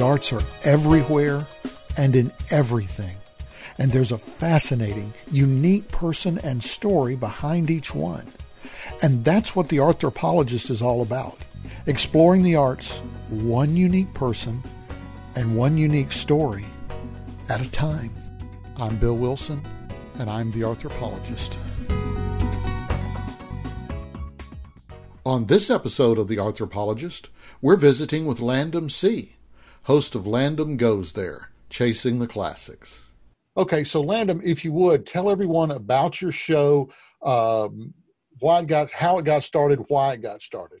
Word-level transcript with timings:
The 0.00 0.06
arts 0.06 0.32
are 0.32 0.40
everywhere 0.64 1.46
and 1.94 2.16
in 2.16 2.32
everything. 2.48 3.16
And 3.76 3.92
there's 3.92 4.12
a 4.12 4.16
fascinating, 4.16 5.12
unique 5.30 5.88
person 5.88 6.38
and 6.38 6.64
story 6.64 7.16
behind 7.16 7.68
each 7.68 7.94
one. 7.94 8.26
And 9.02 9.22
that's 9.26 9.54
what 9.54 9.68
the 9.68 9.76
Arthropologist 9.76 10.70
is 10.70 10.80
all 10.80 11.02
about. 11.02 11.36
Exploring 11.84 12.44
the 12.44 12.56
arts, 12.56 12.88
one 13.28 13.76
unique 13.76 14.14
person 14.14 14.62
and 15.34 15.54
one 15.54 15.76
unique 15.76 16.12
story 16.12 16.64
at 17.50 17.60
a 17.60 17.70
time. 17.70 18.16
I'm 18.78 18.96
Bill 18.96 19.18
Wilson, 19.18 19.62
and 20.18 20.30
I'm 20.30 20.50
the 20.52 20.60
Arthropologist. 20.60 21.56
On 25.26 25.44
this 25.44 25.68
episode 25.68 26.16
of 26.16 26.28
The 26.28 26.38
Arthropologist, 26.38 27.28
we're 27.60 27.76
visiting 27.76 28.24
with 28.24 28.40
Landon 28.40 28.88
C., 28.88 29.34
host 29.82 30.14
of 30.14 30.26
Landon 30.26 30.76
Goes 30.76 31.12
There, 31.12 31.50
Chasing 31.68 32.18
the 32.18 32.26
Classics. 32.26 33.02
Okay, 33.56 33.84
so 33.84 34.00
Landon, 34.00 34.40
if 34.44 34.64
you 34.64 34.72
would, 34.72 35.06
tell 35.06 35.30
everyone 35.30 35.70
about 35.72 36.20
your 36.20 36.32
show, 36.32 36.90
um, 37.22 37.92
why 38.38 38.60
it 38.60 38.66
got, 38.66 38.90
how 38.90 39.18
it 39.18 39.24
got 39.24 39.42
started, 39.42 39.84
why 39.88 40.14
it 40.14 40.22
got 40.22 40.42
started. 40.42 40.80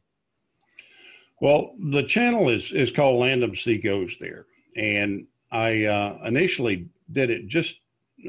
Well, 1.40 1.72
the 1.78 2.02
channel 2.02 2.50
is 2.50 2.70
is 2.72 2.90
called 2.90 3.20
Landon 3.20 3.56
C 3.56 3.78
Goes 3.78 4.16
There, 4.20 4.46
and 4.76 5.26
I 5.50 5.84
uh, 5.84 6.18
initially 6.26 6.88
did 7.10 7.30
it 7.30 7.48
just 7.48 7.76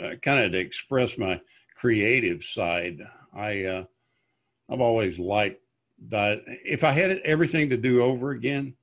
uh, 0.02 0.16
kind 0.22 0.46
of 0.46 0.54
to 0.54 0.58
express 0.58 1.18
my 1.18 1.42
creative 1.76 2.44
side. 2.44 3.02
I 3.34 3.64
uh, 3.66 3.84
I've 4.70 4.82
always 4.82 5.20
liked 5.20 5.62
that 6.08 6.42
if 6.48 6.84
I 6.84 6.92
had 6.92 7.20
everything 7.26 7.70
to 7.70 7.78
do 7.78 8.02
over 8.02 8.32
again, 8.32 8.76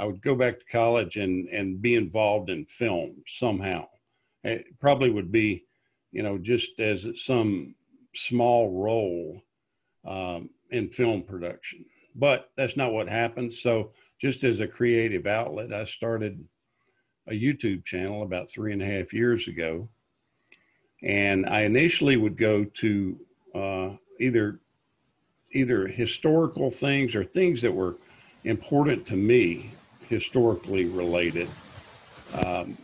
I 0.00 0.04
would 0.06 0.22
go 0.22 0.34
back 0.34 0.58
to 0.58 0.64
college 0.72 1.18
and 1.18 1.46
and 1.48 1.82
be 1.82 1.94
involved 1.94 2.48
in 2.48 2.64
film 2.64 3.16
somehow. 3.26 3.86
It 4.42 4.64
probably 4.80 5.10
would 5.10 5.30
be, 5.30 5.64
you 6.10 6.22
know, 6.22 6.38
just 6.38 6.80
as 6.80 7.06
some 7.16 7.74
small 8.14 8.70
role 8.70 9.42
um, 10.06 10.48
in 10.70 10.88
film 10.88 11.22
production. 11.22 11.84
But 12.14 12.50
that's 12.56 12.78
not 12.78 12.94
what 12.94 13.08
happened. 13.08 13.52
So 13.52 13.92
just 14.18 14.42
as 14.42 14.60
a 14.60 14.66
creative 14.66 15.26
outlet, 15.26 15.72
I 15.72 15.84
started 15.84 16.42
a 17.28 17.32
YouTube 17.32 17.84
channel 17.84 18.22
about 18.22 18.50
three 18.50 18.72
and 18.72 18.82
a 18.82 18.86
half 18.86 19.12
years 19.12 19.48
ago. 19.48 19.90
And 21.02 21.46
I 21.46 21.60
initially 21.62 22.16
would 22.16 22.38
go 22.38 22.64
to 22.64 23.20
uh, 23.54 23.90
either 24.18 24.60
either 25.52 25.86
historical 25.86 26.70
things 26.70 27.14
or 27.14 27.24
things 27.24 27.60
that 27.60 27.72
were 27.72 27.96
important 28.44 29.04
to 29.04 29.16
me, 29.16 29.72
historically 30.10 30.86
related, 30.86 31.48
um, 32.44 32.76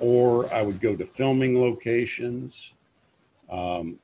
or 0.00 0.52
I 0.52 0.62
would 0.62 0.80
go 0.80 0.96
to 0.96 1.04
filming 1.04 1.60
locations. 1.60 2.72
Um, 3.50 3.98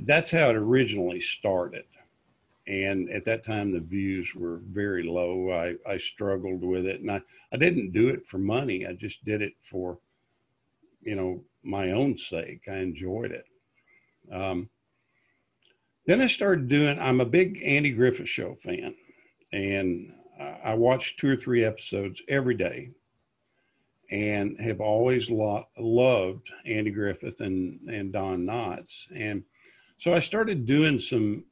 that's 0.00 0.30
how 0.30 0.48
it 0.48 0.56
originally 0.56 1.20
started. 1.20 1.84
And 2.66 3.10
at 3.10 3.24
that 3.26 3.44
time, 3.44 3.72
the 3.72 3.80
views 3.80 4.34
were 4.34 4.60
very 4.70 5.02
low. 5.02 5.50
I, 5.50 5.74
I 5.88 5.98
struggled 5.98 6.62
with 6.62 6.86
it, 6.86 7.00
and 7.00 7.10
I, 7.10 7.20
I 7.52 7.56
didn't 7.58 7.92
do 7.92 8.08
it 8.08 8.26
for 8.26 8.38
money. 8.38 8.86
I 8.86 8.94
just 8.94 9.24
did 9.24 9.42
it 9.42 9.52
for, 9.70 9.98
you 11.02 11.14
know, 11.14 11.44
my 11.62 11.90
own 11.92 12.16
sake. 12.16 12.62
I 12.68 12.76
enjoyed 12.76 13.32
it. 13.32 13.44
Um, 14.32 14.70
then 16.06 16.22
I 16.22 16.26
started 16.28 16.68
doing, 16.68 16.98
I'm 16.98 17.20
a 17.20 17.26
big 17.26 17.60
Andy 17.62 17.90
Griffith 17.90 18.28
Show 18.28 18.54
fan, 18.54 18.94
and 19.52 20.12
I 20.40 20.74
watch 20.74 21.16
two 21.16 21.28
or 21.28 21.36
three 21.36 21.64
episodes 21.64 22.22
every 22.28 22.54
day 22.54 22.90
and 24.10 24.58
have 24.60 24.80
always 24.80 25.30
lo- 25.30 25.66
loved 25.78 26.50
Andy 26.66 26.90
Griffith 26.90 27.40
and, 27.40 27.80
and 27.88 28.12
Don 28.12 28.44
Knotts. 28.46 29.06
And 29.14 29.42
so 29.98 30.12
I 30.12 30.18
started 30.18 30.66
doing 30.66 31.00
some 31.00 31.44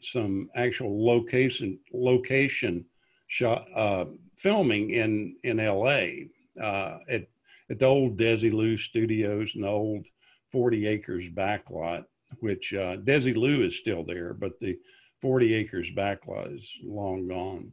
some 0.00 0.48
actual 0.54 1.04
location 1.04 1.78
location 1.92 2.84
shot 3.26 3.66
uh, 3.74 4.04
filming 4.36 4.90
in 4.90 5.36
in 5.42 5.56
LA 5.56 6.28
uh, 6.62 6.98
at 7.08 7.26
at 7.70 7.78
the 7.78 7.86
old 7.86 8.16
Desi 8.16 8.50
Desilu 8.52 8.78
Studios 8.78 9.52
and 9.54 9.64
the 9.64 9.68
old 9.68 10.06
Forty 10.50 10.86
Acres 10.86 11.24
backlot 11.34 12.04
which 12.40 12.74
uh, 12.74 12.96
Desilu 12.96 13.66
is 13.66 13.76
still 13.76 14.04
there, 14.04 14.34
but 14.34 14.58
the 14.60 14.78
40 15.20 15.54
acres 15.54 15.90
backlot 15.90 16.56
is 16.56 16.70
long 16.82 17.28
gone. 17.28 17.72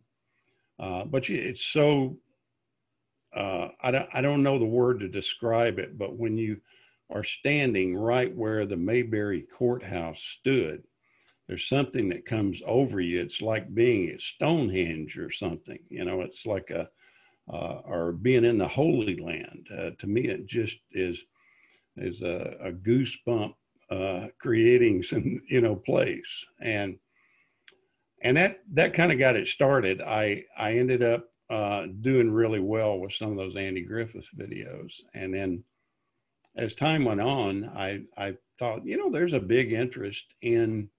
Uh, 0.80 1.06
but 1.06 1.30
it's 1.30 1.66
so, 1.66 2.18
uh, 3.36 3.70
I, 3.82 3.92
don't, 3.92 4.10
I 4.14 4.22
don't 4.22 4.44
know 4.44 4.60
the 4.60 4.66
word 4.66 5.00
to 5.00 5.08
describe 5.08 5.80
it, 5.80 5.98
but 5.98 6.18
when 6.18 6.38
you 6.38 6.58
are 7.10 7.24
standing 7.24 7.96
right 7.96 8.34
where 8.36 8.66
the 8.66 8.76
Mayberry 8.76 9.46
courthouse 9.58 10.22
stood, 10.22 10.84
there's 11.48 11.68
something 11.68 12.10
that 12.10 12.26
comes 12.26 12.62
over 12.66 13.00
you. 13.00 13.22
It's 13.22 13.42
like 13.42 13.74
being 13.74 14.10
at 14.10 14.22
Stonehenge 14.22 15.18
or 15.18 15.32
something, 15.32 15.80
you 15.90 16.04
know, 16.04 16.22
it's 16.22 16.46
like 16.46 16.72
a, 16.72 16.90
uh, 17.52 17.82
or 17.86 18.12
being 18.12 18.44
in 18.44 18.58
the 18.58 18.68
Holy 18.68 19.18
Land. 19.18 19.68
Uh, 19.72 19.92
to 20.00 20.08
me, 20.08 20.28
it 20.28 20.48
just 20.48 20.78
is, 20.92 21.24
is 21.96 22.24
a, 22.24 22.56
a 22.60 22.72
goosebump 22.72 23.54
uh, 23.90 24.28
creating 24.40 25.04
some 25.04 25.42
you 25.50 25.62
know 25.62 25.76
place 25.76 26.46
and 26.62 26.98
and 28.22 28.38
that 28.38 28.60
that 28.72 28.94
kind 28.94 29.12
of 29.12 29.20
got 29.20 29.36
it 29.36 29.48
started 29.48 30.02
i 30.02 30.44
i 30.58 30.74
ended 30.74 31.04
up 31.04 31.30
uh, 31.48 31.86
doing 32.02 32.32
really 32.32 32.60
well 32.60 32.98
with 32.98 33.14
some 33.14 33.30
of 33.30 33.38
those 33.38 33.56
andy 33.56 33.82
griffith 33.82 34.28
videos 34.36 34.94
and 35.14 35.34
then 35.34 35.64
as 36.58 36.74
time 36.74 37.06
went 37.06 37.22
on 37.22 37.66
i 37.76 38.02
i 38.18 38.34
thought 38.58 38.86
you 38.86 38.98
know 38.98 39.12
there's 39.12 39.34
a 39.34 39.40
big 39.40 39.72
interest 39.72 40.34
in 40.42 40.90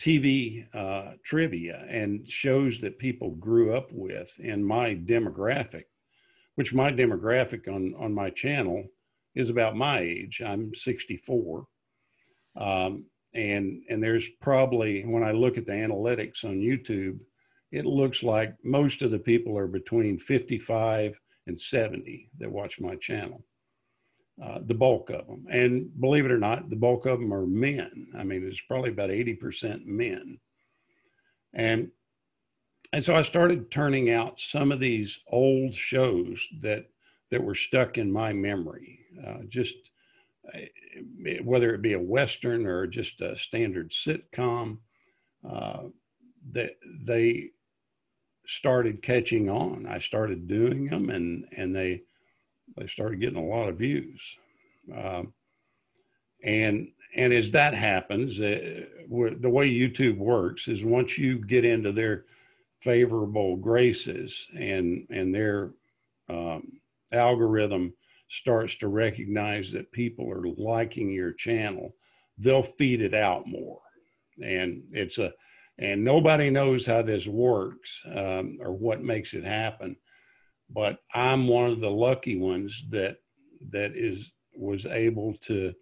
tv 0.00 0.64
uh, 0.74 1.14
trivia 1.24 1.84
and 1.88 2.30
shows 2.30 2.80
that 2.80 2.98
people 2.98 3.32
grew 3.32 3.74
up 3.74 3.88
with 3.90 4.30
in 4.38 4.62
my 4.62 4.94
demographic 4.94 5.84
which 6.54 6.72
my 6.72 6.92
demographic 6.92 7.66
on 7.66 7.94
on 7.98 8.14
my 8.14 8.30
channel 8.30 8.84
is 9.38 9.50
about 9.50 9.76
my 9.76 10.00
age. 10.00 10.42
I'm 10.44 10.74
64. 10.74 11.64
Um, 12.56 13.04
and, 13.34 13.82
and 13.88 14.02
there's 14.02 14.28
probably, 14.40 15.04
when 15.04 15.22
I 15.22 15.32
look 15.32 15.58
at 15.58 15.66
the 15.66 15.72
analytics 15.72 16.44
on 16.44 16.60
YouTube, 16.60 17.18
it 17.70 17.84
looks 17.84 18.22
like 18.22 18.54
most 18.64 19.02
of 19.02 19.10
the 19.10 19.18
people 19.18 19.56
are 19.58 19.66
between 19.66 20.18
55 20.18 21.18
and 21.46 21.60
70 21.60 22.30
that 22.38 22.50
watch 22.50 22.80
my 22.80 22.96
channel. 22.96 23.44
Uh, 24.42 24.60
the 24.66 24.74
bulk 24.74 25.10
of 25.10 25.26
them. 25.26 25.44
And 25.50 25.90
believe 26.00 26.24
it 26.24 26.30
or 26.30 26.38
not, 26.38 26.70
the 26.70 26.76
bulk 26.76 27.06
of 27.06 27.18
them 27.18 27.34
are 27.34 27.44
men. 27.44 28.06
I 28.16 28.22
mean, 28.22 28.46
it's 28.46 28.60
probably 28.60 28.90
about 28.90 29.10
80% 29.10 29.84
men. 29.84 30.38
And 31.54 31.90
and 32.92 33.04
so 33.04 33.14
I 33.14 33.22
started 33.22 33.70
turning 33.70 34.10
out 34.10 34.40
some 34.40 34.72
of 34.72 34.80
these 34.80 35.18
old 35.26 35.74
shows 35.74 36.46
that 36.60 36.86
that 37.30 37.42
were 37.42 37.54
stuck 37.54 37.98
in 37.98 38.10
my 38.10 38.32
memory. 38.32 39.00
Uh, 39.26 39.38
just 39.48 39.74
whether 41.42 41.74
it 41.74 41.82
be 41.82 41.92
a 41.92 42.00
western 42.00 42.66
or 42.66 42.86
just 42.86 43.20
a 43.20 43.36
standard 43.36 43.90
sitcom, 43.90 44.78
uh, 45.48 45.84
that 46.52 46.72
they 47.02 47.50
started 48.46 49.02
catching 49.02 49.48
on. 49.48 49.86
I 49.86 49.98
started 49.98 50.48
doing 50.48 50.86
them, 50.86 51.10
and 51.10 51.44
and 51.56 51.74
they 51.74 52.02
they 52.76 52.86
started 52.86 53.20
getting 53.20 53.38
a 53.38 53.44
lot 53.44 53.68
of 53.68 53.78
views. 53.78 54.20
Um, 54.94 55.32
and 56.42 56.88
and 57.14 57.32
as 57.32 57.50
that 57.52 57.74
happens, 57.74 58.40
uh, 58.40 58.84
the 59.08 59.50
way 59.50 59.70
YouTube 59.70 60.18
works 60.18 60.68
is 60.68 60.84
once 60.84 61.18
you 61.18 61.38
get 61.38 61.64
into 61.64 61.92
their 61.92 62.24
favorable 62.80 63.56
graces 63.56 64.48
and 64.56 65.06
and 65.10 65.34
their 65.34 65.72
um, 66.28 66.80
algorithm 67.12 67.92
starts 68.28 68.74
to 68.76 68.88
recognize 68.88 69.70
that 69.72 69.92
people 69.92 70.30
are 70.30 70.46
liking 70.56 71.10
your 71.10 71.32
channel, 71.32 71.94
they'll 72.36 72.62
feed 72.62 73.00
it 73.00 73.14
out 73.14 73.46
more. 73.46 73.80
And 74.42 74.82
it's 74.92 75.18
a, 75.18 75.32
and 75.78 76.04
nobody 76.04 76.50
knows 76.50 76.86
how 76.86 77.02
this 77.02 77.26
works 77.26 78.02
um, 78.06 78.58
or 78.60 78.72
what 78.72 79.02
makes 79.02 79.34
it 79.34 79.44
happen. 79.44 79.96
But 80.70 80.98
I'm 81.14 81.48
one 81.48 81.70
of 81.70 81.80
the 81.80 81.90
lucky 81.90 82.36
ones 82.36 82.84
that 82.90 83.18
that 83.70 83.96
is 83.96 84.30
was 84.54 84.86
able 84.86 85.34
to 85.42 85.72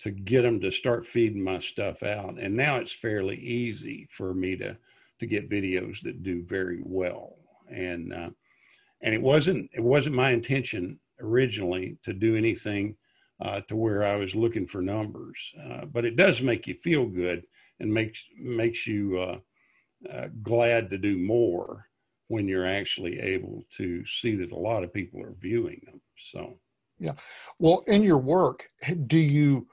to 0.00 0.10
get 0.10 0.42
them 0.42 0.60
to 0.60 0.70
start 0.70 1.06
feeding 1.06 1.42
my 1.42 1.60
stuff 1.60 2.02
out. 2.02 2.38
And 2.38 2.56
now 2.56 2.76
it's 2.76 2.92
fairly 2.92 3.36
easy 3.36 4.08
for 4.10 4.34
me 4.34 4.56
to 4.56 4.76
to 5.20 5.26
get 5.26 5.48
videos 5.48 6.00
that 6.02 6.24
do 6.24 6.42
very 6.42 6.80
well. 6.84 7.36
And 7.70 8.12
uh, 8.12 8.30
and 9.02 9.14
it 9.14 9.22
wasn't 9.22 9.70
it 9.72 9.82
wasn't 9.82 10.16
my 10.16 10.30
intention 10.30 10.98
originally 11.22 11.96
to 12.04 12.12
do 12.12 12.36
anything 12.36 12.96
uh, 13.40 13.60
to 13.68 13.76
where 13.76 14.04
I 14.04 14.16
was 14.16 14.34
looking 14.34 14.66
for 14.66 14.82
numbers, 14.82 15.38
uh, 15.64 15.86
but 15.86 16.04
it 16.04 16.16
does 16.16 16.42
make 16.42 16.66
you 16.66 16.74
feel 16.74 17.06
good 17.06 17.44
and 17.80 17.92
makes 17.92 18.22
makes 18.38 18.86
you 18.86 19.18
uh, 19.18 19.38
uh 20.12 20.28
glad 20.42 20.90
to 20.90 20.98
do 20.98 21.18
more 21.18 21.86
when 22.32 22.48
you're 22.48 22.66
actually 22.66 23.20
able 23.20 23.62
to 23.76 24.06
see 24.06 24.34
that 24.36 24.52
a 24.52 24.58
lot 24.58 24.82
of 24.82 24.92
people 24.92 25.20
are 25.22 25.36
viewing 25.38 25.78
them. 25.84 26.00
So, 26.16 26.58
yeah. 26.98 27.12
Well, 27.58 27.84
in 27.86 28.02
your 28.02 28.16
work, 28.16 28.70
do 29.06 29.18
you, 29.18 29.68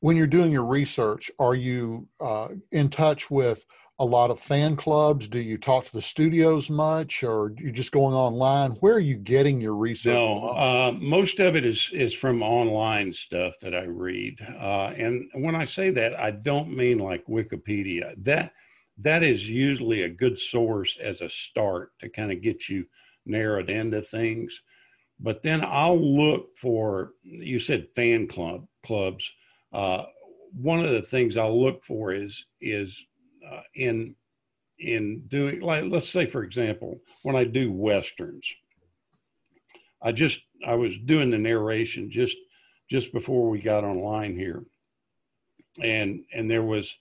when 0.00 0.16
you're 0.16 0.26
doing 0.26 0.50
your 0.50 0.64
research, 0.64 1.30
are 1.38 1.54
you 1.54 2.08
uh, 2.18 2.48
in 2.72 2.88
touch 2.88 3.30
with 3.30 3.66
a 3.98 4.04
lot 4.04 4.30
of 4.30 4.38
fan 4.38 4.76
clubs? 4.76 5.26
Do 5.26 5.40
you 5.40 5.58
talk 5.58 5.84
to 5.86 5.92
the 5.92 6.02
studios 6.02 6.70
much, 6.70 7.24
or 7.24 7.52
you're 7.58 7.72
just 7.72 7.92
going 7.92 8.14
online? 8.14 8.72
Where 8.72 8.94
are 8.94 9.00
you 9.00 9.16
getting 9.16 9.60
your 9.60 9.74
research? 9.74 10.14
No, 10.14 10.50
uh, 10.50 10.92
most 10.98 11.40
of 11.40 11.56
it 11.56 11.66
is 11.66 11.90
is 11.92 12.14
from 12.14 12.42
online 12.42 13.12
stuff 13.12 13.54
that 13.60 13.74
I 13.74 13.84
read. 13.84 14.38
Uh, 14.40 14.92
and 14.96 15.28
when 15.34 15.54
I 15.54 15.64
say 15.64 15.90
that, 15.90 16.18
I 16.18 16.30
don't 16.30 16.76
mean 16.76 16.98
like 16.98 17.26
Wikipedia. 17.26 18.14
That 18.24 18.52
that 18.98 19.22
is 19.22 19.48
usually 19.48 20.02
a 20.02 20.08
good 20.08 20.38
source 20.38 20.96
as 21.02 21.20
a 21.20 21.28
start 21.28 21.92
to 22.00 22.08
kind 22.08 22.32
of 22.32 22.42
get 22.42 22.68
you 22.68 22.86
narrowed 23.26 23.70
into 23.70 24.02
things. 24.02 24.62
But 25.20 25.42
then 25.42 25.64
I'll 25.64 26.00
look 26.00 26.56
for 26.56 27.14
you 27.24 27.58
said 27.58 27.88
fan 27.96 28.28
club 28.28 28.66
clubs. 28.84 29.28
Uh, 29.72 30.04
one 30.52 30.84
of 30.84 30.90
the 30.90 31.02
things 31.02 31.36
I'll 31.36 31.60
look 31.60 31.84
for 31.84 32.12
is 32.12 32.46
is 32.60 33.04
uh, 33.50 33.62
in 33.74 34.14
in 34.78 35.24
doing 35.28 35.60
like 35.60 35.84
let's 35.86 36.08
say 36.08 36.26
for 36.26 36.44
example 36.44 37.00
when 37.22 37.36
I 37.36 37.44
do 37.44 37.72
westerns, 37.72 38.46
I 40.02 40.12
just 40.12 40.40
I 40.66 40.74
was 40.74 40.96
doing 41.04 41.30
the 41.30 41.38
narration 41.38 42.10
just 42.10 42.36
just 42.90 43.12
before 43.12 43.48
we 43.48 43.60
got 43.60 43.84
online 43.84 44.36
here, 44.36 44.64
and 45.82 46.24
and 46.32 46.50
there 46.50 46.62
was 46.62 46.96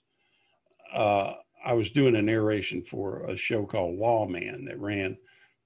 uh, 0.93 1.33
I 1.65 1.73
was 1.73 1.91
doing 1.91 2.15
a 2.15 2.21
narration 2.21 2.81
for 2.81 3.29
a 3.29 3.37
show 3.37 3.65
called 3.65 3.97
Lawman 3.97 4.65
that 4.65 4.79
ran 4.79 5.17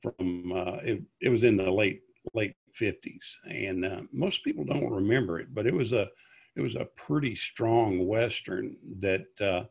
from 0.02 0.52
uh, 0.52 0.78
it, 0.84 1.02
it 1.22 1.30
was 1.30 1.44
in 1.44 1.58
the 1.58 1.70
late 1.70 2.02
late 2.34 2.56
50s 2.80 3.38
and 3.50 3.86
uh, 3.86 4.02
most 4.14 4.44
people 4.44 4.64
don't 4.64 4.90
remember 4.90 5.40
it 5.40 5.54
but 5.54 5.66
it 5.66 5.74
was 5.74 5.94
a 5.94 6.08
it 6.56 6.62
was 6.62 6.76
a 6.76 6.88
pretty 6.96 7.36
strong 7.36 8.08
western 8.08 8.76
that 9.00 9.26
uh, 9.40 9.64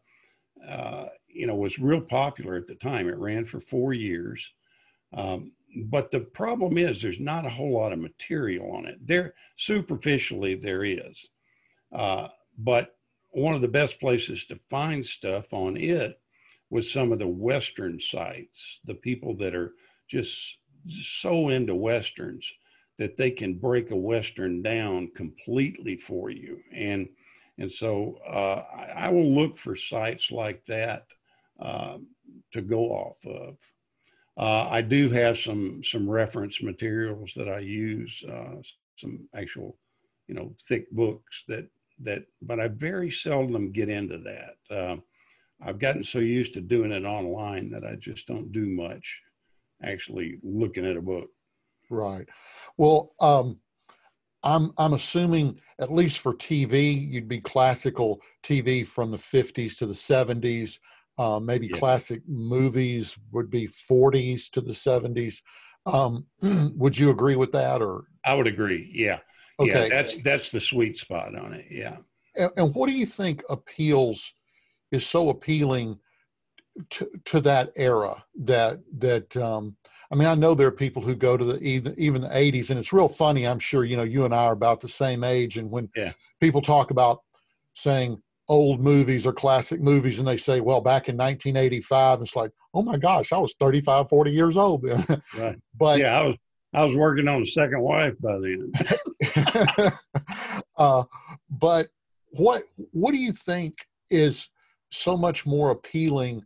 uh, 0.68 1.06
you 1.28 1.46
know, 1.46 1.54
was 1.54 1.78
real 1.78 2.00
popular 2.00 2.56
at 2.56 2.66
the 2.66 2.74
time. 2.74 3.08
It 3.08 3.18
ran 3.18 3.44
for 3.44 3.60
four 3.60 3.92
years. 3.92 4.52
Um, 5.12 5.52
but 5.86 6.10
the 6.10 6.20
problem 6.20 6.78
is 6.78 7.00
there's 7.00 7.20
not 7.20 7.46
a 7.46 7.50
whole 7.50 7.72
lot 7.72 7.92
of 7.92 7.98
material 7.98 8.72
on 8.72 8.86
it. 8.86 8.98
There, 9.06 9.34
superficially, 9.56 10.54
there 10.56 10.84
is. 10.84 11.28
Uh, 11.92 12.28
but 12.58 12.96
one 13.30 13.54
of 13.54 13.60
the 13.60 13.68
best 13.68 14.00
places 14.00 14.44
to 14.46 14.58
find 14.68 15.06
stuff 15.06 15.52
on 15.52 15.76
it 15.76 16.20
was 16.70 16.90
some 16.90 17.12
of 17.12 17.18
the 17.18 17.28
Western 17.28 18.00
sites, 18.00 18.80
the 18.84 18.94
people 18.94 19.36
that 19.36 19.54
are 19.54 19.74
just 20.08 20.58
so 21.02 21.48
into 21.48 21.74
Westerns 21.74 22.50
that 22.98 23.16
they 23.16 23.30
can 23.30 23.54
break 23.54 23.90
a 23.90 23.96
Western 23.96 24.62
down 24.62 25.10
completely 25.16 25.96
for 25.96 26.30
you. 26.30 26.60
And 26.72 27.08
and 27.60 27.70
so 27.70 28.18
uh, 28.26 28.64
I, 28.74 29.06
I, 29.06 29.08
will 29.10 29.32
look 29.34 29.58
for 29.58 29.76
sites 29.76 30.32
like 30.32 30.64
that 30.66 31.04
uh, 31.60 31.98
to 32.52 32.62
go 32.62 32.86
off 32.86 33.18
of. 33.26 33.56
Uh, 34.38 34.68
I 34.70 34.80
do 34.80 35.10
have 35.10 35.38
some 35.38 35.82
some 35.84 36.08
reference 36.08 36.62
materials 36.62 37.32
that 37.36 37.48
I 37.48 37.58
use, 37.58 38.24
uh, 38.26 38.62
some 38.96 39.28
actual, 39.34 39.76
you 40.26 40.34
know, 40.34 40.54
thick 40.66 40.90
books 40.90 41.44
that 41.48 41.68
that, 42.02 42.24
but 42.40 42.58
I 42.58 42.68
very 42.68 43.10
seldom 43.10 43.72
get 43.72 43.90
into 43.90 44.18
that. 44.18 44.74
Uh, 44.74 44.96
I've 45.62 45.78
gotten 45.78 46.02
so 46.02 46.18
used 46.18 46.54
to 46.54 46.62
doing 46.62 46.92
it 46.92 47.04
online 47.04 47.70
that 47.72 47.84
I 47.84 47.96
just 47.96 48.26
don't 48.26 48.50
do 48.52 48.64
much 48.64 49.20
actually 49.82 50.38
looking 50.42 50.86
at 50.86 50.96
a 50.96 51.02
book. 51.02 51.28
Right. 51.90 52.26
Well, 52.78 53.12
um, 53.20 53.58
I'm 54.42 54.72
I'm 54.78 54.94
assuming 54.94 55.60
at 55.78 55.92
least 55.92 56.20
for 56.20 56.34
TV, 56.34 57.10
you'd 57.10 57.28
be 57.28 57.40
classical 57.40 58.20
TV 58.42 58.86
from 58.86 59.10
the 59.10 59.16
50s 59.16 59.76
to 59.78 59.86
the 59.86 59.94
70s. 59.94 60.78
Uh, 61.18 61.38
maybe 61.38 61.66
yeah. 61.66 61.78
classic 61.78 62.22
movies 62.26 63.18
would 63.32 63.50
be 63.50 63.66
40s 63.66 64.50
to 64.50 64.60
the 64.60 64.72
70s. 64.72 65.42
Um, 65.84 66.26
would 66.76 66.98
you 66.98 67.10
agree 67.10 67.36
with 67.36 67.52
that, 67.52 67.82
or? 67.82 68.04
I 68.24 68.34
would 68.34 68.46
agree. 68.46 68.90
Yeah. 68.94 69.18
Okay. 69.58 69.88
Yeah, 69.88 70.02
that's 70.02 70.16
that's 70.22 70.50
the 70.50 70.60
sweet 70.60 70.96
spot 70.96 71.36
on 71.36 71.52
it. 71.52 71.66
Yeah. 71.70 71.96
And, 72.36 72.50
and 72.56 72.74
what 72.74 72.88
do 72.88 72.92
you 72.92 73.06
think 73.06 73.42
appeals 73.50 74.32
is 74.90 75.06
so 75.06 75.28
appealing 75.28 75.98
to 76.90 77.10
to 77.26 77.40
that 77.40 77.70
era 77.76 78.24
that 78.34 78.80
that 78.98 79.36
um, 79.36 79.76
I 80.12 80.16
mean, 80.16 80.26
I 80.26 80.34
know 80.34 80.54
there 80.54 80.66
are 80.66 80.72
people 80.72 81.02
who 81.02 81.14
go 81.14 81.36
to 81.36 81.44
the 81.44 81.58
even, 81.62 81.94
even 81.96 82.22
the 82.22 82.28
80s, 82.28 82.70
and 82.70 82.78
it's 82.78 82.92
real 82.92 83.08
funny. 83.08 83.46
I'm 83.46 83.60
sure 83.60 83.84
you 83.84 83.96
know 83.96 84.02
you 84.02 84.24
and 84.24 84.34
I 84.34 84.44
are 84.44 84.52
about 84.52 84.80
the 84.80 84.88
same 84.88 85.22
age, 85.22 85.56
and 85.56 85.70
when 85.70 85.88
yeah. 85.94 86.12
people 86.40 86.62
talk 86.62 86.90
about 86.90 87.20
saying 87.74 88.20
old 88.48 88.80
movies 88.80 89.24
or 89.24 89.32
classic 89.32 89.80
movies, 89.80 90.18
and 90.18 90.26
they 90.26 90.36
say, 90.36 90.60
"Well, 90.60 90.80
back 90.80 91.08
in 91.08 91.16
1985," 91.16 92.22
it's 92.22 92.34
like, 92.34 92.50
"Oh 92.74 92.82
my 92.82 92.96
gosh, 92.96 93.32
I 93.32 93.38
was 93.38 93.54
35, 93.60 94.08
40 94.08 94.30
years 94.32 94.56
old 94.56 94.82
then." 94.82 95.04
Right. 95.38 95.56
but 95.78 96.00
yeah, 96.00 96.18
I 96.18 96.26
was 96.26 96.36
I 96.74 96.84
was 96.84 96.96
working 96.96 97.28
on 97.28 97.42
a 97.42 97.46
second 97.46 97.80
wife 97.80 98.14
by 98.20 98.38
then. 98.38 98.72
uh, 100.76 101.04
but 101.48 101.88
what 102.30 102.64
what 102.92 103.12
do 103.12 103.18
you 103.18 103.32
think 103.32 103.74
is 104.10 104.48
so 104.90 105.16
much 105.16 105.46
more 105.46 105.70
appealing 105.70 106.42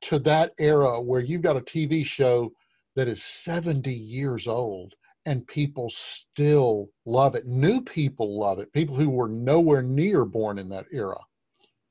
to 0.00 0.18
that 0.18 0.52
era 0.58 1.00
where 1.00 1.20
you've 1.20 1.42
got 1.42 1.56
a 1.56 1.60
TV 1.60 2.04
show 2.04 2.50
that 2.94 3.08
is 3.08 3.22
70 3.22 3.92
years 3.92 4.46
old 4.46 4.94
and 5.24 5.46
people 5.46 5.90
still 5.90 6.90
love 7.06 7.34
it. 7.34 7.46
New 7.46 7.80
people 7.80 8.38
love 8.38 8.58
it. 8.58 8.72
People 8.72 8.96
who 8.96 9.08
were 9.08 9.28
nowhere 9.28 9.82
near 9.82 10.24
born 10.24 10.58
in 10.58 10.68
that 10.70 10.86
era. 10.92 11.18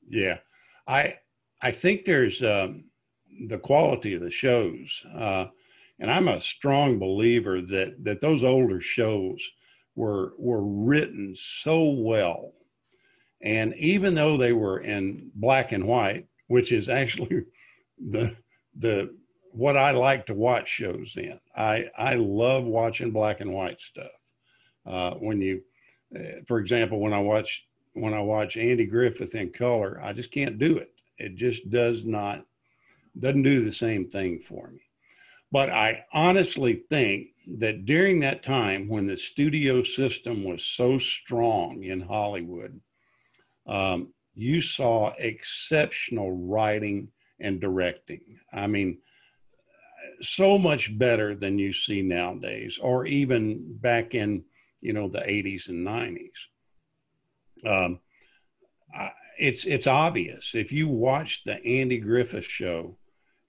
Yeah, 0.09 0.37
I 0.87 1.15
I 1.61 1.71
think 1.71 2.03
there's 2.03 2.43
um, 2.43 2.85
the 3.47 3.57
quality 3.57 4.13
of 4.13 4.21
the 4.21 4.31
shows, 4.31 5.01
uh, 5.17 5.45
and 5.99 6.11
I'm 6.11 6.27
a 6.27 6.39
strong 6.39 6.99
believer 6.99 7.61
that 7.61 8.03
that 8.03 8.21
those 8.21 8.43
older 8.43 8.81
shows 8.81 9.41
were 9.95 10.33
were 10.37 10.63
written 10.63 11.33
so 11.37 11.83
well, 11.83 12.53
and 13.41 13.73
even 13.75 14.15
though 14.15 14.35
they 14.35 14.51
were 14.51 14.81
in 14.81 15.31
black 15.35 15.71
and 15.71 15.85
white, 15.85 16.27
which 16.47 16.73
is 16.73 16.89
actually 16.89 17.43
the 18.09 18.35
the 18.77 19.15
what 19.53 19.77
I 19.77 19.91
like 19.91 20.25
to 20.27 20.33
watch 20.33 20.69
shows 20.69 21.15
in. 21.17 21.39
I 21.55 21.85
I 21.97 22.15
love 22.15 22.63
watching 22.63 23.11
black 23.11 23.41
and 23.41 23.53
white 23.53 23.81
stuff. 23.81 24.11
Uh, 24.85 25.11
when 25.15 25.41
you, 25.41 25.61
uh, 26.15 26.41
for 26.47 26.59
example, 26.59 26.99
when 26.99 27.13
I 27.13 27.19
watch 27.19 27.65
when 27.93 28.13
I 28.13 28.21
watch 28.21 28.57
Andy 28.57 28.85
Griffith 28.85 29.35
in 29.35 29.51
color, 29.51 29.99
I 30.03 30.13
just 30.13 30.31
can't 30.31 30.57
do 30.57 30.77
it. 30.77 30.93
It 31.17 31.35
just 31.35 31.69
does 31.69 32.05
not 32.05 32.45
doesn't 33.19 33.43
do 33.43 33.63
the 33.63 33.71
same 33.71 34.09
thing 34.09 34.39
for 34.39 34.69
me. 34.69 34.79
But 35.51 35.69
I 35.69 36.05
honestly 36.13 36.83
think 36.89 37.27
that 37.59 37.85
during 37.85 38.19
that 38.21 38.43
time 38.43 38.87
when 38.87 39.05
the 39.05 39.17
studio 39.17 39.83
system 39.83 40.43
was 40.45 40.63
so 40.63 40.97
strong 40.97 41.83
in 41.83 41.99
Hollywood, 41.99 42.79
um, 43.67 44.13
you 44.33 44.61
saw 44.61 45.13
exceptional 45.17 46.31
writing 46.31 47.09
and 47.39 47.59
directing. 47.59 48.21
I 48.53 48.67
mean, 48.67 48.99
so 50.21 50.57
much 50.57 50.97
better 50.97 51.35
than 51.35 51.59
you 51.59 51.73
see 51.73 52.01
nowadays, 52.01 52.79
or 52.81 53.05
even 53.05 53.77
back 53.77 54.15
in 54.15 54.43
you 54.81 54.93
know 54.93 55.07
the 55.07 55.19
80s 55.19 55.69
and 55.69 55.85
90s. 55.85 56.29
Um, 57.65 57.99
I, 58.93 59.11
it's 59.37 59.65
it's 59.65 59.87
obvious 59.87 60.55
if 60.55 60.71
you 60.71 60.87
watch 60.87 61.43
the 61.45 61.63
Andy 61.65 61.99
Griffith 61.99 62.45
show 62.45 62.97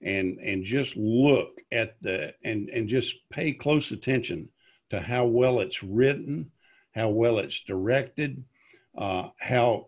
and 0.01 0.39
and 0.39 0.63
just 0.63 0.95
look 0.95 1.61
at 1.71 2.01
the 2.01 2.33
and 2.43 2.69
and 2.69 2.87
just 2.87 3.15
pay 3.29 3.53
close 3.53 3.91
attention 3.91 4.49
to 4.89 4.99
how 4.99 5.25
well 5.25 5.59
it's 5.59 5.83
written, 5.83 6.51
how 6.93 7.09
well 7.09 7.39
it's 7.39 7.61
directed, 7.61 8.43
uh, 8.97 9.29
how 9.37 9.87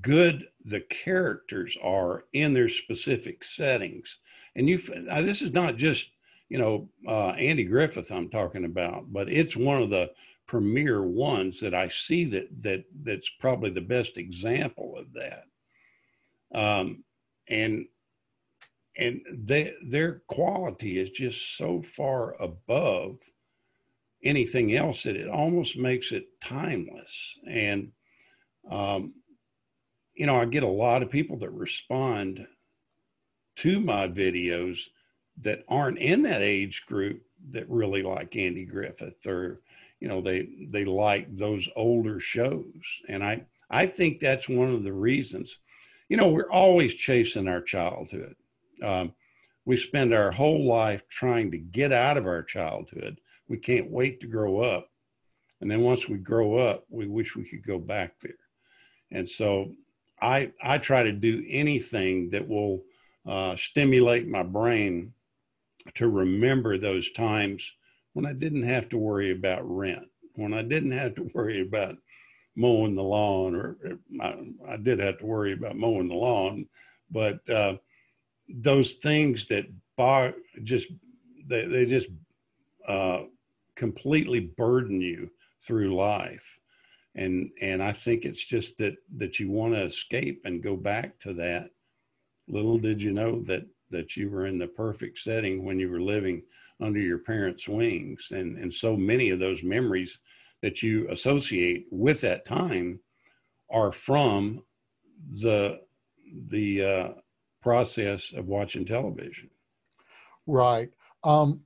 good 0.00 0.46
the 0.64 0.80
characters 0.80 1.76
are 1.82 2.24
in 2.32 2.54
their 2.54 2.68
specific 2.68 3.44
settings. 3.44 4.18
And 4.54 4.68
you, 4.68 4.80
uh, 5.10 5.22
this 5.22 5.42
is 5.42 5.52
not 5.52 5.76
just 5.76 6.08
you 6.48 6.58
know, 6.58 6.88
uh, 7.06 7.30
Andy 7.30 7.64
Griffith 7.64 8.10
I'm 8.10 8.28
talking 8.28 8.64
about, 8.64 9.12
but 9.12 9.28
it's 9.28 9.56
one 9.56 9.82
of 9.82 9.90
the 9.90 10.10
premier 10.46 11.02
ones 11.02 11.60
that 11.60 11.74
I 11.74 11.88
see 11.88 12.24
that 12.26 12.48
that 12.62 12.84
that's 13.02 13.28
probably 13.40 13.70
the 13.70 13.80
best 13.80 14.16
example 14.16 14.96
of 14.96 15.12
that. 15.14 15.44
Um, 16.54 17.04
and 17.48 17.86
and 18.96 19.20
they, 19.30 19.74
their 19.84 20.22
quality 20.28 20.98
is 20.98 21.10
just 21.10 21.56
so 21.58 21.82
far 21.82 22.40
above 22.40 23.18
anything 24.22 24.74
else 24.74 25.02
that 25.02 25.16
it 25.16 25.28
almost 25.28 25.76
makes 25.76 26.12
it 26.12 26.24
timeless. 26.40 27.38
And 27.48 27.92
um, 28.70 29.14
you 30.14 30.26
know, 30.26 30.40
I 30.40 30.46
get 30.46 30.62
a 30.62 30.68
lot 30.68 31.02
of 31.02 31.10
people 31.10 31.38
that 31.38 31.50
respond 31.50 32.46
to 33.56 33.80
my 33.80 34.08
videos 34.08 34.78
that 35.42 35.64
aren't 35.68 35.98
in 35.98 36.22
that 36.22 36.42
age 36.42 36.84
group 36.86 37.22
that 37.50 37.68
really 37.68 38.02
like 38.02 38.36
Andy 38.36 38.64
Griffith 38.64 39.26
or 39.26 39.60
you 40.00 40.08
know 40.08 40.20
they 40.20 40.48
they 40.70 40.84
like 40.84 41.34
those 41.36 41.68
older 41.76 42.20
shows. 42.20 42.64
And 43.08 43.22
I 43.24 43.44
I 43.70 43.86
think 43.86 44.20
that's 44.20 44.48
one 44.48 44.72
of 44.72 44.82
the 44.82 44.92
reasons 44.92 45.58
you 46.08 46.16
know 46.16 46.28
we're 46.28 46.50
always 46.50 46.94
chasing 46.94 47.48
our 47.48 47.62
childhood. 47.62 48.36
Um, 48.82 49.12
we 49.64 49.76
spend 49.76 50.14
our 50.14 50.30
whole 50.30 50.64
life 50.66 51.02
trying 51.08 51.50
to 51.50 51.58
get 51.58 51.92
out 51.92 52.16
of 52.16 52.26
our 52.26 52.42
childhood. 52.42 53.20
We 53.48 53.56
can't 53.56 53.90
wait 53.90 54.20
to 54.20 54.26
grow 54.28 54.60
up. 54.60 54.90
And 55.60 55.70
then 55.70 55.80
once 55.80 56.08
we 56.08 56.18
grow 56.18 56.58
up 56.58 56.84
we 56.90 57.06
wish 57.06 57.36
we 57.36 57.48
could 57.48 57.66
go 57.66 57.78
back 57.78 58.14
there. 58.20 58.32
And 59.12 59.28
so 59.28 59.72
I 60.20 60.52
I 60.62 60.78
try 60.78 61.02
to 61.02 61.12
do 61.12 61.44
anything 61.48 62.30
that 62.30 62.46
will 62.46 62.82
uh, 63.26 63.56
stimulate 63.56 64.28
my 64.28 64.42
brain 64.42 65.12
to 65.94 66.08
remember 66.08 66.78
those 66.78 67.10
times 67.12 67.72
when 68.12 68.26
I 68.26 68.32
didn't 68.32 68.64
have 68.64 68.88
to 68.90 68.98
worry 68.98 69.32
about 69.32 69.62
rent, 69.64 70.08
when 70.34 70.54
I 70.54 70.62
didn't 70.62 70.92
have 70.92 71.14
to 71.16 71.30
worry 71.34 71.60
about 71.60 71.96
mowing 72.56 72.94
the 72.94 73.02
lawn, 73.02 73.54
or 73.54 73.76
I, 74.20 74.34
I 74.66 74.76
did 74.78 74.98
have 74.98 75.18
to 75.18 75.26
worry 75.26 75.52
about 75.52 75.76
mowing 75.76 76.08
the 76.08 76.14
lawn, 76.14 76.66
but 77.10 77.48
uh, 77.48 77.76
those 78.48 78.94
things 78.94 79.46
that 79.46 79.66
bar 79.96 80.34
just 80.64 80.88
they 81.46 81.66
they 81.66 81.86
just 81.86 82.08
uh, 82.88 83.24
completely 83.74 84.40
burden 84.40 85.00
you 85.00 85.30
through 85.62 85.94
life, 85.94 86.44
and 87.14 87.50
and 87.60 87.82
I 87.82 87.92
think 87.92 88.24
it's 88.24 88.44
just 88.44 88.78
that 88.78 88.96
that 89.16 89.38
you 89.38 89.50
want 89.50 89.74
to 89.74 89.84
escape 89.84 90.42
and 90.44 90.62
go 90.62 90.76
back 90.76 91.18
to 91.20 91.34
that. 91.34 91.70
Little 92.48 92.78
did 92.78 93.02
you 93.02 93.12
know 93.12 93.42
that 93.42 93.66
that 93.90 94.16
you 94.16 94.30
were 94.30 94.46
in 94.46 94.58
the 94.58 94.66
perfect 94.66 95.18
setting 95.18 95.64
when 95.64 95.78
you 95.78 95.90
were 95.90 96.00
living 96.00 96.42
under 96.80 97.00
your 97.00 97.18
parents' 97.18 97.68
wings. 97.68 98.28
And, 98.30 98.58
and 98.58 98.72
so 98.72 98.96
many 98.96 99.30
of 99.30 99.38
those 99.38 99.62
memories 99.62 100.18
that 100.62 100.82
you 100.82 101.08
associate 101.10 101.86
with 101.90 102.20
that 102.22 102.44
time 102.44 103.00
are 103.70 103.92
from 103.92 104.62
the, 105.40 105.80
the 106.48 106.84
uh, 106.84 107.08
process 107.62 108.32
of 108.36 108.46
watching 108.46 108.84
television. 108.84 109.50
Right. 110.46 110.90
Um, 111.24 111.62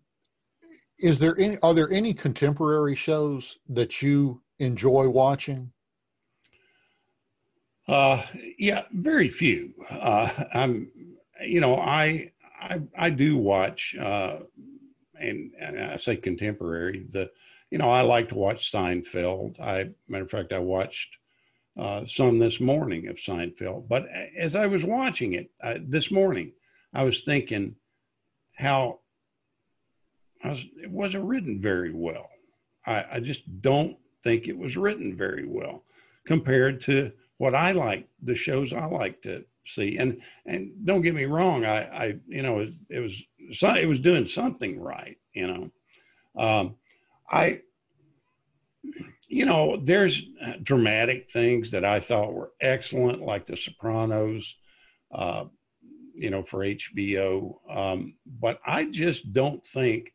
is 0.99 1.19
there 1.19 1.39
any, 1.39 1.59
are 1.63 1.75
there 1.75 1.91
any 1.91 2.15
contemporary 2.15 2.95
shows 2.95 3.59
that 3.69 4.03
you 4.03 4.43
enjoy 4.59 5.09
watching? 5.09 5.73
Uh, 7.89 8.25
yeah, 8.59 8.83
very 8.93 9.29
few. 9.29 9.73
Uh, 9.91 10.31
I'm 10.55 10.89
you 11.43 11.61
know, 11.61 11.77
I 11.77 12.33
I 12.61 12.81
I 12.97 13.11
do 13.11 13.37
watch, 13.37 13.95
uh, 14.01 14.39
and, 15.19 15.53
and 15.61 15.81
I 15.81 15.97
say 15.97 16.17
contemporary. 16.17 17.07
The 17.11 17.31
you 17.71 17.79
know, 17.79 17.91
I 17.91 18.03
like 18.03 18.29
to 18.31 18.35
watch 18.35 18.71
Seinfeld. 18.73 19.61
I 19.61 19.91
matter 20.09 20.25
of 20.25 20.31
fact, 20.31 20.53
I 20.53 20.59
watched 20.59 21.17
uh, 21.79 22.05
some 22.07 22.39
this 22.39 22.61
morning 22.61 23.09
of 23.09 23.17
Seinfeld. 23.17 23.89
But 23.89 24.07
as 24.37 24.57
I 24.57 24.67
was 24.67 24.85
watching 24.85 25.35
it 25.35 25.51
uh, 25.63 25.75
this 25.81 26.11
morning, 26.11 26.53
I 26.93 27.05
was 27.05 27.23
thinking 27.23 27.77
how 28.55 29.01
was, 30.45 30.65
it 30.83 30.91
wasn't 30.91 31.25
written 31.25 31.61
very 31.61 31.93
well. 31.93 32.29
I, 32.87 33.05
I 33.13 33.21
just 33.21 33.61
don't 33.61 33.97
think 34.25 34.49
it 34.49 34.57
was 34.57 34.77
written 34.77 35.17
very 35.17 35.47
well 35.47 35.85
compared 36.27 36.81
to 36.83 37.13
what 37.39 37.55
I 37.55 37.73
like, 37.73 38.09
the 38.23 38.35
shows 38.35 38.73
I 38.73 38.87
like 38.87 39.23
to 39.23 39.45
see. 39.67 39.99
And 39.99 40.21
and 40.47 40.73
don't 40.85 41.03
get 41.03 41.15
me 41.15 41.25
wrong, 41.25 41.65
I, 41.65 41.83
I 41.83 42.15
you 42.27 42.43
know 42.43 42.61
it, 42.61 42.75
it 42.89 43.01
was 43.01 43.23
it 43.39 43.89
was 43.89 44.01
doing 44.01 44.27
something 44.27 44.79
right. 44.81 45.17
You 45.35 45.47
know, 45.47 46.43
um, 46.43 46.77
I 47.31 47.61
you 49.29 49.45
know 49.45 49.81
there's 49.83 50.23
dramatic 50.63 51.31
things 51.31 51.71
that 51.71 51.85
I 51.85 52.01
thought 52.01 52.33
were 52.33 52.53
excellent, 52.61 53.23
like 53.23 53.47
The 53.47 53.57
Sopranos. 53.57 54.57
Uh, 55.13 55.45
you 56.15 56.29
know, 56.29 56.43
for 56.43 56.59
HBO, 56.59 57.55
um, 57.75 58.15
but 58.41 58.61
I 58.67 58.85
just 58.85 59.33
don't 59.33 59.65
think 59.67 60.13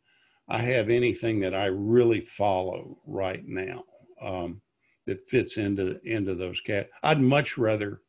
I 0.47 0.59
have 0.61 0.89
anything 0.89 1.39
that 1.39 1.55
I 1.55 1.65
really 1.65 2.21
follow 2.21 2.99
right 3.07 3.43
now 3.45 3.83
um, 4.21 4.61
that 5.07 5.27
fits 5.27 5.57
into 5.57 5.99
into 6.03 6.35
those 6.35 6.61
cat. 6.61 6.89
I'd 7.01 7.21
much 7.21 7.57
rather 7.57 8.01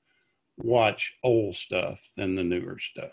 watch 0.58 1.14
old 1.22 1.54
stuff 1.54 1.98
than 2.16 2.34
the 2.34 2.44
newer 2.44 2.78
stuff. 2.78 3.12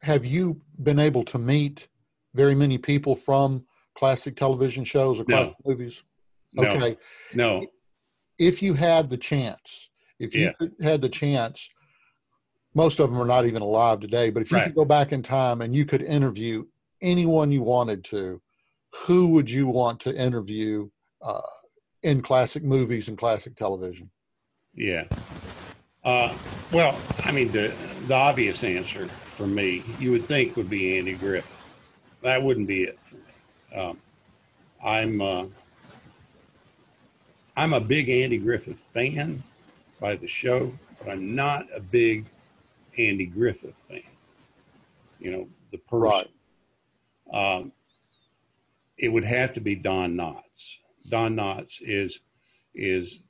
Have 0.00 0.24
you 0.24 0.60
been 0.82 0.98
able 0.98 1.24
to 1.24 1.38
meet 1.38 1.88
very 2.34 2.54
many 2.54 2.78
people 2.78 3.14
from 3.16 3.64
classic 3.96 4.36
television 4.36 4.84
shows 4.84 5.20
or 5.20 5.24
classic 5.24 5.54
no. 5.64 5.70
movies? 5.70 6.02
Okay. 6.58 6.96
No. 7.32 7.60
no. 7.60 7.66
If 8.38 8.62
you 8.62 8.74
had 8.74 9.08
the 9.08 9.16
chance, 9.16 9.90
if 10.18 10.34
you 10.34 10.52
yeah. 10.60 10.68
had 10.82 11.00
the 11.00 11.08
chance, 11.08 11.68
most 12.74 12.98
of 12.98 13.10
them 13.10 13.20
are 13.20 13.26
not 13.26 13.46
even 13.46 13.62
alive 13.62 14.00
today, 14.00 14.30
but 14.30 14.42
if 14.42 14.50
you 14.50 14.58
right. 14.58 14.64
could 14.64 14.74
go 14.74 14.84
back 14.84 15.12
in 15.12 15.22
time 15.22 15.60
and 15.60 15.74
you 15.74 15.84
could 15.84 16.02
interview 16.02 16.64
anyone 17.00 17.52
you 17.52 17.62
wanted 17.62 18.04
to, 18.04 18.40
who 19.06 19.28
would 19.28 19.50
you 19.50 19.66
want 19.66 20.00
to 20.00 20.14
interview 20.14 20.88
uh, 21.22 21.40
in 22.02 22.20
classic 22.20 22.64
movies 22.64 23.08
and 23.08 23.16
classic 23.16 23.56
television? 23.56 24.10
Yeah. 24.74 25.04
Uh, 26.04 26.34
well, 26.70 26.98
I 27.20 27.32
mean, 27.32 27.50
the, 27.50 27.72
the 28.06 28.14
obvious 28.14 28.62
answer 28.62 29.06
for 29.06 29.46
me, 29.46 29.82
you 29.98 30.10
would 30.10 30.24
think, 30.24 30.56
would 30.56 30.68
be 30.68 30.98
Andy 30.98 31.14
Griffith. 31.14 31.50
That 32.22 32.42
wouldn't 32.42 32.66
be 32.66 32.84
it. 32.84 32.98
Um, 33.74 33.98
I'm 34.82 35.20
uh, 35.20 35.46
I'm 37.56 37.72
a 37.72 37.80
big 37.80 38.08
Andy 38.08 38.38
Griffith 38.38 38.78
fan 38.92 39.42
by 40.00 40.16
the 40.16 40.26
show, 40.26 40.72
but 40.98 41.10
I'm 41.10 41.34
not 41.34 41.66
a 41.74 41.80
big 41.80 42.26
Andy 42.98 43.26
Griffith 43.26 43.74
fan. 43.88 44.02
You 45.18 45.30
know, 45.32 45.48
the 45.72 45.78
person. 45.78 46.28
Right. 47.32 47.58
Um, 47.58 47.72
it 48.98 49.08
would 49.08 49.24
have 49.24 49.54
to 49.54 49.60
be 49.60 49.74
Don 49.74 50.14
Knotts. 50.14 50.76
Don 51.08 51.34
Knotts 51.34 51.80
is 51.80 52.20
is 52.74 53.20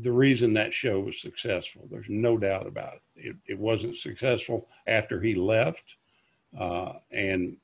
the 0.00 0.12
reason 0.12 0.52
that 0.54 0.72
show 0.72 1.00
was 1.00 1.20
successful. 1.20 1.88
There's 1.90 2.08
no 2.08 2.36
doubt 2.38 2.66
about 2.66 2.94
it. 2.94 3.02
It, 3.16 3.36
it 3.46 3.58
wasn't 3.58 3.96
successful 3.96 4.68
after 4.86 5.20
he 5.20 5.34
left, 5.34 5.96
uh, 6.58 6.94
and 7.10 7.56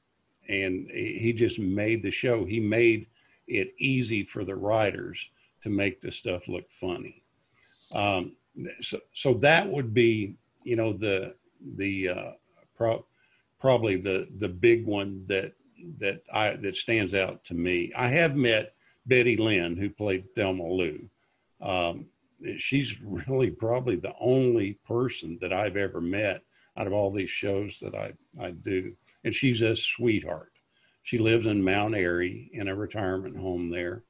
and 0.48 0.88
he 0.90 1.32
just 1.32 1.58
made 1.58 2.02
the 2.02 2.10
show. 2.10 2.44
He 2.44 2.60
made 2.60 3.06
it 3.48 3.74
easy 3.78 4.24
for 4.24 4.44
the 4.44 4.54
writers 4.54 5.30
to 5.62 5.70
make 5.70 6.00
the 6.00 6.12
stuff 6.12 6.46
look 6.48 6.64
funny. 6.80 7.22
Um, 7.92 8.36
so, 8.80 9.00
so 9.12 9.34
that 9.34 9.68
would 9.68 9.92
be, 9.92 10.36
you 10.64 10.76
know, 10.76 10.92
the 10.92 11.34
the 11.76 12.08
uh, 12.08 12.30
pro- 12.76 13.04
probably 13.60 13.96
the 13.96 14.28
the 14.38 14.48
big 14.48 14.86
one 14.86 15.24
that 15.28 15.52
that 15.98 16.22
I 16.32 16.56
that 16.56 16.76
stands 16.76 17.14
out 17.14 17.44
to 17.46 17.54
me. 17.54 17.92
I 17.96 18.08
have 18.08 18.36
met 18.36 18.74
Betty 19.06 19.36
Lynn, 19.36 19.76
who 19.76 19.90
played 19.90 20.34
Thelma 20.34 20.66
Lou. 20.66 21.08
Um, 21.60 22.06
she's 22.58 23.00
really 23.00 23.50
probably 23.50 23.96
the 23.96 24.14
only 24.20 24.78
person 24.86 25.38
that 25.40 25.52
I've 25.52 25.76
ever 25.76 26.00
met 26.00 26.42
out 26.76 26.86
of 26.86 26.92
all 26.92 27.10
these 27.10 27.30
shows 27.30 27.78
that 27.80 27.94
I, 27.94 28.12
I 28.40 28.50
do. 28.50 28.94
And 29.24 29.34
she's 29.34 29.62
a 29.62 29.74
sweetheart. 29.74 30.52
She 31.02 31.18
lives 31.18 31.46
in 31.46 31.62
Mount 31.62 31.94
Airy 31.94 32.50
in 32.52 32.68
a 32.68 32.74
retirement 32.74 33.36
home 33.36 33.70
there. 33.70 34.02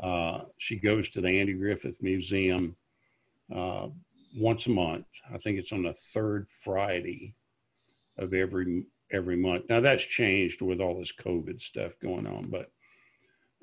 Uh, 0.00 0.42
she 0.58 0.76
goes 0.76 1.10
to 1.10 1.20
the 1.20 1.28
Andy 1.28 1.52
Griffith 1.52 2.00
Museum 2.00 2.76
uh, 3.54 3.88
once 4.36 4.66
a 4.66 4.70
month. 4.70 5.06
I 5.32 5.38
think 5.38 5.58
it's 5.58 5.72
on 5.72 5.82
the 5.82 5.92
third 5.92 6.46
Friday 6.48 7.34
of 8.16 8.32
every 8.32 8.84
every 9.12 9.36
month. 9.36 9.64
Now 9.68 9.80
that's 9.80 10.04
changed 10.04 10.62
with 10.62 10.80
all 10.80 10.98
this 10.98 11.12
COVID 11.12 11.60
stuff 11.60 11.92
going 12.00 12.26
on, 12.26 12.48
but 12.48 12.70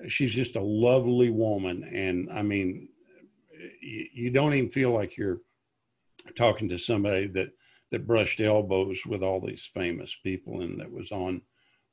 she's 0.09 0.33
just 0.33 0.57
a 0.57 0.61
lovely 0.61 1.29
woman. 1.29 1.83
And 1.83 2.29
I 2.29 2.41
mean, 2.41 2.89
you, 3.81 4.29
don't 4.29 4.53
even 4.53 4.69
feel 4.69 4.91
like 4.91 5.17
you're 5.17 5.41
talking 6.35 6.69
to 6.69 6.77
somebody 6.77 7.27
that 7.27 7.49
that 7.91 8.07
brushed 8.07 8.41
elbows 8.41 9.05
with 9.05 9.23
all 9.23 9.39
these 9.39 9.69
famous 9.73 10.15
people 10.21 10.61
and 10.61 10.79
that 10.79 10.91
was 10.91 11.11
on 11.11 11.41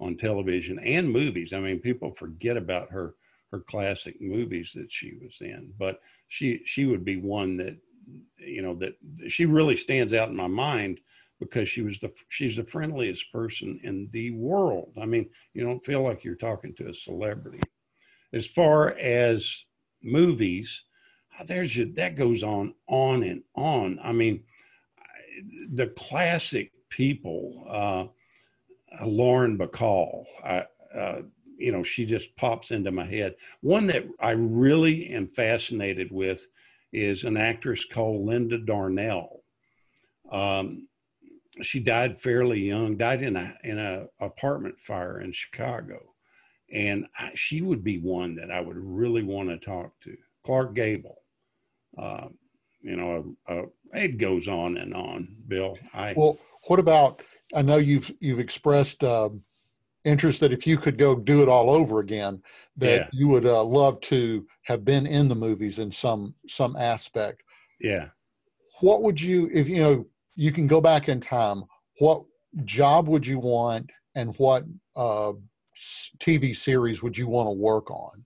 on 0.00 0.16
television 0.16 0.78
and 0.80 1.08
movies. 1.08 1.52
I 1.52 1.60
mean, 1.60 1.78
people 1.78 2.12
forget 2.12 2.56
about 2.56 2.90
her 2.90 3.14
her 3.52 3.60
classic 3.60 4.20
movies 4.20 4.72
that 4.74 4.90
she 4.90 5.14
was 5.22 5.36
in, 5.40 5.72
but 5.78 6.00
she 6.28 6.62
she 6.64 6.86
would 6.86 7.04
be 7.04 7.16
one 7.16 7.56
that 7.58 7.76
you 8.38 8.62
know 8.62 8.74
that 8.74 8.96
she 9.28 9.46
really 9.46 9.76
stands 9.76 10.12
out 10.12 10.28
in 10.28 10.36
my 10.36 10.48
mind 10.48 11.00
because 11.40 11.68
she 11.68 11.82
was 11.82 11.98
the 12.00 12.12
she's 12.28 12.56
the 12.56 12.64
friendliest 12.64 13.30
person 13.32 13.80
in 13.82 14.08
the 14.12 14.30
world. 14.32 14.92
I 15.00 15.06
mean, 15.06 15.28
you 15.52 15.64
don't 15.64 15.84
feel 15.84 16.02
like 16.02 16.24
you're 16.24 16.34
talking 16.34 16.74
to 16.74 16.88
a 16.88 16.94
celebrity. 16.94 17.60
As 18.32 18.46
far 18.46 18.90
as 18.98 19.64
movies, 20.02 20.82
there's 21.46 21.78
a, 21.78 21.84
that 21.84 22.16
goes 22.16 22.42
on 22.42 22.74
on 22.86 23.22
and 23.22 23.42
on. 23.54 23.98
I 24.02 24.12
mean, 24.12 24.44
the 25.72 25.88
classic 25.88 26.72
people, 26.88 27.64
uh, 27.68 28.04
uh, 29.00 29.06
Lauren 29.06 29.58
Bacall. 29.58 30.24
I, 30.44 30.64
uh, 30.96 31.22
you 31.56 31.72
know, 31.72 31.82
she 31.82 32.04
just 32.04 32.34
pops 32.36 32.70
into 32.70 32.90
my 32.90 33.06
head. 33.06 33.34
One 33.60 33.86
that 33.88 34.04
I 34.20 34.30
really 34.30 35.08
am 35.10 35.28
fascinated 35.28 36.10
with 36.10 36.46
is 36.92 37.24
an 37.24 37.36
actress 37.36 37.84
called 37.84 38.26
Linda 38.26 38.58
Darnell. 38.58 39.42
Um, 40.30 40.88
she 41.62 41.80
died 41.80 42.20
fairly 42.20 42.60
young, 42.60 42.96
died 42.96 43.22
in 43.22 43.36
a 43.36 43.54
in 43.62 43.78
a 43.78 44.06
apartment 44.20 44.80
fire 44.80 45.20
in 45.20 45.32
Chicago, 45.32 46.00
and 46.72 47.06
I, 47.18 47.30
she 47.34 47.62
would 47.62 47.84
be 47.84 47.98
one 47.98 48.34
that 48.36 48.50
I 48.50 48.60
would 48.60 48.76
really 48.76 49.22
want 49.22 49.48
to 49.50 49.58
talk 49.58 49.92
to. 50.02 50.16
Clark 50.44 50.74
Gable, 50.74 51.22
uh, 51.98 52.28
you 52.82 52.96
know, 52.96 53.36
uh, 53.48 53.62
it 53.92 54.18
goes 54.18 54.48
on 54.48 54.76
and 54.76 54.94
on. 54.94 55.28
Bill, 55.48 55.76
I 55.92 56.14
well, 56.16 56.38
what 56.66 56.78
about? 56.78 57.22
I 57.54 57.62
know 57.62 57.76
you've 57.76 58.12
you've 58.20 58.40
expressed 58.40 59.02
uh, 59.02 59.30
interest 60.04 60.40
that 60.40 60.52
if 60.52 60.66
you 60.66 60.76
could 60.76 60.98
go 60.98 61.14
do 61.14 61.42
it 61.42 61.48
all 61.48 61.70
over 61.70 62.00
again, 62.00 62.42
that 62.76 63.00
yeah. 63.00 63.08
you 63.12 63.28
would 63.28 63.46
uh, 63.46 63.64
love 63.64 64.00
to 64.02 64.46
have 64.62 64.84
been 64.84 65.06
in 65.06 65.28
the 65.28 65.34
movies 65.34 65.78
in 65.78 65.90
some 65.90 66.34
some 66.48 66.76
aspect. 66.76 67.42
Yeah. 67.80 68.08
What 68.80 69.02
would 69.02 69.20
you, 69.20 69.48
if 69.52 69.68
you 69.68 69.80
know, 69.80 70.06
you 70.34 70.52
can 70.52 70.66
go 70.66 70.80
back 70.80 71.08
in 71.08 71.20
time? 71.20 71.64
What 72.00 72.24
job 72.64 73.08
would 73.08 73.26
you 73.26 73.38
want, 73.38 73.90
and 74.14 74.34
what 74.36 74.64
uh, 74.96 75.32
TV 76.18 76.54
series 76.54 77.02
would 77.02 77.16
you 77.16 77.28
want 77.28 77.46
to 77.46 77.52
work 77.52 77.90
on? 77.90 78.24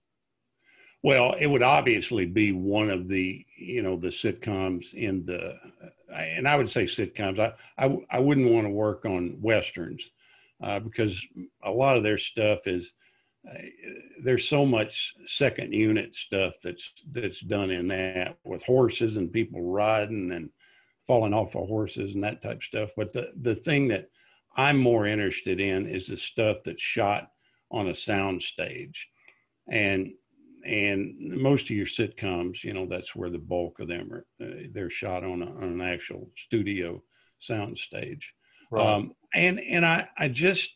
Well, 1.01 1.33
it 1.39 1.47
would 1.47 1.63
obviously 1.63 2.25
be 2.25 2.51
one 2.51 2.89
of 2.89 3.07
the 3.07 3.45
you 3.57 3.81
know 3.81 3.95
the 3.95 4.09
sitcoms 4.09 4.93
in 4.93 5.25
the, 5.25 5.55
and 6.13 6.47
I 6.47 6.57
would 6.57 6.69
say 6.69 6.83
sitcoms. 6.83 7.39
I 7.39 7.53
I, 7.77 7.97
I 8.09 8.19
wouldn't 8.19 8.51
want 8.51 8.67
to 8.67 8.71
work 8.71 9.05
on 9.05 9.37
westerns 9.41 10.11
uh, 10.61 10.79
because 10.79 11.25
a 11.63 11.71
lot 11.71 11.95
of 11.97 12.03
their 12.03 12.17
stuff 12.17 12.67
is 12.67 12.91
uh, 13.49 13.57
there's 14.21 14.47
so 14.47 14.65
much 14.65 15.15
second 15.25 15.73
unit 15.73 16.15
stuff 16.15 16.55
that's 16.61 16.91
that's 17.11 17.39
done 17.39 17.71
in 17.71 17.87
that 17.87 18.37
with 18.43 18.63
horses 18.63 19.15
and 19.15 19.31
people 19.31 19.61
riding 19.61 20.33
and 20.33 20.49
falling 21.07 21.33
off 21.33 21.55
of 21.55 21.67
horses 21.67 22.13
and 22.13 22.23
that 22.25 22.41
type 22.41 22.57
of 22.57 22.63
stuff. 22.63 22.89
But 22.97 23.13
the 23.13 23.31
the 23.41 23.55
thing 23.55 23.87
that 23.87 24.09
I'm 24.57 24.77
more 24.77 25.07
interested 25.07 25.61
in 25.61 25.87
is 25.87 26.07
the 26.07 26.17
stuff 26.17 26.57
that's 26.65 26.81
shot 26.81 27.31
on 27.71 27.87
a 27.87 27.95
sound 27.95 28.43
stage, 28.43 29.07
and 29.69 30.11
and 30.65 31.15
most 31.19 31.65
of 31.65 31.71
your 31.71 31.85
sitcoms, 31.85 32.63
you 32.63 32.73
know, 32.73 32.85
that's 32.85 33.15
where 33.15 33.29
the 33.29 33.37
bulk 33.37 33.79
of 33.79 33.87
them 33.87 34.11
are. 34.11 34.25
Uh, 34.41 34.67
they're 34.73 34.89
shot 34.89 35.23
on, 35.23 35.41
a, 35.41 35.45
on 35.45 35.63
an 35.63 35.81
actual 35.81 36.29
studio 36.35 37.01
sound 37.39 37.77
stage. 37.77 38.33
Right. 38.71 38.85
Um, 38.85 39.15
and 39.33 39.59
and 39.59 39.85
I 39.85 40.07
I 40.17 40.27
just 40.27 40.75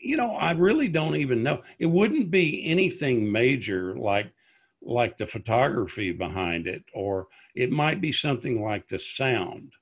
you 0.00 0.16
know 0.16 0.32
I 0.32 0.52
really 0.52 0.88
don't 0.88 1.16
even 1.16 1.42
know. 1.42 1.62
It 1.78 1.86
wouldn't 1.86 2.30
be 2.30 2.66
anything 2.66 3.30
major 3.30 3.96
like 3.96 4.32
like 4.82 5.16
the 5.16 5.26
photography 5.26 6.12
behind 6.12 6.66
it, 6.66 6.84
or 6.94 7.28
it 7.54 7.70
might 7.70 8.00
be 8.00 8.12
something 8.12 8.62
like 8.62 8.88
the 8.88 8.98
sound. 8.98 9.72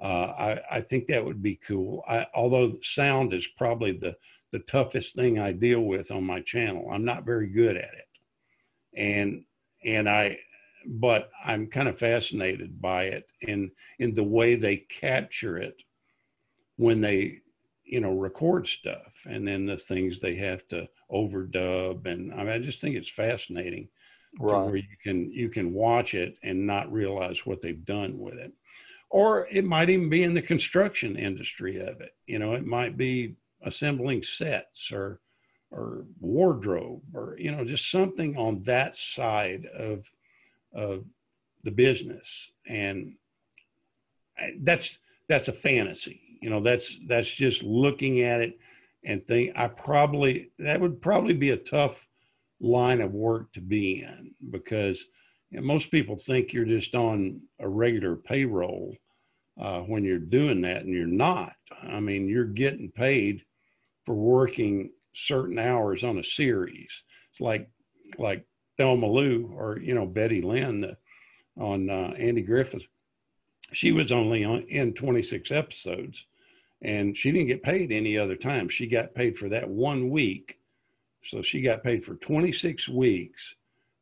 Uh, 0.00 0.32
I, 0.38 0.60
I 0.76 0.80
think 0.80 1.08
that 1.08 1.24
would 1.24 1.42
be 1.42 1.58
cool. 1.66 2.04
I, 2.08 2.26
although 2.34 2.76
sound 2.82 3.32
is 3.34 3.46
probably 3.56 3.92
the 3.92 4.16
the 4.50 4.60
toughest 4.60 5.14
thing 5.14 5.38
I 5.38 5.52
deal 5.52 5.80
with 5.80 6.10
on 6.10 6.24
my 6.24 6.40
channel. 6.40 6.88
I'm 6.90 7.04
not 7.04 7.26
very 7.26 7.48
good 7.48 7.76
at 7.76 7.94
it, 7.94 8.07
and 8.94 9.44
and 9.84 10.08
I, 10.08 10.38
but 10.86 11.30
I'm 11.44 11.66
kind 11.68 11.88
of 11.88 11.98
fascinated 11.98 12.80
by 12.80 13.04
it 13.04 13.26
in 13.42 13.70
in 13.98 14.14
the 14.14 14.24
way 14.24 14.54
they 14.54 14.76
capture 14.76 15.58
it 15.58 15.76
when 16.76 17.00
they 17.00 17.40
you 17.84 18.00
know 18.00 18.12
record 18.12 18.66
stuff 18.66 19.12
and 19.26 19.46
then 19.46 19.66
the 19.66 19.76
things 19.76 20.18
they 20.18 20.36
have 20.36 20.66
to 20.68 20.88
overdub. 21.10 22.06
And 22.06 22.32
I 22.32 22.38
mean 22.38 22.48
I 22.48 22.58
just 22.58 22.80
think 22.80 22.96
it's 22.96 23.08
fascinating 23.08 23.88
right. 24.38 24.64
where 24.64 24.76
you 24.76 24.96
can 25.02 25.30
you 25.32 25.48
can 25.48 25.72
watch 25.72 26.14
it 26.14 26.36
and 26.42 26.66
not 26.66 26.92
realize 26.92 27.46
what 27.46 27.62
they've 27.62 27.84
done 27.84 28.18
with 28.18 28.34
it. 28.34 28.52
Or 29.10 29.48
it 29.50 29.64
might 29.64 29.88
even 29.88 30.10
be 30.10 30.22
in 30.22 30.34
the 30.34 30.42
construction 30.42 31.16
industry 31.16 31.78
of 31.78 32.00
it. 32.00 32.12
You 32.26 32.38
know 32.38 32.54
it 32.54 32.66
might 32.66 32.96
be 32.96 33.36
assembling 33.62 34.22
sets 34.22 34.92
or 34.92 35.20
or 35.70 36.04
wardrobe 36.20 37.02
or 37.14 37.36
you 37.38 37.50
know 37.50 37.64
just 37.64 37.90
something 37.90 38.36
on 38.36 38.62
that 38.64 38.96
side 38.96 39.66
of 39.66 40.04
of 40.74 41.04
the 41.64 41.70
business. 41.70 42.52
And 42.66 43.14
that's 44.60 44.98
that's 45.28 45.48
a 45.48 45.52
fantasy 45.52 46.28
you 46.40 46.50
know 46.50 46.60
that's 46.60 46.98
that's 47.06 47.28
just 47.28 47.62
looking 47.62 48.22
at 48.22 48.40
it 48.40 48.58
and 49.04 49.26
think 49.26 49.52
i 49.56 49.66
probably 49.66 50.50
that 50.58 50.80
would 50.80 51.00
probably 51.00 51.34
be 51.34 51.50
a 51.50 51.56
tough 51.56 52.06
line 52.60 53.00
of 53.00 53.12
work 53.12 53.52
to 53.52 53.60
be 53.60 54.02
in 54.02 54.32
because 54.50 55.06
you 55.50 55.60
know, 55.60 55.66
most 55.66 55.90
people 55.90 56.16
think 56.16 56.52
you're 56.52 56.64
just 56.64 56.94
on 56.94 57.40
a 57.60 57.68
regular 57.68 58.16
payroll 58.16 58.94
uh, 59.60 59.80
when 59.80 60.04
you're 60.04 60.18
doing 60.18 60.60
that 60.60 60.82
and 60.82 60.92
you're 60.92 61.06
not. 61.06 61.54
I 61.82 62.00
mean 62.00 62.28
you're 62.28 62.44
getting 62.44 62.90
paid 62.90 63.44
for 64.04 64.14
working 64.14 64.90
certain 65.12 65.58
hours 65.58 66.04
on 66.04 66.18
a 66.18 66.24
series 66.24 67.02
it's 67.30 67.40
like 67.40 67.68
like 68.18 68.44
thelma 68.76 69.06
lou 69.06 69.52
or 69.56 69.78
you 69.78 69.94
know 69.94 70.06
betty 70.06 70.40
lynn 70.40 70.84
uh, 70.84 71.62
on 71.62 71.90
uh, 71.90 72.14
andy 72.18 72.42
griffith 72.42 72.86
she 73.72 73.92
was 73.92 74.12
only 74.12 74.44
on, 74.44 74.62
in 74.62 74.94
26 74.94 75.50
episodes 75.50 76.26
and 76.82 77.16
she 77.16 77.32
didn't 77.32 77.48
get 77.48 77.62
paid 77.62 77.90
any 77.90 78.16
other 78.16 78.36
time. 78.36 78.68
She 78.68 78.86
got 78.86 79.14
paid 79.14 79.36
for 79.36 79.48
that 79.48 79.68
one 79.68 80.10
week. 80.10 80.58
So 81.24 81.42
she 81.42 81.60
got 81.60 81.82
paid 81.82 82.04
for 82.04 82.14
26 82.14 82.88
weeks 82.88 83.56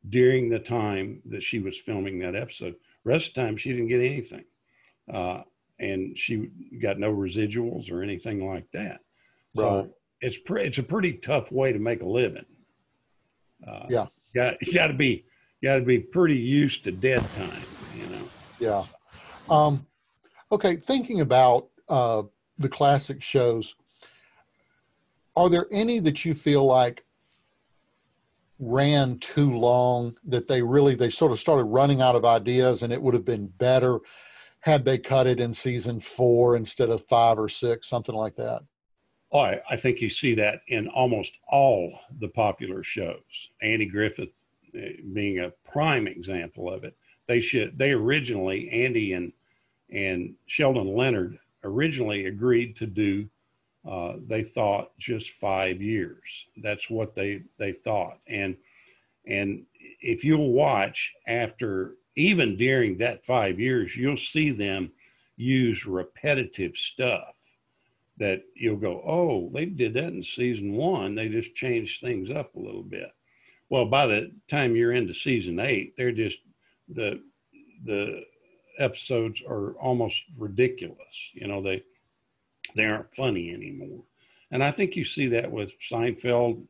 during 0.09 0.49
the 0.49 0.59
time 0.59 1.21
that 1.25 1.43
she 1.43 1.59
was 1.59 1.77
filming 1.77 2.19
that 2.19 2.35
episode. 2.35 2.75
Rest 3.03 3.29
of 3.29 3.33
the 3.33 3.41
time, 3.41 3.57
she 3.57 3.71
didn't 3.71 3.87
get 3.87 4.01
anything. 4.01 4.45
Uh, 5.11 5.41
and 5.79 6.17
she 6.17 6.49
got 6.81 6.99
no 6.99 7.11
residuals 7.11 7.91
or 7.91 8.03
anything 8.03 8.47
like 8.47 8.69
that. 8.71 8.99
Right. 9.55 9.63
So 9.63 9.89
it's 10.21 10.37
pre- 10.37 10.65
it's 10.65 10.77
a 10.77 10.83
pretty 10.83 11.13
tough 11.13 11.51
way 11.51 11.71
to 11.71 11.79
make 11.79 12.01
a 12.01 12.05
living. 12.05 12.45
Uh, 13.67 13.85
yeah, 13.89 14.07
got 14.33 14.61
you 14.61 14.73
got 14.73 14.87
to 14.87 14.93
be 14.93 15.25
got 15.63 15.75
to 15.75 15.81
be 15.81 15.99
pretty 15.99 16.37
used 16.37 16.83
to 16.83 16.91
dead 16.91 17.23
time, 17.35 17.61
you 17.95 18.05
know. 18.07 18.23
Yeah. 18.59 18.83
Um, 19.49 19.85
okay, 20.51 20.75
thinking 20.75 21.21
about 21.21 21.67
uh, 21.89 22.23
the 22.57 22.69
classic 22.69 23.21
shows, 23.21 23.75
are 25.35 25.49
there 25.49 25.67
any 25.71 25.99
that 25.99 26.25
you 26.25 26.33
feel 26.33 26.65
like 26.65 27.03
ran 28.59 29.19
too 29.19 29.55
long 29.55 30.17
that 30.25 30.47
they 30.47 30.61
really 30.61 30.95
they 30.95 31.11
sort 31.11 31.31
of 31.31 31.39
started 31.39 31.65
running 31.65 32.01
out 32.01 32.15
of 32.15 32.25
ideas 32.25 32.81
and 32.81 32.91
it 32.91 32.99
would 32.99 33.13
have 33.13 33.25
been 33.25 33.45
better 33.45 33.99
had 34.61 34.83
they 34.83 34.97
cut 34.97 35.27
it 35.27 35.39
in 35.39 35.53
season 35.53 35.99
four 35.99 36.55
instead 36.55 36.89
of 36.89 37.05
five 37.05 37.37
or 37.37 37.47
six 37.47 37.87
something 37.87 38.15
like 38.15 38.35
that 38.35 38.63
i, 39.33 39.59
I 39.69 39.75
think 39.75 40.01
you 40.01 40.09
see 40.09 40.35
that 40.35 40.61
in 40.67 40.87
almost 40.87 41.33
all 41.49 41.99
the 42.19 42.29
popular 42.29 42.83
shows. 42.83 43.49
Andy 43.61 43.85
griffith 43.85 44.29
eh, 44.75 44.93
being 45.13 45.39
a 45.39 45.53
prime 45.69 46.07
example 46.07 46.71
of 46.71 46.83
it. 46.83 46.95
They 47.27 47.39
should 47.41 47.77
they 47.77 47.91
originally 47.91 48.69
andy 48.69 49.13
and 49.13 49.33
and 49.89 50.35
sheldon 50.47 50.95
leonard 50.95 51.39
originally 51.63 52.25
agreed 52.25 52.75
to 52.77 52.85
do, 52.85 53.27
uh, 53.87 54.13
they 54.27 54.43
thought 54.43 54.97
just 54.97 55.31
five 55.39 55.81
years. 55.81 56.47
That's 56.57 56.89
what 56.89 57.15
they 57.15 57.43
they 57.57 57.73
thought, 57.73 58.19
and 58.27 58.55
and 59.25 59.65
if 60.01 60.23
you'll 60.23 60.51
watch 60.51 61.13
after 61.27 61.95
even 62.15 62.57
during 62.57 62.97
that 62.97 63.25
five 63.25 63.59
years, 63.59 63.95
you'll 63.95 64.17
see 64.17 64.51
them 64.51 64.91
use 65.35 65.85
repetitive 65.85 66.75
stuff 66.75 67.36
that 68.17 68.41
you'll 68.55 68.77
go, 68.77 69.01
oh, 69.05 69.49
they 69.53 69.65
did 69.65 69.93
that 69.93 70.05
in 70.05 70.23
season 70.23 70.73
one. 70.73 71.15
They 71.15 71.29
just 71.29 71.55
changed 71.55 72.01
things 72.01 72.29
up 72.29 72.55
a 72.55 72.59
little 72.59 72.83
bit. 72.83 73.11
Well, 73.69 73.85
by 73.85 74.07
the 74.07 74.31
time 74.47 74.75
you're 74.75 74.93
into 74.93 75.13
season 75.13 75.59
eight, 75.59 75.95
they're 75.97 76.11
just 76.11 76.39
the 76.87 77.21
the 77.85 78.23
episodes 78.79 79.41
are 79.47 79.73
almost 79.73 80.23
ridiculous. 80.37 81.31
You 81.33 81.47
know, 81.47 81.61
they 81.61 81.83
they 82.75 82.85
aren't 82.85 83.13
funny 83.15 83.53
anymore. 83.53 84.03
And 84.51 84.63
I 84.63 84.71
think 84.71 84.95
you 84.95 85.03
see 85.03 85.27
that 85.29 85.51
with 85.51 85.71
Seinfeld. 85.91 86.63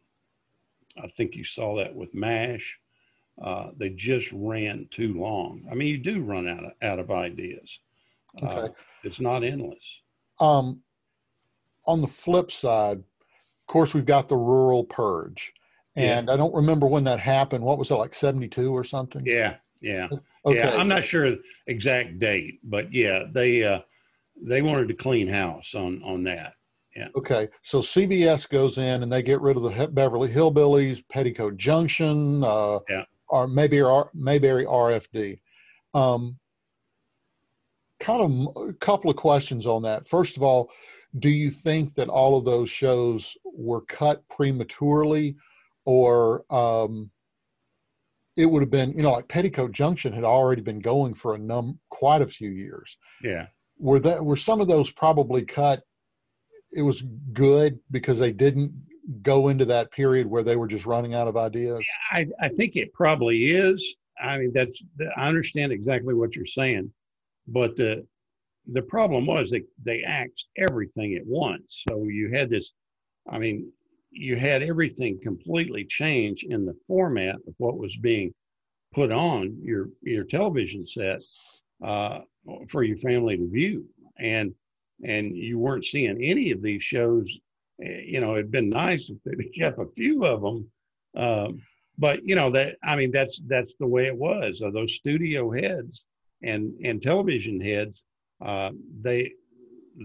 I 1.02 1.08
think 1.16 1.36
you 1.36 1.44
saw 1.44 1.76
that 1.78 1.96
with 1.96 2.14
MASH. 2.14 2.80
Uh, 3.40 3.70
they 3.78 3.90
just 3.90 4.32
ran 4.32 4.88
too 4.90 5.14
long. 5.14 5.68
I 5.72 5.76
mean, 5.76 5.90
you 5.90 6.00
do 6.00 6.24
run 6.24 6.48
out 6.48 6.64
of, 6.64 6.72
out 6.82 6.98
of 6.98 7.12
ideas. 7.12 7.80
Uh, 8.42 8.46
okay. 8.46 8.68
Uh, 8.68 8.70
it's 9.04 9.20
not 9.20 9.44
endless. 9.44 10.02
Um, 10.40 10.82
on 11.88 12.02
the 12.02 12.08
flip 12.08 12.52
side, 12.52 12.98
of 12.98 13.68
course, 13.68 13.94
we've 13.94 14.06
got 14.06 14.28
the 14.28 14.38
rural 14.38 14.84
purge. 14.84 15.54
And 15.96 16.28
yeah. 16.28 16.34
I 16.34 16.38
don't 16.38 16.54
remember 16.54 16.86
when 16.86 17.06
that 17.06 17.20
happened. 17.20 17.64
What 17.64 17.80
was 17.80 17.90
it, 17.90 17.96
like 17.96 18.14
72 18.14 18.72
or 18.72 18.84
something? 18.84 19.24
Yeah. 19.26 19.56
Yeah. 19.82 20.08
Okay. 20.46 20.60
Yeah, 20.60 20.76
I'm 20.76 20.88
not 20.88 21.06
sure 21.06 21.36
exact 21.68 22.20
date, 22.20 22.60
but 22.64 22.94
yeah, 22.94 23.24
they 23.32 23.64
uh, 23.64 23.80
they 24.42 24.62
wanted 24.62 24.88
to 24.88 24.94
clean 24.94 25.28
house 25.28 25.76
on 25.76 26.02
on 26.04 26.24
that, 26.24 26.54
yeah. 26.96 27.10
Okay, 27.16 27.48
so 27.62 27.80
CBS 27.80 28.50
goes 28.50 28.78
in 28.78 29.04
and 29.04 29.12
they 29.12 29.22
get 29.22 29.42
rid 29.42 29.58
of 29.58 29.64
the 29.64 29.88
Beverly 29.88 30.30
Hillbillies, 30.30 31.04
Petticoat 31.10 31.58
Junction, 31.58 32.44
uh, 32.44 32.80
yeah. 32.90 33.04
or 33.28 33.48
maybe 33.48 33.82
Mayberry 34.14 34.66
RFD. 34.66 35.40
Um, 35.94 36.40
kind 38.00 38.22
of 38.22 38.70
a 38.70 38.74
couple 38.74 39.12
of 39.12 39.16
questions 39.16 39.68
on 39.68 39.84
that. 39.84 40.08
First 40.08 40.38
of 40.38 40.44
all, 40.44 40.70
do 41.20 41.30
you 41.30 41.50
think 41.50 41.96
that 41.96 42.10
all 42.10 42.38
of 42.38 42.46
those 42.46 42.70
shows 42.70 43.38
were 43.44 43.82
cut 43.82 44.28
prematurely, 44.30 45.36
or 45.86 46.44
um, 46.54 47.12
it 48.36 48.46
would 48.46 48.62
have 48.62 48.70
been, 48.70 48.92
you 48.92 49.02
know, 49.02 49.12
like 49.12 49.28
Petticoat 49.28 49.72
Junction 49.72 50.14
had 50.14 50.24
already 50.24 50.62
been 50.62 50.80
going 50.80 51.14
for 51.14 51.36
a 51.36 51.38
num 51.38 51.80
quite 51.90 52.22
a 52.22 52.28
few 52.28 52.50
years. 52.50 52.98
Yeah. 53.24 53.48
Were 53.80 54.00
that 54.00 54.24
were 54.24 54.36
some 54.36 54.62
of 54.62 54.68
those 54.68 54.92
probably 54.92 55.44
cut? 55.44 55.84
It 56.72 56.82
was 56.82 57.04
good 57.34 57.80
because 57.92 58.20
they 58.20 58.32
didn't 58.32 58.74
go 59.22 59.48
into 59.48 59.66
that 59.66 59.92
period 59.92 60.28
where 60.28 60.44
they 60.44 60.56
were 60.56 60.68
just 60.68 60.86
running 60.86 61.14
out 61.14 61.28
of 61.28 61.38
ideas. 61.38 61.80
Yeah, 62.12 62.26
I, 62.42 62.46
I 62.46 62.50
think 62.50 62.76
it 62.76 62.94
probably 62.94 63.52
is. 63.52 63.96
I 64.22 64.38
mean, 64.38 64.52
that's 64.54 64.84
I 65.16 65.28
understand 65.28 65.72
exactly 65.72 66.14
what 66.14 66.36
you're 66.36 66.46
saying, 66.46 66.92
but 67.48 67.76
the 67.78 68.06
the 68.72 68.82
problem 68.82 69.26
was 69.26 69.50
they 69.50 69.64
they 69.84 70.04
axed 70.04 70.48
everything 70.58 71.16
at 71.16 71.26
once. 71.26 71.86
So 71.88 72.04
you 72.04 72.32
had 72.34 72.50
this. 72.50 72.72
I 73.30 73.38
mean, 73.38 73.72
you 74.12 74.36
had 74.36 74.64
everything 74.64 75.20
completely 75.22 75.86
change 75.86 76.44
in 76.44 76.66
the 76.66 76.78
format 76.88 77.36
of 77.48 77.54
what 77.58 77.78
was 77.78 77.96
being 77.98 78.34
put 78.94 79.12
on 79.12 79.58
your 79.62 79.90
your 80.02 80.24
television 80.24 80.86
set 80.86 81.22
uh, 81.86 82.20
for 82.70 82.84
your 82.84 82.98
family 82.98 83.38
to 83.38 83.50
view, 83.50 83.86
and 84.18 84.54
and 85.04 85.36
you 85.36 85.60
weren't 85.60 85.86
seeing 85.86 86.24
any 86.24 86.52
of 86.52 86.62
these 86.62 86.84
shows. 86.84 87.38
Eh, 87.84 88.02
you 88.06 88.20
know, 88.20 88.34
it'd 88.34 88.52
been 88.52 88.70
nice 88.70 89.10
if 89.10 89.18
they'd 89.24 89.54
kept 89.56 89.80
a 89.80 89.86
few 89.96 90.26
of 90.26 90.42
them, 90.42 90.72
um, 91.16 91.62
but 91.98 92.26
you 92.26 92.36
know 92.36 92.52
that 92.52 92.76
I 92.84 92.96
mean 92.96 93.12
that's 93.12 93.42
that's 93.48 93.76
the 93.76 93.88
way 93.88 94.08
it 94.08 94.16
was. 94.18 94.62
Uh, 94.62 94.72
those 94.72 94.96
studio 94.96 95.52
heads 95.52 96.06
and 96.44 96.74
and 96.84 97.02
television 97.02 97.60
heads, 97.60 98.04
uh, 98.46 98.72
they 99.02 99.32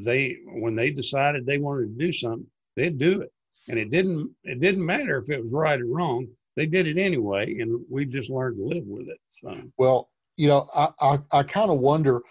they 0.04 0.36
when 0.46 0.74
they 0.74 0.90
decided 0.90 1.44
they 1.44 1.58
wanted 1.58 1.98
to 1.98 2.06
do 2.06 2.12
something, 2.12 2.46
they'd 2.76 2.98
do 2.98 3.20
it. 3.20 3.32
And 3.68 3.78
it 3.78 3.90
didn't 3.90 4.30
it 4.44 4.60
didn't 4.60 4.84
matter 4.84 5.18
if 5.18 5.30
it 5.30 5.42
was 5.42 5.52
right 5.52 5.80
or 5.80 5.86
wrong. 5.86 6.26
They 6.56 6.66
did 6.66 6.86
it 6.86 6.98
anyway 6.98 7.58
and 7.60 7.80
we 7.88 8.04
just 8.04 8.30
learned 8.30 8.56
to 8.58 8.64
live 8.64 8.84
with 8.86 9.08
it 9.08 9.18
so. 9.30 9.56
Well 9.78 10.10
you 10.36 10.48
know 10.48 10.68
i 10.74 10.88
i, 11.00 11.18
I 11.30 11.42
kind 11.42 11.70
of 11.70 11.78
wonder 11.78 12.22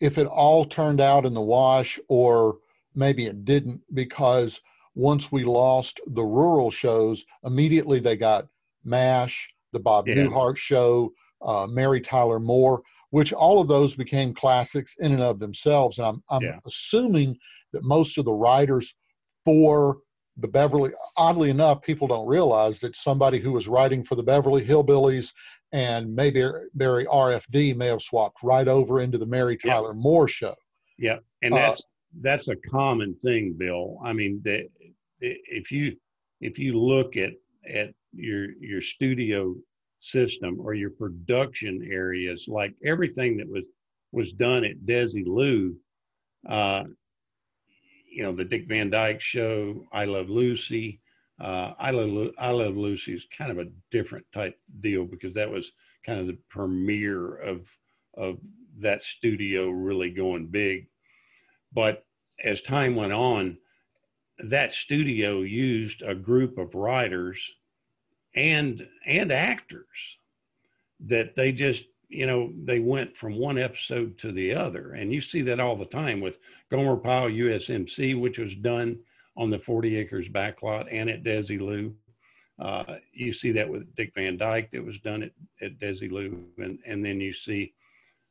if 0.00 0.18
it 0.18 0.26
all 0.26 0.64
turned 0.64 1.00
out 1.00 1.24
in 1.24 1.34
the 1.34 1.40
wash 1.40 1.98
or 2.08 2.58
maybe 2.94 3.26
it 3.26 3.44
didn't 3.44 3.80
because 3.94 4.60
once 4.94 5.32
we 5.32 5.44
lost 5.44 6.00
the 6.06 6.24
rural 6.24 6.70
shows 6.70 7.24
immediately 7.44 8.00
they 8.00 8.16
got 8.16 8.48
mash 8.84 9.54
the 9.72 9.78
bob 9.78 10.08
yeah. 10.08 10.14
newhart 10.14 10.56
show 10.56 11.12
uh, 11.40 11.66
mary 11.66 12.00
tyler 12.00 12.38
moore 12.40 12.82
which 13.12 13.32
all 13.32 13.60
of 13.60 13.68
those 13.68 13.94
became 13.94 14.34
classics 14.34 14.94
in 14.98 15.12
and 15.12 15.22
of 15.22 15.38
themselves 15.38 15.98
and 15.98 16.06
i'm, 16.06 16.22
I'm 16.28 16.42
yeah. 16.42 16.58
assuming 16.66 17.36
that 17.72 17.84
most 17.84 18.18
of 18.18 18.24
the 18.24 18.32
writers 18.32 18.94
for 19.44 19.98
the 20.38 20.48
Beverly. 20.48 20.90
Oddly 21.16 21.50
enough, 21.50 21.82
people 21.82 22.08
don't 22.08 22.26
realize 22.26 22.80
that 22.80 22.96
somebody 22.96 23.38
who 23.38 23.52
was 23.52 23.68
writing 23.68 24.02
for 24.02 24.14
the 24.14 24.22
Beverly 24.22 24.64
Hillbillies 24.64 25.30
and 25.72 26.14
maybe 26.14 26.46
Barry 26.74 27.06
RFD 27.06 27.76
may 27.76 27.86
have 27.86 28.02
swapped 28.02 28.42
right 28.42 28.68
over 28.68 29.00
into 29.00 29.18
the 29.18 29.26
Mary 29.26 29.56
Tyler 29.56 29.92
yeah. 29.94 30.00
Moore 30.00 30.28
show. 30.28 30.54
Yeah, 30.98 31.18
and 31.42 31.54
uh, 31.54 31.56
that's 31.56 31.80
uh, 31.80 31.84
that's 32.20 32.48
a 32.48 32.56
common 32.70 33.14
thing, 33.24 33.54
Bill. 33.58 33.98
I 34.04 34.12
mean, 34.12 34.40
the, 34.44 34.68
if 35.20 35.70
you 35.70 35.96
if 36.40 36.58
you 36.58 36.78
look 36.78 37.16
at 37.16 37.32
at 37.72 37.90
your 38.12 38.52
your 38.60 38.82
studio 38.82 39.54
system 40.02 40.58
or 40.60 40.74
your 40.74 40.90
production 40.90 41.88
areas, 41.90 42.46
like 42.48 42.74
everything 42.84 43.36
that 43.38 43.48
was 43.48 43.64
was 44.10 44.32
done 44.32 44.64
at 44.64 44.84
Desi 44.84 45.24
Desilu, 45.24 45.74
uh, 46.46 46.84
you 48.10 48.22
know, 48.22 48.32
the 48.32 48.44
Dick 48.44 48.66
Van 48.68 48.90
Dyke 48.90 49.22
show, 49.22 49.86
I 49.90 50.04
Love 50.04 50.28
Lucy. 50.28 51.00
Uh, 51.40 51.72
I 51.78 51.92
Love 51.92 52.32
I 52.36 52.50
Love 52.50 52.76
Lucy 52.76 53.14
is 53.14 53.26
kind 53.36 53.50
of 53.50 53.58
a 53.58 53.70
different 53.90 54.26
type 54.34 54.58
deal 54.80 55.06
because 55.06 55.34
that 55.34 55.50
was 55.50 55.72
kind 56.04 56.20
of 56.20 56.26
the 56.26 56.38
premiere 56.50 57.36
of 57.36 57.66
of 58.16 58.38
that 58.80 59.02
studio 59.02 59.70
really 59.70 60.10
going 60.10 60.48
big. 60.48 60.88
But 61.72 62.04
as 62.42 62.60
time 62.60 62.96
went 62.96 63.12
on, 63.12 63.56
that 64.40 64.74
studio 64.74 65.40
used 65.42 66.02
a 66.02 66.14
group 66.14 66.58
of 66.58 66.74
writers 66.74 67.54
and 68.34 68.86
and 69.06 69.32
actors 69.32 70.18
that 71.00 71.34
they 71.34 71.52
just 71.52 71.84
you 72.12 72.26
know, 72.26 72.52
they 72.64 72.78
went 72.78 73.16
from 73.16 73.36
one 73.36 73.56
episode 73.56 74.18
to 74.18 74.32
the 74.32 74.54
other. 74.54 74.92
And 74.92 75.12
you 75.12 75.22
see 75.22 75.40
that 75.42 75.60
all 75.60 75.76
the 75.76 75.86
time 75.86 76.20
with 76.20 76.38
Gomer 76.70 76.96
Pyle 76.96 77.28
USMC, 77.28 78.20
which 78.20 78.38
was 78.38 78.54
done 78.54 78.98
on 79.34 79.48
the 79.48 79.58
40 79.58 79.96
acres 79.96 80.28
backlot 80.28 80.88
and 80.92 81.08
at 81.08 81.24
Desilu. 81.24 81.94
Uh, 82.58 82.96
you 83.14 83.32
see 83.32 83.50
that 83.52 83.68
with 83.68 83.94
Dick 83.96 84.12
Van 84.14 84.36
Dyke 84.36 84.70
that 84.72 84.84
was 84.84 84.98
done 84.98 85.22
at, 85.22 85.32
at 85.62 85.78
Desilu. 85.78 86.44
And, 86.58 86.78
and 86.86 87.04
then 87.04 87.18
you 87.18 87.32
see 87.32 87.72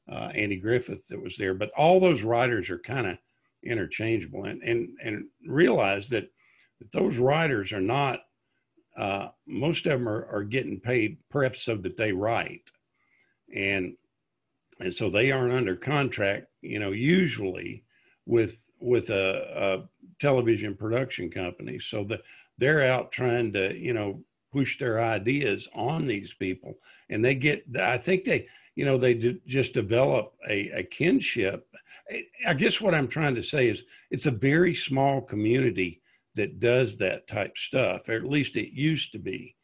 uh, 0.10 0.30
Andy 0.36 0.58
Griffith 0.58 1.02
that 1.10 1.22
was 1.22 1.36
there. 1.36 1.56
But 1.56 1.72
all 1.76 2.00
those 2.00 2.22
writers 2.22 2.70
are 2.70 2.80
kind 2.80 3.08
of 3.08 3.18
interchangeable 3.64 4.46
and, 4.46 4.62
and, 4.62 4.90
and 5.04 5.26
realize 5.48 6.08
that, 6.10 6.30
that 6.80 6.92
those 6.92 7.18
writers 7.18 7.74
are 7.74 7.82
not, 7.82 8.20
uh, 8.97 9.30
most 9.45 9.86
of 9.86 9.99
them 9.99 10.08
are, 10.08 10.25
are 10.32 10.43
getting 10.43 10.80
paid 10.80 11.17
per 11.30 11.43
episode 11.43 11.84
that 11.84 11.97
they 11.97 12.12
write. 12.12 12.69
And 13.56 13.95
and 14.80 14.93
so 14.93 15.10
they 15.10 15.32
aren't 15.32 15.54
under 15.54 15.75
contract 15.75 16.47
you 16.62 16.80
know 16.80 16.91
usually 16.91 17.84
with 18.25 18.58
with 18.80 19.10
a, 19.10 19.84
a 19.84 19.89
television 20.19 20.75
production 20.75 21.30
company. 21.30 21.80
So 21.80 22.04
that 22.06 22.21
they're 22.58 22.84
out 22.91 23.12
trying 23.12 23.54
to 23.54 23.75
you 23.77 23.93
know 23.93 24.23
push 24.51 24.77
their 24.77 25.01
ideas 25.01 25.67
on 25.73 26.08
these 26.08 26.34
people. 26.34 26.77
And 27.10 27.23
they 27.23 27.36
get 27.36 27.65
i 27.80 27.97
think 27.97 28.25
they 28.25 28.47
you 28.75 28.86
know 28.86 28.97
they 28.97 29.38
just 29.45 29.73
develop 29.73 30.34
a, 30.49 30.69
a 30.69 30.84
kinship. 30.84 31.67
I 32.45 32.54
guess 32.54 32.82
what 32.82 32.95
i'm 32.95 33.08
trying 33.08 33.36
to 33.36 33.43
say 33.43 33.69
is 33.69 33.84
it's 34.10 34.25
a 34.25 34.32
very 34.32 34.75
small 34.75 35.21
community 35.21 36.01
that 36.36 36.60
does 36.60 36.98
that 36.98 37.28
type 37.28 37.58
stuff 37.58 38.08
or 38.10 38.13
at 38.13 38.24
least 38.24 38.56
it 38.56 38.74
used 38.74 39.12
to 39.12 39.20
be 39.20 39.56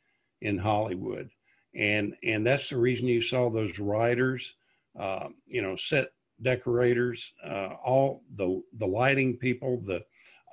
in 0.41 0.57
hollywood 0.57 1.29
and 1.77 2.15
and 2.23 2.45
that's 2.45 2.69
the 2.69 2.77
reason 2.77 3.07
you 3.07 3.21
saw 3.21 3.49
those 3.49 3.77
writers, 3.79 4.55
uh, 4.99 5.27
you 5.45 5.61
know, 5.61 5.75
set 5.75 6.11
decorators, 6.41 7.33
uh, 7.45 7.75
all 7.85 8.23
the 8.35 8.61
the 8.77 8.87
lighting 8.87 9.37
people, 9.37 9.79
the 9.81 9.97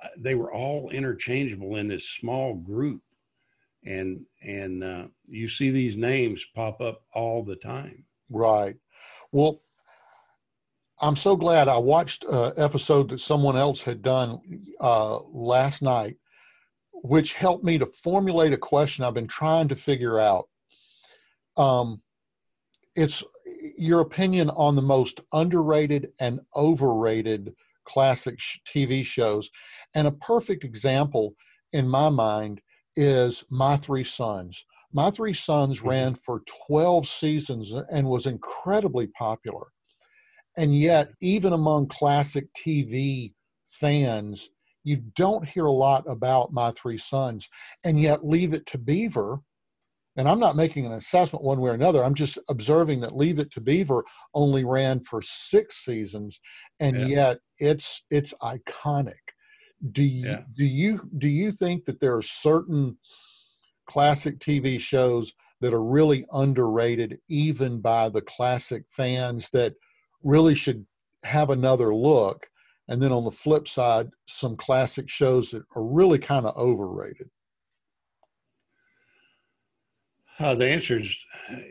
uh, 0.03 0.09
they 0.17 0.35
were 0.35 0.53
all 0.53 0.89
interchangeable 0.91 1.77
in 1.77 1.87
this 1.87 2.07
small 2.07 2.53
group, 2.53 3.01
and 3.83 4.23
and 4.43 4.83
uh, 4.83 5.05
you 5.27 5.47
see 5.47 5.71
these 5.71 5.97
names 5.97 6.45
pop 6.53 6.79
up 6.79 7.01
all 7.13 7.43
the 7.43 7.55
time. 7.55 8.05
Right. 8.29 8.75
Well, 9.31 9.61
I'm 11.01 11.15
so 11.15 11.35
glad 11.35 11.67
I 11.67 11.77
watched 11.77 12.23
an 12.23 12.53
episode 12.57 13.09
that 13.09 13.19
someone 13.19 13.57
else 13.57 13.81
had 13.81 14.01
done 14.01 14.39
uh, 14.79 15.19
last 15.23 15.81
night, 15.81 16.15
which 16.93 17.33
helped 17.33 17.65
me 17.65 17.77
to 17.77 17.85
formulate 17.85 18.53
a 18.53 18.57
question 18.57 19.03
I've 19.03 19.13
been 19.13 19.27
trying 19.27 19.67
to 19.67 19.75
figure 19.75 20.19
out 20.19 20.47
um, 21.57 22.01
it's 22.95 23.23
your 23.77 24.01
opinion 24.01 24.49
on 24.51 24.75
the 24.75 24.81
most 24.81 25.19
underrated 25.33 26.09
and 26.19 26.39
overrated 26.55 27.53
classic 27.85 28.39
TV 28.67 29.05
shows. 29.05 29.49
And 29.93 30.07
a 30.07 30.11
perfect 30.11 30.63
example 30.63 31.35
in 31.73 31.87
my 31.87 32.09
mind 32.09 32.61
is 32.95 33.43
My 33.49 33.75
Three 33.75 34.03
Sons. 34.03 34.65
My 34.93 35.11
Three 35.11 35.33
Sons 35.33 35.79
mm-hmm. 35.79 35.89
ran 35.89 36.15
for 36.15 36.41
12 36.67 37.05
seasons 37.05 37.73
and 37.91 38.07
was 38.07 38.25
incredibly 38.25 39.07
popular. 39.07 39.67
And 40.57 40.77
yet, 40.77 41.09
even 41.21 41.53
among 41.53 41.87
classic 41.87 42.47
TV 42.53 43.33
fans, 43.67 44.49
you 44.83 44.97
don't 45.15 45.47
hear 45.47 45.65
a 45.65 45.71
lot 45.71 46.03
about 46.07 46.53
My 46.53 46.71
Three 46.71 46.97
Sons. 46.97 47.49
And 47.83 47.99
yet, 47.99 48.25
Leave 48.25 48.53
It 48.53 48.65
to 48.67 48.77
Beaver 48.77 49.41
and 50.17 50.29
I'm 50.29 50.39
not 50.39 50.55
making 50.55 50.85
an 50.85 50.93
assessment 50.93 51.43
one 51.43 51.59
way 51.59 51.71
or 51.71 51.73
another. 51.73 52.03
I'm 52.03 52.13
just 52.13 52.37
observing 52.49 53.01
that 53.01 53.15
Leave 53.15 53.39
It 53.39 53.51
to 53.51 53.61
Beaver 53.61 54.05
only 54.33 54.63
ran 54.63 55.01
for 55.01 55.21
six 55.21 55.83
seasons, 55.83 56.39
and 56.79 56.97
yeah. 57.01 57.07
yet 57.07 57.39
it's 57.59 58.03
it's 58.09 58.33
iconic. 58.41 59.13
Do 59.91 60.03
you 60.03 60.29
yeah. 60.29 60.41
do 60.55 60.65
you 60.65 61.09
do 61.17 61.27
you 61.27 61.51
think 61.51 61.85
that 61.85 61.99
there 61.99 62.15
are 62.15 62.21
certain 62.21 62.97
classic 63.87 64.39
TV 64.39 64.79
shows 64.79 65.33
that 65.61 65.73
are 65.73 65.83
really 65.83 66.25
underrated, 66.31 67.19
even 67.29 67.81
by 67.81 68.09
the 68.09 68.21
classic 68.21 68.83
fans, 68.91 69.49
that 69.51 69.73
really 70.25 70.55
should 70.55 70.85
have 71.23 71.49
another 71.49 71.95
look 71.95 72.47
and 72.87 73.01
then 73.01 73.11
on 73.11 73.23
the 73.23 73.31
flip 73.31 73.67
side, 73.67 74.09
some 74.27 74.57
classic 74.57 75.09
shows 75.09 75.51
that 75.51 75.63
are 75.75 75.83
really 75.83 76.19
kind 76.19 76.45
of 76.45 76.55
overrated? 76.55 77.29
Uh, 80.37 80.53
the 80.53 80.67
answer 80.67 80.99
is 80.99 81.17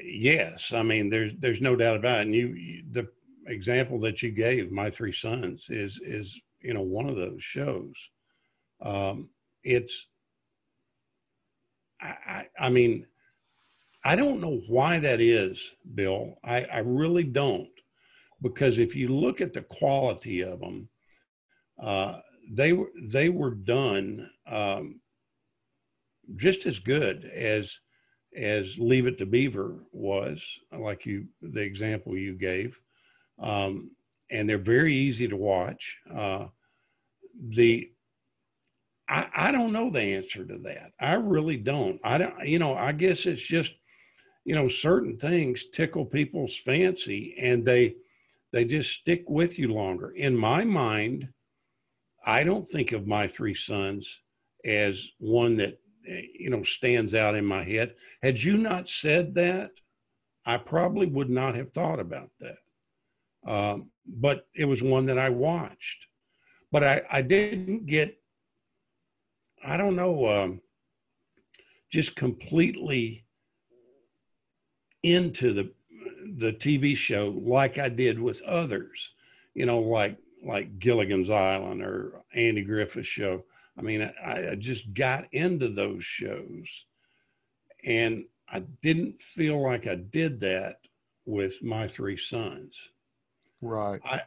yes. 0.02 0.72
I 0.72 0.82
mean, 0.82 1.10
there's 1.10 1.32
there's 1.38 1.60
no 1.60 1.76
doubt 1.76 1.96
about 1.96 2.20
it. 2.20 2.22
And 2.22 2.34
you, 2.34 2.48
you, 2.48 2.82
the 2.90 3.08
example 3.46 4.00
that 4.00 4.22
you 4.22 4.30
gave, 4.30 4.72
My 4.72 4.90
Three 4.90 5.12
Sons, 5.12 5.66
is 5.68 6.00
is 6.02 6.40
you 6.62 6.72
know 6.72 6.80
one 6.80 7.08
of 7.08 7.16
those 7.16 7.44
shows. 7.44 7.94
Um, 8.80 9.28
it's 9.62 10.06
I, 12.00 12.14
I, 12.26 12.46
I 12.58 12.68
mean 12.70 13.06
I 14.04 14.16
don't 14.16 14.40
know 14.40 14.60
why 14.68 14.98
that 14.98 15.20
is, 15.20 15.72
Bill. 15.94 16.38
I, 16.44 16.64
I 16.64 16.78
really 16.78 17.24
don't, 17.24 17.68
because 18.44 18.78
if 18.78 18.94
you 18.94 19.08
look 19.08 19.40
at 19.40 19.54
the 19.54 19.62
quality 19.62 20.42
of 20.42 20.60
them, 20.60 20.88
uh, 21.82 22.20
they 22.52 22.74
were 22.74 22.90
they 23.02 23.30
were 23.30 23.54
done 23.54 24.30
um, 24.46 25.00
just 26.36 26.66
as 26.66 26.78
good 26.78 27.24
as 27.24 27.80
as 28.36 28.76
Leave 28.78 29.06
It 29.06 29.18
to 29.18 29.26
Beaver 29.26 29.78
was, 29.92 30.44
like 30.70 31.06
you 31.06 31.26
the 31.40 31.62
example 31.62 32.16
you 32.16 32.34
gave, 32.34 32.78
um, 33.40 33.90
and 34.30 34.46
they're 34.46 34.58
very 34.58 34.94
easy 34.94 35.26
to 35.26 35.36
watch. 35.36 35.96
Uh, 36.14 36.46
the 37.48 37.90
I, 39.08 39.26
I 39.34 39.52
don't 39.52 39.72
know 39.72 39.90
the 39.90 40.00
answer 40.00 40.44
to 40.44 40.58
that. 40.64 40.92
I 41.00 41.14
really 41.14 41.56
don't. 41.56 41.98
I 42.04 42.18
don't. 42.18 42.46
You 42.46 42.58
know, 42.58 42.74
I 42.74 42.92
guess 42.92 43.24
it's 43.24 43.42
just 43.42 43.72
you 44.44 44.54
know 44.54 44.68
certain 44.68 45.16
things 45.16 45.64
tickle 45.72 46.04
people's 46.04 46.58
fancy 46.58 47.34
and 47.40 47.64
they 47.64 47.94
they 48.54 48.64
just 48.64 48.92
stick 48.92 49.24
with 49.28 49.58
you 49.58 49.74
longer. 49.74 50.10
In 50.10 50.36
my 50.36 50.62
mind, 50.62 51.28
I 52.24 52.44
don't 52.44 52.64
think 52.64 52.92
of 52.92 53.04
my 53.04 53.26
three 53.26 53.52
sons 53.52 54.20
as 54.64 55.08
one 55.18 55.56
that 55.56 55.80
you 56.04 56.50
know 56.50 56.62
stands 56.62 57.16
out 57.16 57.34
in 57.34 57.44
my 57.44 57.64
head. 57.64 57.96
Had 58.22 58.40
you 58.40 58.56
not 58.56 58.88
said 58.88 59.34
that, 59.34 59.72
I 60.46 60.58
probably 60.58 61.06
would 61.06 61.30
not 61.30 61.56
have 61.56 61.72
thought 61.72 61.98
about 61.98 62.30
that. 62.38 63.50
Um, 63.52 63.90
but 64.06 64.46
it 64.54 64.66
was 64.66 64.84
one 64.84 65.06
that 65.06 65.18
I 65.18 65.30
watched. 65.30 66.06
But 66.70 66.84
I, 66.84 67.02
I 67.10 67.22
didn't 67.22 67.86
get, 67.86 68.16
I 69.64 69.76
don't 69.76 69.96
know, 69.96 70.28
um, 70.28 70.60
just 71.90 72.14
completely 72.14 73.26
into 75.02 75.52
the 75.52 75.72
the 76.38 76.52
TV 76.52 76.96
show 76.96 77.34
like 77.42 77.78
I 77.78 77.88
did 77.88 78.18
with 78.18 78.42
others, 78.42 79.10
you 79.54 79.66
know, 79.66 79.80
like 79.80 80.16
like 80.44 80.78
Gilligan's 80.78 81.30
Island 81.30 81.82
or 81.82 82.22
Andy 82.34 82.62
Griffith 82.62 83.06
show. 83.06 83.44
I 83.78 83.82
mean, 83.82 84.02
I, 84.24 84.50
I 84.50 84.54
just 84.54 84.92
got 84.94 85.32
into 85.32 85.68
those 85.68 86.04
shows, 86.04 86.84
and 87.84 88.24
I 88.48 88.60
didn't 88.82 89.20
feel 89.20 89.62
like 89.62 89.86
I 89.86 89.96
did 89.96 90.40
that 90.40 90.76
with 91.26 91.62
my 91.62 91.88
three 91.88 92.16
sons. 92.16 92.78
Right. 93.60 94.00
I, 94.04 94.20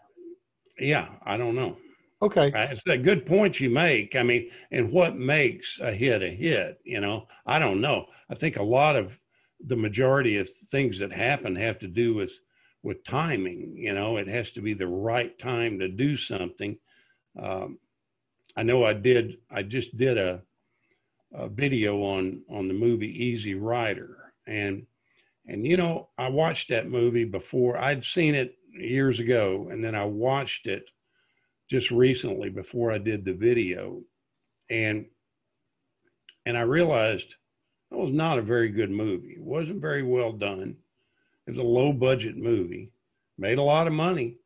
yeah, 0.80 1.10
I 1.24 1.38
don't 1.38 1.56
know. 1.56 1.78
Okay. 2.22 2.52
It's 2.54 2.82
a 2.88 2.98
good 2.98 3.26
point 3.26 3.60
you 3.60 3.70
make. 3.70 4.16
I 4.16 4.24
mean, 4.24 4.50
and 4.72 4.92
what 4.92 5.16
makes 5.16 5.80
a 5.80 5.92
hit 5.92 6.24
a 6.24 6.30
hit? 6.30 6.80
You 6.84 7.00
know, 7.00 7.28
I 7.46 7.60
don't 7.60 7.80
know. 7.80 8.08
I 8.30 8.36
think 8.36 8.58
a 8.58 8.64
lot 8.64 8.96
of 8.96 9.18
the 9.66 9.76
majority 9.76 10.38
of 10.38 10.50
things 10.72 11.00
that 11.00 11.12
happen 11.12 11.56
have 11.56 11.80
to 11.80 11.88
do 11.88 12.14
with 12.14 12.32
with 12.84 13.04
timing. 13.04 13.76
You 13.76 13.94
know, 13.94 14.18
it 14.18 14.28
has 14.28 14.52
to 14.52 14.62
be 14.62 14.74
the 14.74 14.88
right 14.88 15.38
time 15.38 15.80
to 15.80 15.88
do 15.88 16.16
something. 16.16 16.78
Um, 17.42 17.80
I 18.56 18.64
know 18.64 18.86
I 18.86 18.94
did. 18.94 19.38
I 19.52 19.64
just 19.64 19.98
did 19.98 20.18
a, 20.18 20.42
a 21.34 21.48
video 21.48 22.02
on 22.04 22.42
on 22.50 22.68
the 22.68 22.74
movie 22.74 23.26
Easy 23.26 23.56
Rider, 23.56 24.34
and 24.48 24.86
and 25.48 25.66
you 25.66 25.78
know 25.78 26.10
I 26.18 26.30
watched 26.30 26.70
that 26.70 26.90
movie 26.90 27.26
before. 27.26 27.78
I'd 27.78 28.04
seen 28.04 28.36
it 28.36 28.56
years 28.72 29.20
ago, 29.20 29.70
and 29.72 29.84
then 29.84 29.96
I 29.96 30.06
watched 30.06 30.68
it 30.68 30.90
just 31.70 31.92
recently 31.92 32.50
before 32.50 32.92
I 32.92 32.98
did 32.98 33.26
the 33.26 33.34
video, 33.34 34.02
and 34.70 35.06
and 36.46 36.58
I 36.58 36.62
realized 36.62 37.36
that 37.90 37.98
was 37.98 38.12
not 38.12 38.40
a 38.40 38.44
very 38.44 38.70
good 38.70 38.92
movie. 38.92 39.34
It 39.34 39.42
wasn't 39.42 39.82
very 39.82 40.04
well 40.04 40.32
done. 40.32 40.76
It 41.46 41.52
was 41.52 41.60
a 41.60 41.64
low 41.64 41.94
budget 41.94 42.38
movie, 42.38 42.92
made 43.38 43.58
a 43.58 43.64
lot 43.64 43.88
of 43.88 43.94
money. 43.94 44.38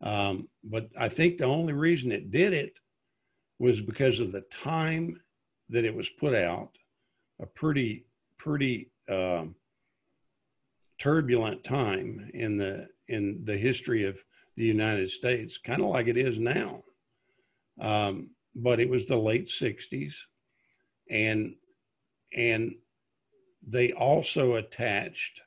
Um, 0.00 0.48
but 0.64 0.88
I 0.98 1.08
think 1.08 1.38
the 1.38 1.44
only 1.44 1.72
reason 1.72 2.10
it 2.10 2.32
did 2.32 2.52
it 2.52 2.74
was 3.58 3.80
because 3.80 4.18
of 4.18 4.32
the 4.32 4.40
time 4.50 5.20
that 5.68 5.84
it 5.84 5.94
was 5.94 6.08
put 6.08 6.34
out, 6.34 6.70
a 7.40 7.46
pretty, 7.46 8.04
pretty 8.36 8.90
um, 9.08 9.54
turbulent 10.98 11.62
time 11.62 12.30
in 12.34 12.56
the 12.56 12.88
in 13.08 13.42
the 13.44 13.56
history 13.56 14.04
of 14.04 14.18
the 14.56 14.64
United 14.64 15.10
States, 15.10 15.58
kind 15.58 15.82
of 15.82 15.88
like 15.88 16.08
it 16.08 16.16
is 16.16 16.38
now. 16.38 16.82
Um, 17.80 18.30
but 18.54 18.80
it 18.80 18.88
was 18.88 19.06
the 19.06 19.16
late 19.16 19.48
'60s, 19.48 20.14
and 21.08 21.54
and 22.36 22.74
they 23.66 23.92
also 23.92 24.54
attached 24.54 25.40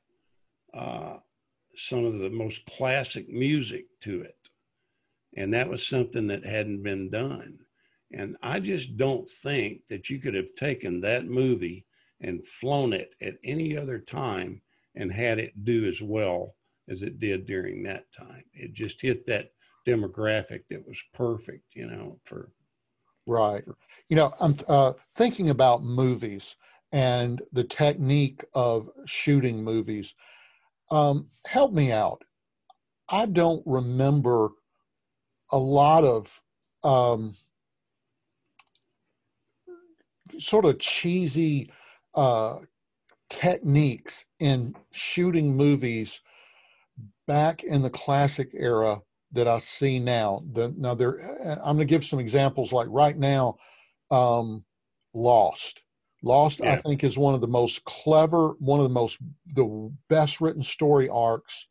uh, 0.73 1.17
some 1.75 2.05
of 2.05 2.19
the 2.19 2.29
most 2.29 2.65
classic 2.65 3.29
music 3.29 3.85
to 4.01 4.21
it. 4.21 4.37
And 5.35 5.53
that 5.53 5.69
was 5.69 5.85
something 5.85 6.27
that 6.27 6.45
hadn't 6.45 6.83
been 6.83 7.09
done. 7.09 7.59
And 8.13 8.37
I 8.41 8.59
just 8.59 8.95
don't 8.97 9.27
think 9.27 9.81
that 9.89 10.09
you 10.09 10.19
could 10.19 10.33
have 10.33 10.55
taken 10.57 11.01
that 11.01 11.25
movie 11.25 11.85
and 12.21 12.45
flown 12.47 12.93
it 12.93 13.13
at 13.21 13.35
any 13.43 13.77
other 13.77 13.99
time 13.99 14.61
and 14.95 15.11
had 15.11 15.39
it 15.39 15.65
do 15.65 15.85
as 15.87 16.01
well 16.01 16.55
as 16.89 17.01
it 17.01 17.19
did 17.19 17.45
during 17.45 17.83
that 17.83 18.11
time. 18.13 18.43
It 18.53 18.73
just 18.73 19.01
hit 19.01 19.25
that 19.27 19.51
demographic 19.85 20.61
that 20.69 20.87
was 20.87 21.01
perfect, 21.13 21.75
you 21.75 21.87
know, 21.87 22.19
for. 22.23 22.51
Right. 23.27 23.63
You 24.07 24.15
know, 24.15 24.33
I'm 24.39 24.55
uh, 24.67 24.93
thinking 25.15 25.49
about 25.49 25.83
movies 25.83 26.55
and 26.95 27.41
the 27.51 27.65
technique 27.65 28.41
of 28.53 28.89
shooting 29.05 29.61
movies. 29.61 30.15
Um, 30.89 31.27
help 31.45 31.73
me 31.73 31.91
out. 31.91 32.23
I 33.09 33.25
don't 33.25 33.61
remember 33.65 34.51
a 35.51 35.57
lot 35.57 36.05
of 36.05 36.41
um, 36.85 37.35
sort 40.39 40.63
of 40.63 40.79
cheesy 40.79 41.69
uh, 42.13 42.59
techniques 43.29 44.23
in 44.39 44.73
shooting 44.91 45.53
movies 45.53 46.21
back 47.27 47.65
in 47.65 47.81
the 47.81 47.89
classic 47.89 48.51
era 48.53 49.01
that 49.33 49.49
I 49.49 49.57
see 49.57 49.99
now. 49.99 50.45
The, 50.53 50.73
now, 50.77 50.95
there, 50.95 51.19
I'm 51.59 51.75
going 51.75 51.79
to 51.79 51.85
give 51.85 52.05
some 52.05 52.19
examples. 52.19 52.71
Like 52.71 52.87
right 52.89 53.17
now, 53.17 53.57
um, 54.11 54.63
Lost. 55.13 55.81
Lost, 56.25 56.59
yeah. 56.59 56.73
I 56.73 56.77
think, 56.77 57.03
is 57.03 57.17
one 57.17 57.35
of 57.35 57.41
the 57.41 57.47
most 57.47 57.83
clever, 57.85 58.55
one 58.59 58.79
of 58.79 58.83
the 58.83 58.93
most, 58.93 59.19
the 59.53 59.91
best 60.09 60.41
written 60.41 60.63
story 60.63 61.07
arcs 61.07 61.67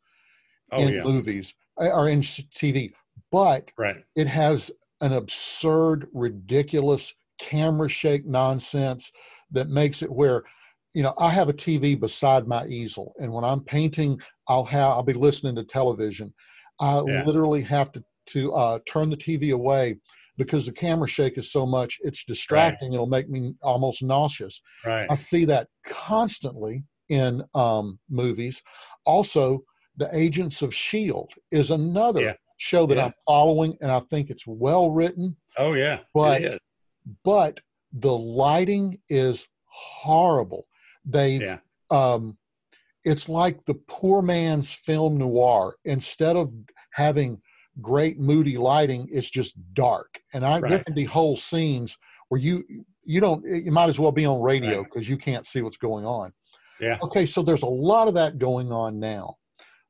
oh, 0.71 0.81
in 0.81 0.93
yeah. 0.93 1.03
movies 1.03 1.53
uh, 1.79 1.89
or 1.89 2.07
in 2.07 2.21
TV. 2.21 2.93
But 3.31 3.69
right. 3.77 3.97
it 4.15 4.27
has 4.27 4.71
an 5.01 5.11
absurd, 5.11 6.07
ridiculous 6.13 7.13
camera 7.37 7.89
shake 7.89 8.25
nonsense 8.25 9.11
that 9.51 9.67
makes 9.67 10.01
it 10.01 10.09
where, 10.09 10.43
you 10.93 11.03
know, 11.03 11.13
I 11.17 11.29
have 11.31 11.49
a 11.49 11.53
TV 11.53 11.99
beside 11.99 12.47
my 12.47 12.65
easel, 12.67 13.13
and 13.19 13.31
when 13.31 13.43
I'm 13.43 13.59
painting, 13.59 14.17
I'll 14.47 14.63
have 14.63 14.91
I'll 14.91 15.03
be 15.03 15.11
listening 15.11 15.55
to 15.55 15.65
television. 15.65 16.33
I 16.79 17.01
yeah. 17.05 17.23
literally 17.25 17.61
have 17.63 17.91
to 17.91 18.03
to 18.27 18.53
uh, 18.53 18.79
turn 18.87 19.09
the 19.09 19.17
TV 19.17 19.53
away 19.53 19.97
because 20.37 20.65
the 20.65 20.71
camera 20.71 21.07
shake 21.07 21.37
is 21.37 21.51
so 21.51 21.65
much 21.65 21.97
it's 22.01 22.23
distracting 22.25 22.89
right. 22.89 22.95
it'll 22.95 23.05
make 23.05 23.29
me 23.29 23.53
almost 23.61 24.03
nauseous 24.03 24.61
right 24.85 25.07
i 25.09 25.15
see 25.15 25.45
that 25.45 25.67
constantly 25.85 26.83
in 27.09 27.43
um, 27.53 27.99
movies 28.09 28.61
also 29.05 29.63
the 29.97 30.09
agents 30.13 30.61
of 30.61 30.73
shield 30.73 31.31
is 31.51 31.71
another 31.71 32.21
yeah. 32.21 32.33
show 32.57 32.85
that 32.85 32.97
yeah. 32.97 33.05
i'm 33.05 33.13
following 33.27 33.77
and 33.81 33.91
i 33.91 33.99
think 34.09 34.29
it's 34.29 34.47
well 34.47 34.89
written 34.89 35.35
oh 35.57 35.73
yeah 35.73 35.99
but 36.13 36.59
but 37.23 37.59
the 37.93 38.17
lighting 38.17 38.97
is 39.09 39.45
horrible 39.67 40.65
they've 41.05 41.41
yeah. 41.41 41.57
um, 41.91 42.37
it's 43.03 43.29
like 43.29 43.63
the 43.65 43.75
poor 43.87 44.21
man's 44.21 44.73
film 44.73 45.17
noir 45.17 45.75
instead 45.85 46.35
of 46.35 46.51
having 46.91 47.39
great 47.81 48.19
moody 48.19 48.57
lighting 48.57 49.07
it's 49.11 49.29
just 49.29 49.55
dark 49.73 50.19
and 50.33 50.45
i 50.45 50.59
right. 50.59 50.69
there 50.69 50.83
can 50.83 50.93
be 50.93 51.03
whole 51.03 51.35
scenes 51.35 51.97
where 52.29 52.39
you 52.39 52.63
you 53.03 53.19
don't 53.19 53.43
you 53.45 53.71
might 53.71 53.89
as 53.89 53.99
well 53.99 54.11
be 54.11 54.25
on 54.25 54.41
radio 54.41 54.83
because 54.83 55.03
right. 55.03 55.09
you 55.09 55.17
can't 55.17 55.45
see 55.45 55.61
what's 55.61 55.77
going 55.77 56.05
on 56.05 56.31
yeah 56.79 56.97
okay 57.01 57.25
so 57.25 57.41
there's 57.41 57.63
a 57.63 57.67
lot 57.67 58.07
of 58.07 58.13
that 58.13 58.37
going 58.37 58.71
on 58.71 58.99
now 58.99 59.35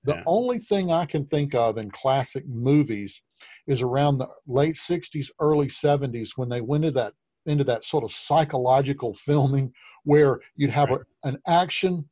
the 0.04 0.16
yeah. 0.16 0.24
only 0.26 0.58
thing 0.58 0.92
i 0.92 1.06
can 1.06 1.26
think 1.28 1.54
of 1.54 1.78
in 1.78 1.92
classic 1.92 2.44
movies 2.48 3.22
is 3.68 3.82
around 3.82 4.18
the 4.18 4.28
late 4.48 4.76
60s, 4.76 5.30
early 5.40 5.68
70s 5.68 6.32
when 6.36 6.50
they 6.50 6.62
went 6.62 6.86
into 6.86 7.00
that 7.00 7.14
into 7.48 7.64
that 7.64 7.86
sort 7.86 8.04
of 8.04 8.12
psychological 8.12 9.14
filming 9.14 9.72
where 10.04 10.40
you'd 10.56 10.72
have 10.72 10.90
right. 10.90 11.02
a, 11.24 11.28
an 11.28 11.38
action 11.48 12.10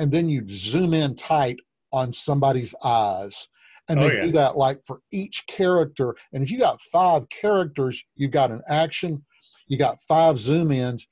and 0.00 0.10
then 0.10 0.28
you'd 0.28 0.50
zoom 0.50 0.92
in 0.92 1.14
tight 1.14 1.58
on 1.92 2.12
somebody's 2.12 2.74
eyes 2.82 3.46
and 3.88 3.98
oh, 3.98 4.02
they 4.02 4.10
oh, 4.10 4.14
yeah. 4.14 4.24
do 4.26 4.32
that 4.32 4.56
like 4.56 4.80
for 4.86 5.00
each 5.12 5.44
character. 5.48 6.14
And 6.32 6.42
if 6.42 6.50
you 6.50 6.58
got 6.58 6.80
five 6.80 7.28
characters 7.28 8.02
you've 8.16 8.30
got 8.30 8.50
an 8.50 8.62
action 8.68 9.24
you 9.68 9.78
got 9.78 10.02
five 10.02 10.38
zoom 10.38 10.70
ins 10.70 11.06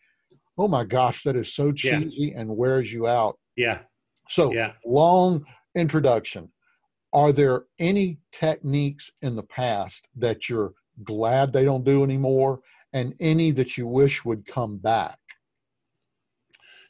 oh 0.61 0.69
my 0.69 0.85
gosh 0.85 1.23
that 1.23 1.37
is 1.37 1.55
so 1.55 1.73
cheesy 1.73 2.33
yeah. 2.35 2.41
and 2.41 2.57
wears 2.57 2.93
you 2.93 3.07
out. 3.07 3.39
Yeah. 3.57 3.79
So 4.29 4.53
yeah. 4.53 4.73
long 4.85 5.45
introduction. 5.75 6.51
Are 7.13 7.33
there 7.33 7.65
any 7.79 8.19
techniques 8.31 9.11
in 9.23 9.35
the 9.35 9.43
past 9.43 10.07
that 10.17 10.49
you're 10.49 10.75
glad 11.03 11.53
they 11.53 11.65
don't 11.65 11.85
do 11.85 12.05
anymore 12.05 12.61
and 12.93 13.15
any 13.21 13.51
that 13.53 13.77
you 13.77 13.87
wish 13.87 14.25
would 14.25 14.47
come 14.47 14.77
back? 14.77 15.19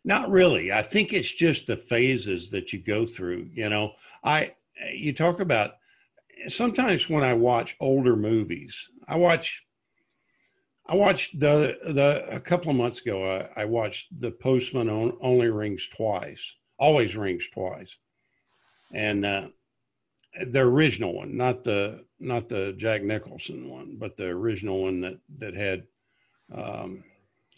Not 0.04 0.30
really. 0.30 0.72
I 0.72 0.82
think 0.82 1.12
it's 1.12 1.32
just 1.32 1.66
the 1.66 1.76
phases 1.76 2.50
that 2.50 2.72
you 2.72 2.80
go 2.80 3.06
through 3.06 3.50
you 3.54 3.68
know? 3.68 3.92
I 4.24 4.52
you 4.92 5.12
talk 5.12 5.40
about 5.40 5.72
sometimes 6.48 7.08
when 7.08 7.22
I 7.22 7.34
watch 7.34 7.76
older 7.80 8.16
movies, 8.16 8.88
I 9.06 9.16
watch. 9.16 9.64
I 10.86 10.94
watched 10.94 11.38
the 11.38 11.76
the 11.84 12.26
a 12.30 12.40
couple 12.40 12.70
of 12.70 12.76
months 12.76 13.00
ago. 13.00 13.48
I, 13.56 13.62
I 13.62 13.64
watched 13.64 14.20
The 14.20 14.32
Postman 14.32 14.88
Only 15.20 15.48
Rings 15.48 15.88
Twice, 15.96 16.56
always 16.78 17.14
rings 17.14 17.46
twice, 17.52 17.96
and 18.92 19.24
uh, 19.24 19.48
the 20.50 20.60
original 20.60 21.14
one, 21.14 21.36
not 21.36 21.64
the 21.64 22.04
not 22.18 22.48
the 22.48 22.74
Jack 22.76 23.02
Nicholson 23.02 23.68
one, 23.68 23.96
but 23.98 24.16
the 24.16 24.26
original 24.26 24.82
one 24.82 25.00
that 25.02 25.18
that 25.38 25.54
had 25.54 25.84
um, 26.52 27.04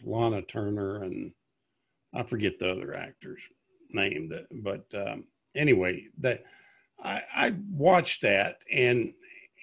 Lana 0.04 0.42
Turner 0.42 1.02
and 1.04 1.32
I 2.14 2.22
forget 2.22 2.58
the 2.58 2.70
other 2.70 2.94
actor's 2.94 3.40
name. 3.90 4.28
That, 4.28 4.46
but 4.62 4.84
um, 4.94 5.24
anyway, 5.54 6.06
that 6.18 6.44
I, 7.02 7.22
I 7.34 7.54
watched 7.70 8.22
that 8.22 8.58
and 8.70 9.12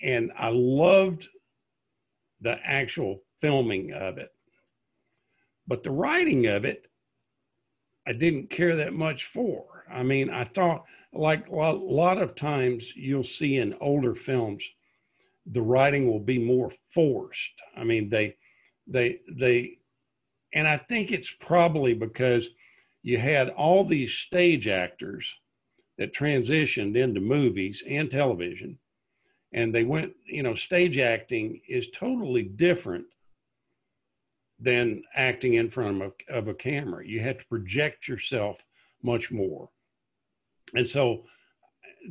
and 0.02 0.32
I 0.38 0.50
loved 0.50 1.28
the 2.42 2.58
actual 2.64 3.22
filming 3.42 3.92
of 3.94 4.18
it. 4.18 4.32
But 5.68 5.84
the 5.84 5.92
writing 5.92 6.48
of 6.48 6.66
it, 6.66 6.88
I 8.08 8.14
didn't 8.14 8.50
care 8.50 8.76
that 8.78 8.94
much 8.94 9.26
for. 9.26 9.86
I 9.92 10.04
mean, 10.04 10.30
I 10.30 10.44
thought, 10.46 10.86
like 11.14 11.48
a 11.48 11.52
lot 11.52 12.18
of 12.18 12.36
times 12.36 12.94
you'll 12.96 13.24
see 13.24 13.58
in 13.58 13.76
older 13.82 14.16
films, 14.16 14.64
the 15.46 15.62
writing 15.62 16.08
will 16.08 16.20
be 16.20 16.40
more 16.40 16.72
forced. 16.92 17.52
I 17.76 17.84
mean, 17.84 18.10
they, 18.10 18.36
they, 18.88 19.20
they, 19.32 19.78
and 20.54 20.68
I 20.68 20.78
think 20.78 21.12
it's 21.12 21.32
probably 21.40 21.94
because 21.94 22.50
you 23.04 23.18
had 23.18 23.50
all 23.50 23.84
these 23.84 24.14
stage 24.14 24.68
actors 24.68 25.36
that 26.00 26.16
transitioned 26.16 26.96
into 26.96 27.20
movies 27.20 27.84
and 27.88 28.10
television. 28.10 28.80
And 29.52 29.76
they 29.76 29.84
went, 29.84 30.14
you 30.26 30.42
know, 30.42 30.56
stage 30.56 30.98
acting 30.98 31.60
is 31.68 31.90
totally 31.90 32.44
different 32.44 33.06
than 34.60 35.04
acting 35.14 35.56
in 35.56 35.70
front 35.70 36.02
of 36.02 36.14
a, 36.30 36.34
of 36.34 36.48
a 36.48 36.54
camera. 36.54 37.06
You 37.06 37.20
have 37.20 37.40
to 37.40 37.46
project 37.46 38.08
yourself 38.08 38.64
much 39.04 39.30
more. 39.30 39.70
And 40.74 40.88
so 40.88 41.26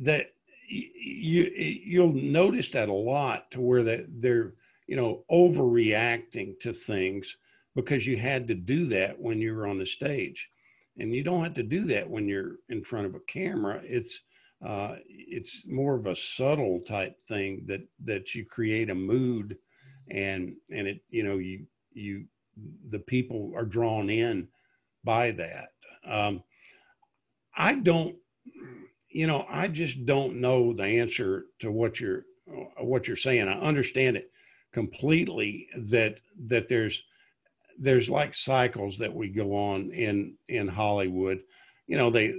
that 0.01 0.33
you 0.67 1.45
you'll 1.83 2.13
notice 2.13 2.69
that 2.69 2.89
a 2.89 2.93
lot 2.93 3.49
to 3.51 3.61
where 3.61 3.83
that 3.83 4.05
they're 4.21 4.53
you 4.85 4.95
know 4.95 5.23
overreacting 5.31 6.59
to 6.59 6.73
things 6.73 7.37
because 7.75 8.05
you 8.05 8.17
had 8.17 8.47
to 8.47 8.53
do 8.53 8.85
that 8.87 9.19
when 9.19 9.39
you 9.39 9.55
were 9.55 9.65
on 9.65 9.79
the 9.79 9.85
stage 9.85 10.49
and 10.99 11.13
you 11.13 11.23
don't 11.23 11.43
have 11.43 11.53
to 11.55 11.63
do 11.63 11.85
that 11.85 12.09
when 12.09 12.27
you're 12.27 12.57
in 12.69 12.83
front 12.83 13.05
of 13.05 13.15
a 13.15 13.19
camera. 13.21 13.81
It's 13.83 14.21
uh, 14.65 14.95
it's 15.07 15.63
more 15.65 15.95
of 15.95 16.05
a 16.05 16.15
subtle 16.15 16.81
type 16.81 17.15
thing 17.27 17.63
that 17.67 17.81
that 18.03 18.35
you 18.35 18.45
create 18.45 18.89
a 18.89 18.95
mood 18.95 19.57
and 20.11 20.55
and 20.69 20.87
it 20.87 21.01
you 21.09 21.23
know 21.23 21.37
you 21.37 21.65
you 21.93 22.25
the 22.89 22.99
people 22.99 23.53
are 23.55 23.65
drawn 23.65 24.09
in 24.09 24.47
by 25.03 25.31
that. 25.31 25.69
Um, 26.05 26.43
i 27.57 27.73
don't 27.73 28.15
you 29.09 29.27
know 29.27 29.45
i 29.49 29.67
just 29.67 30.05
don't 30.05 30.39
know 30.39 30.71
the 30.71 30.83
answer 30.83 31.45
to 31.59 31.71
what 31.71 31.99
you're 31.99 32.23
what 32.79 33.07
you're 33.07 33.17
saying. 33.17 33.47
I 33.47 33.59
understand 33.59 34.17
it 34.17 34.31
completely 34.73 35.67
that 35.75 36.19
that 36.47 36.69
there's 36.69 37.03
there's 37.79 38.09
like 38.09 38.35
cycles 38.35 38.97
that 38.97 39.13
we 39.13 39.29
go 39.29 39.55
on 39.55 39.91
in 39.91 40.35
in 40.47 40.67
Hollywood. 40.67 41.39
You 41.87 41.97
know, 41.97 42.09
they 42.09 42.33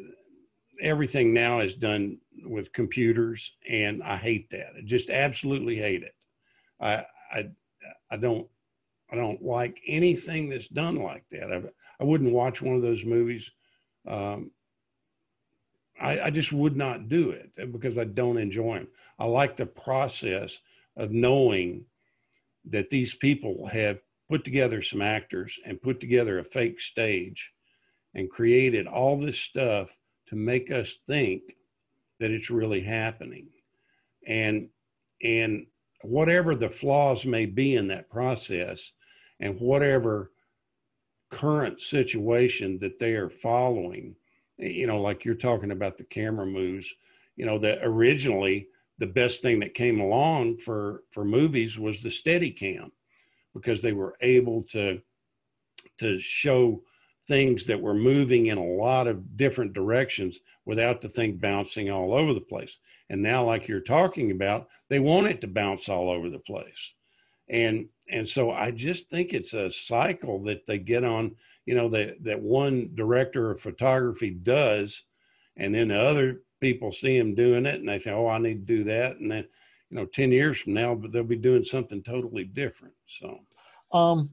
everything 0.81 1.33
now 1.33 1.61
is 1.61 1.75
done 1.75 2.19
with 2.45 2.73
computers, 2.73 3.53
and 3.69 4.03
I 4.03 4.17
hate 4.17 4.51
that. 4.51 4.73
I 4.79 4.83
just 4.85 5.11
absolutely 5.11 5.77
hate 5.77 6.03
it. 6.03 6.15
I 6.81 7.05
I 7.33 7.49
I 8.11 8.17
don't 8.17 8.47
I 9.11 9.17
don't 9.17 9.43
like 9.43 9.81
anything 9.87 10.49
that's 10.49 10.69
done 10.69 10.97
like 10.97 11.25
that. 11.33 11.53
I 11.53 11.63
I 12.01 12.05
wouldn't 12.05 12.33
watch 12.33 12.63
one 12.63 12.77
of 12.77 12.83
those 12.83 13.05
movies. 13.05 13.51
Um, 14.07 14.51
I, 16.01 16.21
I 16.21 16.31
just 16.31 16.53
would 16.53 16.77
not 16.77 17.09
do 17.09 17.31
it 17.31 17.51
because 17.73 17.99
I 17.99 18.05
don't 18.05 18.39
enjoy 18.39 18.79
them. 18.79 18.89
I 19.19 19.27
like 19.27 19.57
the 19.57 19.67
process 19.67 20.59
of 20.97 21.11
knowing 21.11 21.85
that 22.71 22.89
these 22.89 23.15
people 23.15 23.67
have 23.67 23.99
put 24.31 24.45
together 24.45 24.81
some 24.81 25.03
actors 25.03 25.59
and 25.67 25.83
put 25.83 26.01
together 26.01 26.39
a 26.39 26.45
fake 26.45 26.81
stage 26.81 27.51
and 28.15 28.31
created 28.31 28.87
all 28.87 29.19
this 29.19 29.39
stuff 29.39 29.91
to 30.29 30.37
make 30.37 30.71
us 30.71 30.99
think 31.09 31.43
that 32.21 32.31
it's 32.31 32.49
really 32.49 32.81
happening. 32.81 33.49
And 34.27 34.69
and 35.23 35.67
whatever 36.03 36.55
the 36.55 36.71
flaws 36.71 37.27
may 37.27 37.45
be 37.45 37.75
in 37.75 37.89
that 37.89 38.09
process 38.09 38.93
and 39.41 39.59
whatever 39.59 40.31
current 41.31 41.81
situation 41.81 42.79
that 42.79 42.99
they 42.99 43.13
are 43.13 43.29
following 43.29 44.15
you 44.57 44.87
know 44.87 45.01
like 45.01 45.25
you're 45.25 45.35
talking 45.35 45.71
about 45.73 45.99
the 45.99 46.05
camera 46.05 46.47
moves 46.47 46.93
you 47.37 47.45
know 47.45 47.59
that 47.59 47.79
originally 47.83 48.67
the 48.99 49.07
best 49.07 49.43
thing 49.43 49.61
that 49.61 49.75
came 49.75 50.01
along 50.01 50.57
for 50.57 51.03
for 51.11 51.25
movies 51.25 51.79
was 51.79 52.03
the 52.03 52.11
steady 52.11 52.51
cam 52.51 52.91
because 53.55 53.83
they 53.83 53.93
were 53.93 54.17
able 54.21 54.63
to 54.65 55.01
to 55.99 56.19
show 56.19 56.83
things 57.27 57.65
that 57.65 57.81
were 57.81 57.95
moving 57.95 58.47
in 58.47 58.59
a 58.59 58.65
lot 58.65 59.07
of 59.07 59.37
different 59.37 59.73
directions 59.73 60.41
without 60.65 61.01
the 61.01 61.09
thing 61.09 61.37
bouncing 61.37 61.91
all 61.91 62.13
over 62.13 62.35
the 62.35 62.41
place. 62.41 62.79
And 63.09 63.23
now, 63.23 63.45
like 63.45 63.69
you're 63.69 63.81
talking 63.81 64.31
about, 64.31 64.69
they 64.89 64.99
want 64.99 65.27
it 65.27 65.41
to 65.43 65.47
bounce 65.47 65.89
all 65.89 66.11
over 66.11 66.29
the 66.29 66.39
place. 66.39 66.95
And 67.49 67.89
and 68.09 68.29
so 68.29 68.51
I 68.51 68.71
just 68.71 69.09
think 69.09 69.33
it's 69.33 69.55
a 69.55 69.71
cycle 69.71 70.43
that 70.45 70.67
they 70.67 70.79
get 70.79 71.05
on, 71.05 71.37
you 71.67 71.75
know, 71.75 71.89
that 71.91 72.23
that 72.25 72.41
one 72.41 72.91
director 72.95 73.51
of 73.51 73.61
photography 73.61 74.31
does, 74.31 75.05
and 75.57 75.75
then 75.75 75.89
the 75.89 76.01
other 76.01 76.43
people 76.61 76.93
see 76.93 77.17
him 77.17 77.35
doing 77.35 77.67
it 77.67 77.81
and 77.81 77.89
they 77.89 77.99
think, 77.99 78.17
oh, 78.17 78.29
I 78.29 78.39
need 78.39 78.67
to 78.67 78.77
do 78.77 78.85
that. 78.85 79.17
And 79.19 79.31
then 79.31 79.47
you 79.91 79.97
know, 79.97 80.07
10 80.07 80.31
years 80.33 80.59
from 80.59 80.75
now, 80.75 80.95
but 80.95 81.13
they'll 81.13 81.25
be 81.25 81.37
doing 81.37 81.65
something 81.65 82.03
totally 82.03 82.45
different. 82.45 82.95
So, 83.07 83.41
um, 83.93 84.31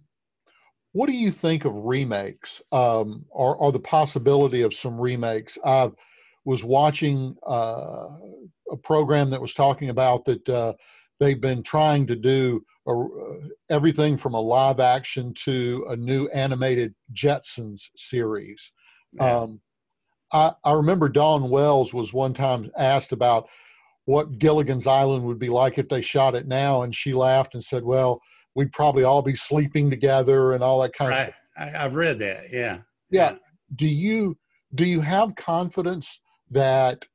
what 0.94 1.08
do 1.08 1.16
you 1.16 1.32
think 1.32 1.66
of 1.66 1.74
remakes 1.76 2.62
um, 2.72 3.26
or, 3.30 3.56
or 3.56 3.72
the 3.72 3.80
possibility 3.80 4.62
of 4.62 4.74
some 4.74 5.00
remakes? 5.00 5.58
I 5.64 5.92
was 6.46 6.64
watching 6.64 7.36
uh, 7.46 8.08
a 8.72 8.78
program 8.84 9.30
that 9.32 9.42
was 9.42 9.54
talking 9.54 9.90
about 9.90 10.26
that 10.26 10.48
uh, 10.48 10.74
they've 11.20 11.42
been 11.42 11.64
trying 11.64 12.08
to 12.08 12.16
do 12.16 12.64
a, 12.88 12.92
uh, 12.92 13.48
everything 13.70 14.18
from 14.18 14.34
a 14.34 14.40
live 14.40 14.80
action 14.80 15.34
to 15.46 15.86
a 15.90 15.96
new 15.96 16.28
animated 16.30 16.96
Jetsons 17.14 17.90
series. 17.96 18.72
Yeah. 19.14 19.40
Um, 19.40 19.62
I, 20.32 20.54
I 20.64 20.74
remember 20.74 21.10
Dawn 21.10 21.50
Wells 21.50 21.94
was 21.94 22.14
one 22.14 22.34
time 22.34 22.70
asked 22.78 23.12
about 23.12 23.50
what 24.08 24.40
Gilligan's 24.40 24.88
Island 24.88 25.26
would 25.26 25.38
be 25.38 25.50
like 25.50 25.78
if 25.78 25.90
they 25.90 26.02
shot 26.02 26.34
it 26.34 26.48
now. 26.48 26.84
And 26.84 26.96
she 26.96 27.14
laughed 27.14 27.56
and 27.56 27.64
said, 27.64 27.84
well, 27.84 28.22
we'd 28.56 28.72
probably 28.72 29.04
all 29.04 29.22
be 29.22 29.36
sleeping 29.36 29.90
together 29.90 30.54
and 30.54 30.64
all 30.64 30.82
that 30.82 30.94
kind 30.94 31.10
right. 31.10 31.28
of 31.28 31.34
stuff. 31.58 31.74
I, 31.76 31.84
I've 31.84 31.94
read 31.94 32.18
that. 32.20 32.46
Yeah. 32.50 32.78
Yeah. 33.12 33.36
Do 33.76 33.86
you, 33.86 34.38
do 34.74 34.86
you 34.86 35.02
have 35.02 35.36
confidence 35.36 36.22
that 36.52 37.06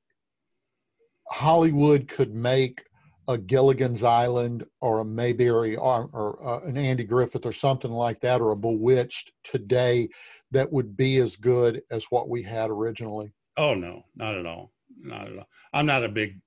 Hollywood 1.30 2.08
could 2.08 2.34
make 2.34 2.82
a 3.26 3.38
Gilligan's 3.38 4.04
Island 4.04 4.66
or 4.82 4.98
a 4.98 5.04
Mayberry 5.04 5.76
or, 5.76 6.10
or 6.12 6.46
uh, 6.46 6.68
an 6.68 6.76
Andy 6.76 7.04
Griffith 7.04 7.46
or 7.46 7.52
something 7.52 7.90
like 7.90 8.20
that, 8.20 8.42
or 8.42 8.50
a 8.50 8.56
Bewitched 8.56 9.32
today 9.44 10.10
that 10.50 10.70
would 10.70 10.94
be 10.94 11.18
as 11.18 11.36
good 11.36 11.80
as 11.90 12.04
what 12.10 12.28
we 12.28 12.42
had 12.42 12.68
originally? 12.68 13.32
Oh 13.56 13.72
no, 13.74 14.02
not 14.14 14.36
at 14.36 14.44
all, 14.44 14.72
not 15.00 15.28
at 15.28 15.38
all. 15.38 15.46
I'm 15.72 15.86
not 15.86 16.04
a 16.04 16.08
big 16.08 16.40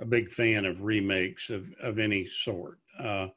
a 0.00 0.04
big 0.04 0.30
fan 0.30 0.64
of 0.64 0.82
remakes 0.82 1.50
of, 1.50 1.66
of 1.80 1.98
any 1.98 2.26
sort. 2.26 2.78
Uh, 2.98 3.28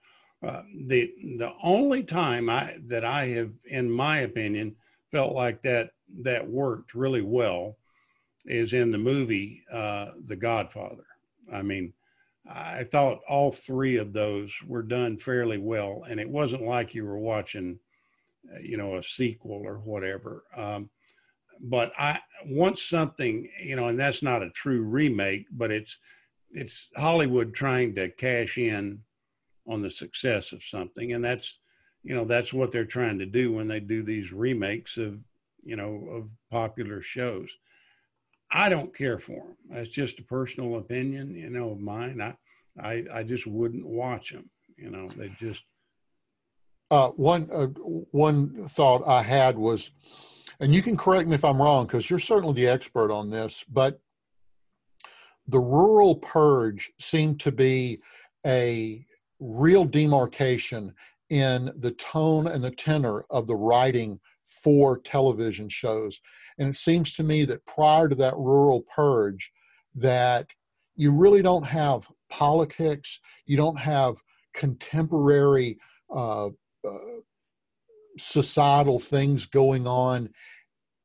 uh, 0.45 0.61
the 0.87 1.11
the 1.37 1.51
only 1.63 2.03
time 2.03 2.49
I 2.49 2.77
that 2.87 3.05
I 3.05 3.27
have, 3.29 3.51
in 3.65 3.89
my 3.89 4.19
opinion, 4.19 4.75
felt 5.11 5.33
like 5.33 5.61
that 5.63 5.91
that 6.21 6.47
worked 6.47 6.93
really 6.93 7.21
well 7.21 7.77
is 8.45 8.73
in 8.73 8.91
the 8.91 8.97
movie 8.97 9.63
uh, 9.71 10.11
The 10.27 10.35
Godfather. 10.35 11.05
I 11.51 11.61
mean, 11.61 11.93
I 12.47 12.83
thought 12.83 13.21
all 13.27 13.51
three 13.51 13.97
of 13.97 14.13
those 14.13 14.51
were 14.67 14.83
done 14.83 15.17
fairly 15.17 15.57
well, 15.57 16.03
and 16.07 16.19
it 16.19 16.29
wasn't 16.29 16.61
like 16.61 16.93
you 16.93 17.05
were 17.05 17.17
watching, 17.17 17.79
uh, 18.53 18.59
you 18.59 18.77
know, 18.77 18.97
a 18.97 19.03
sequel 19.03 19.63
or 19.65 19.77
whatever. 19.77 20.43
Um, 20.55 20.89
but 21.59 21.91
I 21.97 22.19
once 22.45 22.83
something, 22.83 23.49
you 23.63 23.75
know, 23.75 23.87
and 23.87 23.99
that's 23.99 24.21
not 24.21 24.43
a 24.43 24.51
true 24.51 24.83
remake, 24.83 25.45
but 25.51 25.71
it's 25.71 25.97
it's 26.55 26.87
Hollywood 26.95 27.53
trying 27.53 27.95
to 27.95 28.09
cash 28.09 28.57
in 28.57 28.99
on 29.67 29.81
the 29.81 29.89
success 29.89 30.51
of 30.51 30.63
something, 30.63 31.13
and 31.13 31.23
that's 31.23 31.59
you 32.03 32.15
know 32.15 32.25
that's 32.25 32.53
what 32.53 32.71
they're 32.71 32.85
trying 32.85 33.19
to 33.19 33.25
do 33.25 33.51
when 33.51 33.67
they 33.67 33.79
do 33.79 34.03
these 34.03 34.31
remakes 34.31 34.97
of 34.97 35.19
you 35.63 35.75
know 35.75 36.07
of 36.11 36.29
popular 36.49 37.01
shows. 37.01 37.49
I 38.51 38.69
don't 38.69 38.95
care 38.95 39.19
for 39.19 39.43
them. 39.43 39.55
That's 39.69 39.89
just 39.89 40.19
a 40.19 40.23
personal 40.23 40.77
opinion, 40.77 41.35
you 41.35 41.49
know, 41.49 41.71
of 41.71 41.79
mine. 41.79 42.21
I 42.21 42.35
I 42.81 43.03
I 43.13 43.23
just 43.23 43.45
wouldn't 43.45 43.85
watch 43.85 44.31
them. 44.31 44.49
You 44.77 44.89
know, 44.89 45.09
they 45.15 45.29
just. 45.39 45.63
Uh, 46.91 47.09
one 47.09 47.49
uh, 47.51 47.65
one 48.11 48.67
thought 48.69 49.07
I 49.07 49.23
had 49.23 49.57
was, 49.57 49.89
and 50.59 50.73
you 50.73 50.83
can 50.83 50.95
correct 50.95 51.27
me 51.27 51.35
if 51.35 51.43
I'm 51.43 51.59
wrong 51.59 51.87
because 51.87 52.09
you're 52.09 52.19
certainly 52.19 52.53
the 52.53 52.67
expert 52.67 53.11
on 53.11 53.31
this, 53.31 53.65
but 53.67 53.99
the 55.47 55.59
rural 55.59 56.15
purge 56.15 56.91
seemed 56.99 57.39
to 57.41 57.51
be 57.51 57.99
a 58.45 59.05
real 59.39 59.85
demarcation 59.85 60.93
in 61.29 61.71
the 61.77 61.91
tone 61.91 62.47
and 62.47 62.63
the 62.63 62.71
tenor 62.71 63.25
of 63.29 63.47
the 63.47 63.55
writing 63.55 64.19
for 64.43 64.99
television 64.99 65.69
shows. 65.69 66.21
And 66.57 66.69
it 66.69 66.75
seems 66.75 67.13
to 67.15 67.23
me 67.23 67.45
that 67.45 67.65
prior 67.65 68.07
to 68.07 68.15
that 68.15 68.35
rural 68.35 68.81
purge, 68.93 69.51
that 69.95 70.51
you 70.95 71.11
really 71.11 71.41
don't 71.41 71.63
have 71.63 72.07
politics, 72.29 73.19
you 73.45 73.57
don't 73.57 73.77
have 73.77 74.15
contemporary 74.53 75.77
uh, 76.13 76.47
uh, 76.47 77.19
societal 78.17 78.99
things 78.99 79.45
going 79.45 79.85
on 79.87 80.29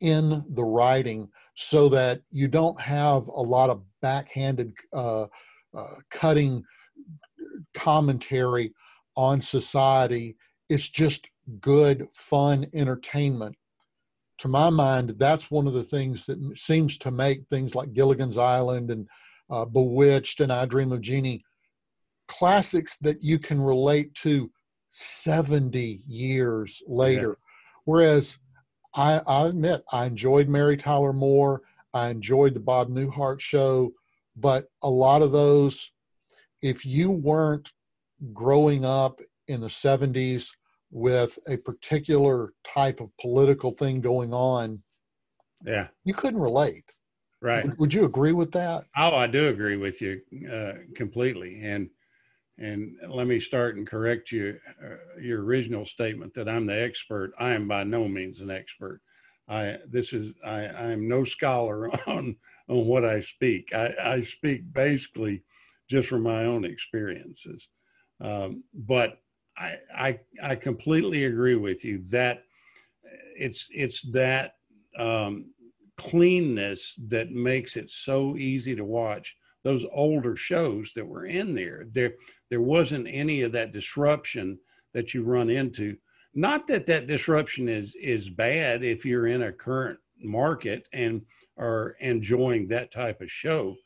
in 0.00 0.44
the 0.50 0.64
writing 0.64 1.28
so 1.62 1.90
that 1.90 2.22
you 2.30 2.48
don't 2.48 2.80
have 2.80 3.26
a 3.26 3.40
lot 3.40 3.68
of 3.68 3.82
backhanded 4.00 4.72
uh, 4.94 5.24
uh, 5.76 5.94
cutting 6.10 6.64
commentary 7.74 8.72
on 9.14 9.42
society. 9.42 10.38
It's 10.70 10.88
just 10.88 11.28
good, 11.60 12.08
fun 12.14 12.66
entertainment. 12.72 13.56
To 14.38 14.48
my 14.48 14.70
mind, 14.70 15.16
that's 15.18 15.50
one 15.50 15.66
of 15.66 15.74
the 15.74 15.84
things 15.84 16.24
that 16.24 16.38
seems 16.56 16.96
to 16.96 17.10
make 17.10 17.46
things 17.48 17.74
like 17.74 17.92
Gilligan's 17.92 18.38
Island 18.38 18.90
and 18.90 19.06
uh, 19.50 19.66
Bewitched 19.66 20.40
and 20.40 20.50
I 20.50 20.64
Dream 20.64 20.92
of 20.92 21.02
Jeannie 21.02 21.44
classics 22.26 22.96
that 23.02 23.22
you 23.22 23.38
can 23.38 23.60
relate 23.60 24.14
to 24.14 24.50
70 24.92 26.04
years 26.08 26.80
later. 26.86 27.36
Yeah. 27.38 27.46
Whereas 27.84 28.38
I, 28.94 29.20
I 29.26 29.46
admit 29.46 29.84
I 29.92 30.06
enjoyed 30.06 30.48
Mary 30.48 30.76
Tyler 30.76 31.12
Moore, 31.12 31.62
I 31.92 32.08
enjoyed 32.08 32.54
the 32.54 32.60
Bob 32.60 32.88
Newhart 32.88 33.40
show, 33.40 33.92
but 34.36 34.68
a 34.82 34.90
lot 34.90 35.22
of 35.22 35.32
those, 35.32 35.90
if 36.62 36.84
you 36.84 37.10
weren't 37.10 37.72
growing 38.32 38.84
up 38.84 39.20
in 39.48 39.60
the 39.60 39.68
70s 39.68 40.50
with 40.90 41.38
a 41.48 41.56
particular 41.56 42.52
type 42.64 43.00
of 43.00 43.10
political 43.20 43.70
thing 43.70 44.00
going 44.00 44.32
on, 44.32 44.82
yeah, 45.64 45.88
you 46.04 46.14
couldn't 46.14 46.40
relate. 46.40 46.84
Right. 47.42 47.64
Would, 47.64 47.78
would 47.78 47.94
you 47.94 48.04
agree 48.04 48.32
with 48.32 48.52
that? 48.52 48.84
Oh, 48.96 49.14
I 49.14 49.26
do 49.26 49.48
agree 49.48 49.76
with 49.76 50.00
you 50.00 50.20
uh, 50.50 50.72
completely. 50.94 51.60
And 51.62 51.90
and 52.60 52.96
let 53.08 53.26
me 53.26 53.40
start 53.40 53.76
and 53.76 53.86
correct 53.86 54.30
you 54.30 54.58
uh, 54.84 55.20
your 55.20 55.42
original 55.42 55.86
statement 55.86 56.34
that 56.34 56.48
I'm 56.48 56.66
the 56.66 56.80
expert. 56.80 57.32
I 57.38 57.52
am 57.52 57.66
by 57.66 57.84
no 57.84 58.06
means 58.06 58.40
an 58.40 58.50
expert. 58.50 59.00
I 59.48 59.78
this 59.88 60.12
is 60.12 60.32
I 60.44 60.66
I 60.66 60.90
am 60.92 61.08
no 61.08 61.24
scholar 61.24 61.90
on 62.08 62.36
on 62.68 62.86
what 62.86 63.04
I 63.04 63.20
speak. 63.20 63.74
I, 63.74 63.94
I 64.02 64.20
speak 64.20 64.72
basically 64.72 65.42
just 65.88 66.08
from 66.08 66.22
my 66.22 66.44
own 66.44 66.64
experiences. 66.64 67.66
Um, 68.20 68.62
but 68.74 69.18
I, 69.58 69.76
I, 69.94 70.20
I 70.42 70.54
completely 70.54 71.24
agree 71.24 71.56
with 71.56 71.84
you 71.84 72.04
that 72.10 72.44
it's 73.36 73.66
it's 73.70 74.02
that 74.12 74.54
um, 74.98 75.46
cleanness 75.98 76.94
that 77.08 77.32
makes 77.32 77.76
it 77.76 77.90
so 77.90 78.36
easy 78.36 78.76
to 78.76 78.84
watch 78.84 79.34
those 79.64 79.84
older 79.92 80.36
shows 80.36 80.92
that 80.94 81.06
were 81.06 81.26
in 81.26 81.54
there. 81.54 81.86
There 81.92 82.12
there 82.50 82.60
wasn't 82.60 83.06
any 83.08 83.42
of 83.42 83.52
that 83.52 83.72
disruption 83.72 84.58
that 84.92 85.14
you 85.14 85.22
run 85.22 85.48
into. 85.48 85.96
Not 86.34 86.66
that 86.68 86.86
that 86.86 87.06
disruption 87.06 87.68
is 87.68 87.94
is 88.00 88.28
bad 88.28 88.84
if 88.84 89.04
you're 89.04 89.26
in 89.26 89.42
a 89.42 89.52
current 89.52 89.98
market 90.22 90.86
and 90.92 91.22
are 91.56 91.96
enjoying 92.00 92.68
that 92.68 92.92
type 92.92 93.20
of 93.20 93.30
show, 93.30 93.76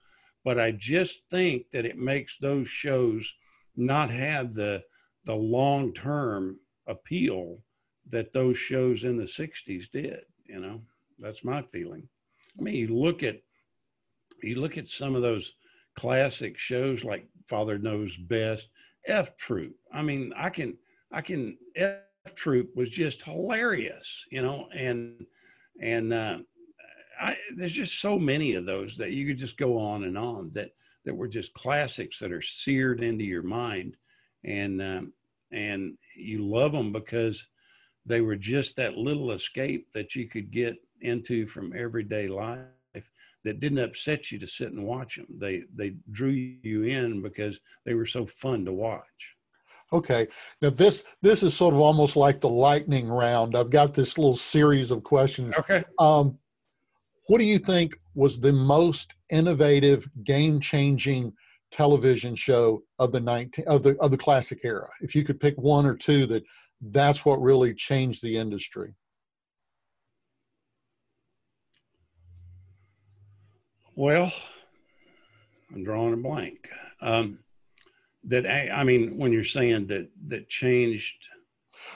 but 0.44 0.58
I 0.58 0.72
just 0.72 1.22
think 1.30 1.70
that 1.72 1.86
it 1.86 1.96
makes 1.96 2.36
those 2.38 2.68
shows 2.68 3.32
not 3.76 4.10
have 4.10 4.54
the 4.54 4.82
the 5.24 5.34
long 5.34 5.92
term 5.92 6.58
appeal 6.86 7.58
that 8.10 8.32
those 8.32 8.58
shows 8.58 9.04
in 9.04 9.16
the 9.16 9.24
60s 9.24 9.90
did 9.90 10.20
you 10.44 10.60
know 10.60 10.80
that's 11.18 11.44
my 11.44 11.62
feeling 11.72 12.06
i 12.58 12.62
mean 12.62 12.74
you 12.74 12.88
look 12.88 13.22
at 13.22 13.40
you 14.42 14.60
look 14.60 14.76
at 14.76 14.88
some 14.88 15.14
of 15.14 15.22
those 15.22 15.54
classic 15.96 16.58
shows 16.58 17.04
like 17.04 17.26
father 17.48 17.78
knows 17.78 18.16
best. 18.16 18.68
F 19.06 19.36
troop. 19.36 19.76
I 19.92 20.02
mean 20.02 20.32
i 20.36 20.48
can 20.48 20.76
i 21.12 21.20
can 21.20 21.58
f 21.76 21.98
troop 22.34 22.74
was 22.74 22.88
just 22.88 23.22
hilarious 23.22 24.24
you 24.30 24.40
know 24.40 24.66
and 24.74 25.26
and 25.80 26.12
uh, 26.12 26.38
I, 27.20 27.36
there's 27.56 27.72
just 27.72 28.00
so 28.00 28.18
many 28.18 28.54
of 28.54 28.66
those 28.66 28.96
that 28.96 29.12
you 29.12 29.26
could 29.26 29.38
just 29.38 29.56
go 29.56 29.78
on 29.78 30.04
and 30.04 30.16
on 30.16 30.50
that 30.54 30.70
that 31.04 31.14
were 31.14 31.28
just 31.28 31.52
classics 31.54 32.18
that 32.18 32.32
are 32.32 32.42
seared 32.42 33.02
into 33.02 33.24
your 33.24 33.42
mind, 33.42 33.96
and 34.44 34.80
um, 34.80 35.12
and 35.52 35.96
you 36.16 36.46
love 36.48 36.72
them 36.72 36.92
because 36.92 37.46
they 38.06 38.20
were 38.20 38.36
just 38.36 38.76
that 38.76 38.96
little 38.96 39.32
escape 39.32 39.88
that 39.94 40.14
you 40.14 40.28
could 40.28 40.50
get 40.50 40.76
into 41.00 41.46
from 41.46 41.72
everyday 41.76 42.28
life 42.28 42.60
that 43.44 43.60
didn't 43.60 43.78
upset 43.78 44.30
you 44.30 44.38
to 44.38 44.46
sit 44.46 44.72
and 44.72 44.84
watch 44.84 45.16
them. 45.16 45.26
They 45.38 45.62
they 45.74 45.94
drew 46.10 46.30
you 46.30 46.84
in 46.84 47.22
because 47.22 47.60
they 47.84 47.94
were 47.94 48.06
so 48.06 48.26
fun 48.26 48.64
to 48.64 48.72
watch. 48.72 49.04
Okay. 49.92 50.26
Now 50.62 50.70
this 50.70 51.04
this 51.22 51.42
is 51.42 51.54
sort 51.54 51.74
of 51.74 51.80
almost 51.80 52.16
like 52.16 52.40
the 52.40 52.48
lightning 52.48 53.08
round. 53.08 53.56
I've 53.56 53.70
got 53.70 53.94
this 53.94 54.18
little 54.18 54.36
series 54.36 54.90
of 54.90 55.04
questions. 55.04 55.54
Okay. 55.58 55.84
Um, 55.98 56.38
what 57.28 57.38
do 57.38 57.44
you 57.44 57.58
think 57.58 57.94
was 58.14 58.38
the 58.38 58.52
most 58.52 59.14
innovative, 59.30 60.06
game-changing 60.24 61.32
television 61.70 62.36
show 62.36 62.82
of 62.98 63.12
the 63.12 63.20
19 63.20 63.66
of 63.66 63.82
the 63.82 63.96
of 63.98 64.10
the 64.10 64.16
classic 64.16 64.60
era? 64.64 64.88
If 65.00 65.14
you 65.14 65.22
could 65.22 65.38
pick 65.38 65.56
one 65.56 65.86
or 65.86 65.94
two 65.94 66.26
that 66.26 66.44
that's 66.80 67.24
what 67.24 67.40
really 67.40 67.74
changed 67.74 68.22
the 68.22 68.36
industry. 68.36 68.94
Well, 73.96 74.32
I'm 75.72 75.84
drawing 75.84 76.14
a 76.14 76.16
blank. 76.16 76.68
Um, 77.00 77.38
that 78.24 78.46
I, 78.46 78.70
I, 78.70 78.84
mean, 78.84 79.18
when 79.18 79.32
you're 79.32 79.44
saying 79.44 79.86
that 79.88 80.08
that 80.28 80.48
changed. 80.48 81.16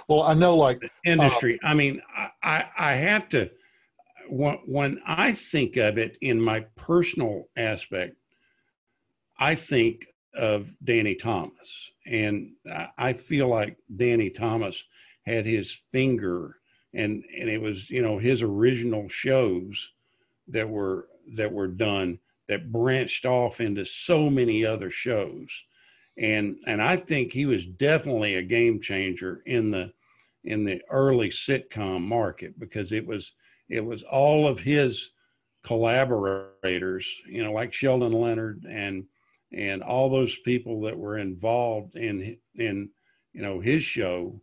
Well, 0.07 0.23
I 0.23 0.35
know, 0.35 0.57
like 0.57 0.83
industry. 1.05 1.59
Uh, 1.65 1.69
I 1.69 1.75
mean, 1.75 2.03
I, 2.15 2.29
I, 2.43 2.65
I 2.79 2.93
have 2.95 3.29
to 3.31 3.51
when 4.29 5.01
I 5.07 5.33
think 5.33 5.77
of 5.77 5.99
it 5.99 6.19
in 6.21 6.41
my 6.41 6.61
personal 6.77 7.49
aspect, 7.57 8.17
I 9.39 9.55
think 9.55 10.07
of 10.35 10.69
Danny 10.85 11.15
Thomas, 11.15 11.91
and 12.07 12.53
I 12.97 13.13
feel 13.15 13.49
like 13.49 13.77
Danny 13.97 14.31
Thomas 14.31 14.85
had 15.25 15.47
his 15.47 15.81
finger, 15.93 16.57
and 16.95 17.25
and 17.39 17.49
it 17.49 17.61
was 17.61 17.91
you 17.91 18.03
know 18.03 18.19
his 18.19 18.43
original 18.43 19.09
shows 19.09 19.93
that 20.49 20.69
were 20.69 21.09
that 21.35 21.53
were 21.53 21.69
done 21.69 22.19
that 22.49 22.73
branched 22.73 23.27
off 23.27 23.61
into 23.61 23.85
so 23.85 24.31
many 24.31 24.65
other 24.65 24.91
shows, 24.91 25.49
and 26.17 26.57
and 26.67 26.83
I 26.83 26.97
think 26.97 27.33
he 27.33 27.47
was 27.47 27.65
definitely 27.65 28.35
a 28.37 28.43
game 28.43 28.81
changer 28.81 29.43
in 29.47 29.71
the 29.71 29.93
in 30.45 30.65
the 30.65 30.81
early 30.91 31.29
sitcom 31.29 32.03
market 32.03 32.59
because 32.59 32.93
it 32.93 33.07
was 33.07 33.33
it 33.69 33.85
was 33.85 34.03
all 34.05 34.49
of 34.49 34.61
his 34.61 35.11
collaborators, 35.65 37.07
you 37.27 37.43
know, 37.45 37.53
like 37.53 37.75
Sheldon 37.75 38.13
Leonard 38.13 38.65
and 38.69 39.05
and 39.53 39.83
all 39.83 40.11
those 40.11 40.37
people 40.39 40.81
that 40.83 40.97
were 40.97 41.19
involved 41.19 41.97
in 41.97 42.37
in 42.57 42.91
you 43.33 43.43
know 43.43 43.61
his 43.61 43.83
show, 43.83 44.41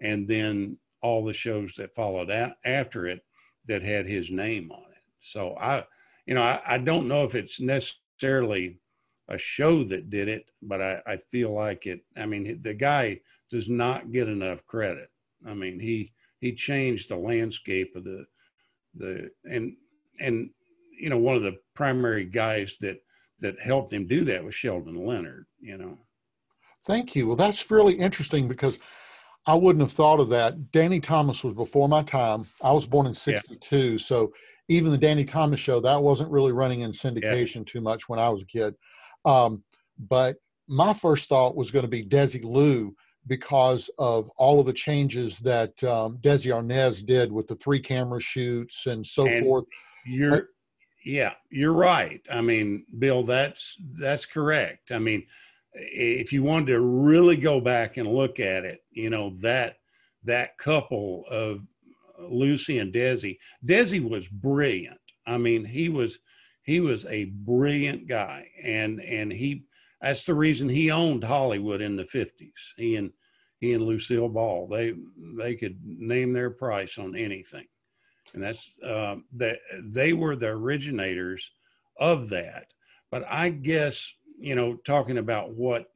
and 0.00 0.26
then 0.26 0.78
all 1.02 1.24
the 1.24 1.32
shows 1.32 1.74
that 1.76 1.94
followed 1.94 2.30
after 2.64 3.06
it 3.06 3.24
that 3.66 3.82
had 3.82 4.06
his 4.06 4.30
name 4.30 4.70
on 4.70 4.90
it. 4.90 5.02
So 5.20 5.56
I, 5.56 5.84
you 6.26 6.34
know, 6.34 6.42
I, 6.42 6.60
I 6.66 6.78
don't 6.78 7.08
know 7.08 7.24
if 7.24 7.34
it's 7.34 7.60
necessarily 7.60 8.78
a 9.28 9.38
show 9.38 9.84
that 9.84 10.10
did 10.10 10.28
it, 10.28 10.46
but 10.62 10.80
I, 10.80 11.00
I 11.06 11.16
feel 11.30 11.52
like 11.52 11.86
it. 11.86 12.00
I 12.16 12.26
mean, 12.26 12.60
the 12.62 12.74
guy 12.74 13.20
does 13.50 13.68
not 13.68 14.12
get 14.12 14.28
enough 14.28 14.64
credit. 14.66 15.10
I 15.46 15.54
mean, 15.54 15.80
he 15.80 16.12
he 16.40 16.54
changed 16.54 17.08
the 17.08 17.16
landscape 17.16 17.94
of 17.96 18.04
the 18.04 18.24
the 18.94 19.30
and 19.44 19.74
and 20.20 20.50
you 20.98 21.10
know 21.10 21.18
one 21.18 21.36
of 21.36 21.42
the 21.42 21.56
primary 21.74 22.24
guys 22.24 22.76
that 22.80 22.98
that 23.40 23.58
helped 23.60 23.92
him 23.92 24.06
do 24.06 24.24
that 24.26 24.44
was 24.44 24.54
Sheldon 24.54 25.06
Leonard. 25.06 25.46
You 25.60 25.78
know. 25.78 25.98
Thank 26.84 27.14
you. 27.14 27.28
Well, 27.28 27.36
that's 27.36 27.70
really 27.70 27.94
interesting 27.94 28.48
because 28.48 28.78
I 29.46 29.54
wouldn't 29.54 29.82
have 29.82 29.92
thought 29.92 30.20
of 30.20 30.28
that. 30.30 30.72
Danny 30.72 30.98
Thomas 30.98 31.44
was 31.44 31.54
before 31.54 31.88
my 31.88 32.02
time. 32.02 32.46
I 32.60 32.72
was 32.72 32.86
born 32.86 33.06
in 33.06 33.14
'62, 33.14 33.76
yeah. 33.76 33.98
so 33.98 34.32
even 34.72 34.90
the 34.90 34.98
Danny 34.98 35.24
Thomas 35.24 35.60
show 35.60 35.80
that 35.80 36.02
wasn't 36.02 36.30
really 36.30 36.52
running 36.52 36.80
in 36.80 36.92
syndication 36.92 37.56
yeah. 37.56 37.62
too 37.66 37.80
much 37.80 38.08
when 38.08 38.18
I 38.18 38.28
was 38.28 38.42
a 38.42 38.46
kid. 38.46 38.74
Um, 39.24 39.62
but 39.98 40.36
my 40.68 40.92
first 40.92 41.28
thought 41.28 41.56
was 41.56 41.70
going 41.70 41.84
to 41.84 41.88
be 41.88 42.04
Desilu 42.04 42.94
because 43.26 43.90
of 43.98 44.30
all 44.36 44.58
of 44.58 44.66
the 44.66 44.72
changes 44.72 45.38
that 45.40 45.82
um, 45.84 46.18
Desi 46.18 46.52
Arnaz 46.52 47.04
did 47.04 47.30
with 47.30 47.46
the 47.46 47.54
three 47.56 47.80
camera 47.80 48.20
shoots 48.20 48.86
and 48.86 49.06
so 49.06 49.26
and 49.26 49.44
forth. 49.44 49.64
You're, 50.04 50.30
but, 50.30 50.44
yeah, 51.04 51.32
you're 51.50 51.72
right. 51.72 52.20
I 52.30 52.40
mean, 52.40 52.84
Bill, 52.98 53.22
that's 53.22 53.76
that's 53.98 54.26
correct. 54.26 54.90
I 54.90 54.98
mean, 54.98 55.24
if 55.72 56.32
you 56.32 56.42
wanted 56.42 56.66
to 56.66 56.80
really 56.80 57.36
go 57.36 57.60
back 57.60 57.96
and 57.96 58.08
look 58.08 58.40
at 58.40 58.64
it, 58.64 58.82
you 58.90 59.10
know 59.10 59.32
that 59.40 59.76
that 60.24 60.58
couple 60.58 61.24
of 61.30 61.60
Lucy 62.28 62.78
and 62.78 62.92
Desi. 62.92 63.38
Desi 63.64 64.06
was 64.06 64.28
brilliant. 64.28 65.00
I 65.26 65.38
mean, 65.38 65.64
he 65.64 65.88
was 65.88 66.18
he 66.62 66.80
was 66.80 67.04
a 67.06 67.24
brilliant 67.24 68.08
guy, 68.08 68.48
and 68.62 69.00
and 69.00 69.32
he 69.32 69.64
that's 70.00 70.24
the 70.24 70.34
reason 70.34 70.68
he 70.68 70.90
owned 70.90 71.24
Hollywood 71.24 71.80
in 71.80 71.96
the 71.96 72.04
fifties. 72.04 72.74
He 72.76 72.96
and 72.96 73.12
he 73.60 73.72
and 73.72 73.84
Lucille 73.84 74.28
Ball 74.28 74.66
they 74.68 74.94
they 75.38 75.54
could 75.54 75.78
name 75.84 76.32
their 76.32 76.50
price 76.50 76.98
on 76.98 77.16
anything, 77.16 77.66
and 78.34 78.42
that's 78.42 78.70
uh, 78.84 79.16
that 79.36 79.58
they 79.82 80.12
were 80.12 80.36
the 80.36 80.48
originators 80.48 81.52
of 81.98 82.28
that. 82.30 82.66
But 83.10 83.24
I 83.28 83.50
guess 83.50 84.10
you 84.38 84.54
know 84.54 84.76
talking 84.84 85.18
about 85.18 85.52
what 85.52 85.86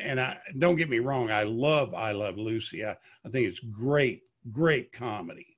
and 0.00 0.20
I 0.20 0.38
don't 0.58 0.76
get 0.76 0.90
me 0.90 0.98
wrong, 0.98 1.30
I 1.30 1.44
love 1.44 1.94
I 1.94 2.12
Love 2.12 2.36
Lucy. 2.36 2.84
I, 2.84 2.96
I 3.24 3.28
think 3.30 3.46
it's 3.46 3.60
great, 3.60 4.22
great 4.52 4.92
comedy. 4.92 5.56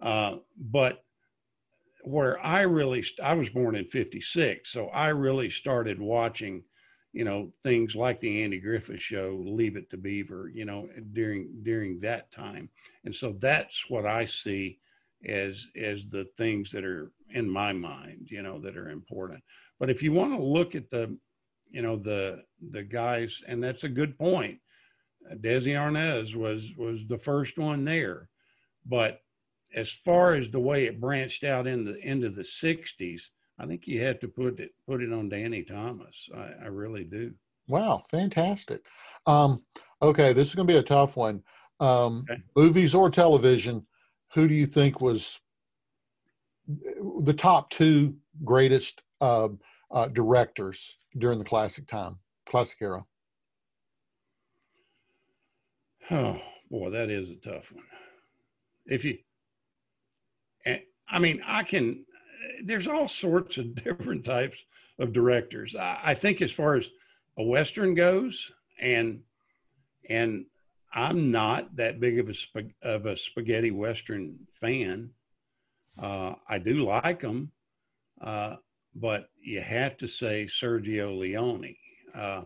Uh, 0.00 0.36
but 0.56 1.04
where 2.04 2.44
I 2.44 2.62
really, 2.62 3.04
I 3.22 3.34
was 3.34 3.50
born 3.50 3.76
in 3.76 3.84
56, 3.84 4.70
so 4.70 4.86
I 4.88 5.08
really 5.08 5.50
started 5.50 6.00
watching, 6.00 6.62
you 7.12 7.24
know, 7.24 7.52
things 7.62 7.94
like 7.94 8.20
the 8.20 8.42
Andy 8.42 8.58
Griffith 8.58 9.00
show, 9.00 9.42
Leave 9.44 9.76
It 9.76 9.90
to 9.90 9.96
Beaver, 9.96 10.50
you 10.54 10.64
know, 10.64 10.88
during, 11.12 11.50
during 11.62 12.00
that 12.00 12.32
time. 12.32 12.70
And 13.04 13.14
so 13.14 13.36
that's 13.38 13.84
what 13.88 14.06
I 14.06 14.24
see 14.24 14.78
as, 15.26 15.66
as 15.76 16.06
the 16.08 16.26
things 16.38 16.70
that 16.70 16.84
are 16.84 17.12
in 17.30 17.48
my 17.48 17.72
mind, 17.72 18.28
you 18.30 18.42
know, 18.42 18.58
that 18.60 18.76
are 18.76 18.88
important. 18.88 19.42
But 19.78 19.90
if 19.90 20.02
you 20.02 20.12
want 20.12 20.32
to 20.32 20.42
look 20.42 20.74
at 20.74 20.90
the, 20.90 21.16
you 21.70 21.82
know, 21.82 21.96
the, 21.96 22.42
the 22.70 22.82
guys, 22.82 23.42
and 23.46 23.62
that's 23.62 23.84
a 23.84 23.88
good 23.88 24.18
point. 24.18 24.58
Desi 25.36 25.74
Arnaz 25.74 26.34
was, 26.34 26.70
was 26.76 27.06
the 27.06 27.18
first 27.18 27.58
one 27.58 27.84
there, 27.84 28.28
but 28.86 29.22
as 29.74 29.90
far 29.90 30.34
as 30.34 30.50
the 30.50 30.60
way 30.60 30.86
it 30.86 31.00
branched 31.00 31.44
out 31.44 31.66
in 31.66 31.84
the 31.84 31.96
into 32.06 32.28
the 32.28 32.42
60s 32.42 33.22
i 33.58 33.66
think 33.66 33.86
you 33.86 34.02
had 34.02 34.20
to 34.20 34.28
put 34.28 34.58
it 34.58 34.70
put 34.86 35.02
it 35.02 35.12
on 35.12 35.28
danny 35.28 35.62
thomas. 35.62 36.28
I, 36.34 36.64
I 36.64 36.66
really 36.66 37.04
do. 37.04 37.32
Wow 37.68 38.02
fantastic. 38.10 38.84
Um, 39.26 39.64
okay 40.02 40.32
this 40.32 40.48
is 40.48 40.54
going 40.54 40.66
to 40.66 40.72
be 40.72 40.78
a 40.78 40.82
tough 40.82 41.16
one. 41.16 41.42
Um, 41.78 42.26
okay. 42.30 42.42
movies 42.56 42.94
or 42.94 43.10
television 43.10 43.86
who 44.34 44.48
do 44.48 44.54
you 44.54 44.66
think 44.66 45.00
was 45.00 45.40
the 47.22 47.34
top 47.34 47.70
two 47.70 48.14
greatest 48.44 49.02
uh, 49.20 49.48
uh, 49.90 50.08
directors 50.08 50.96
during 51.18 51.38
the 51.38 51.44
classic 51.44 51.86
time 51.86 52.18
classic 52.48 52.78
era 52.80 53.04
oh 56.10 56.40
boy 56.70 56.90
that 56.90 57.10
is 57.10 57.30
a 57.30 57.36
tough 57.36 57.72
one 57.72 57.84
if 58.86 59.04
you 59.04 59.18
I 61.10 61.18
mean, 61.18 61.42
I 61.44 61.64
can, 61.64 62.04
there's 62.64 62.86
all 62.86 63.08
sorts 63.08 63.58
of 63.58 63.74
different 63.84 64.24
types 64.24 64.58
of 64.98 65.12
directors. 65.12 65.74
I, 65.74 65.98
I 66.04 66.14
think 66.14 66.40
as 66.40 66.52
far 66.52 66.76
as 66.76 66.88
a 67.38 67.42
Western 67.42 67.94
goes, 67.94 68.50
and, 68.80 69.20
and 70.08 70.46
I'm 70.92 71.30
not 71.30 71.76
that 71.76 72.00
big 72.00 72.18
of 72.18 72.28
a, 72.28 72.64
of 72.82 73.06
a 73.06 73.16
spaghetti 73.16 73.70
Western 73.70 74.38
fan. 74.60 75.10
Uh, 76.00 76.34
I 76.48 76.58
do 76.58 76.84
like 76.84 77.20
them, 77.20 77.52
uh, 78.20 78.56
but 78.94 79.28
you 79.42 79.60
have 79.60 79.96
to 79.98 80.08
say 80.08 80.46
Sergio 80.46 81.18
Leone. 81.18 81.74
Uh, 82.14 82.42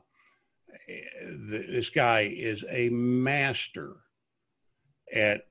this 0.88 1.90
guy 1.90 2.32
is 2.34 2.64
a 2.70 2.88
master 2.90 3.96
at 5.12 5.46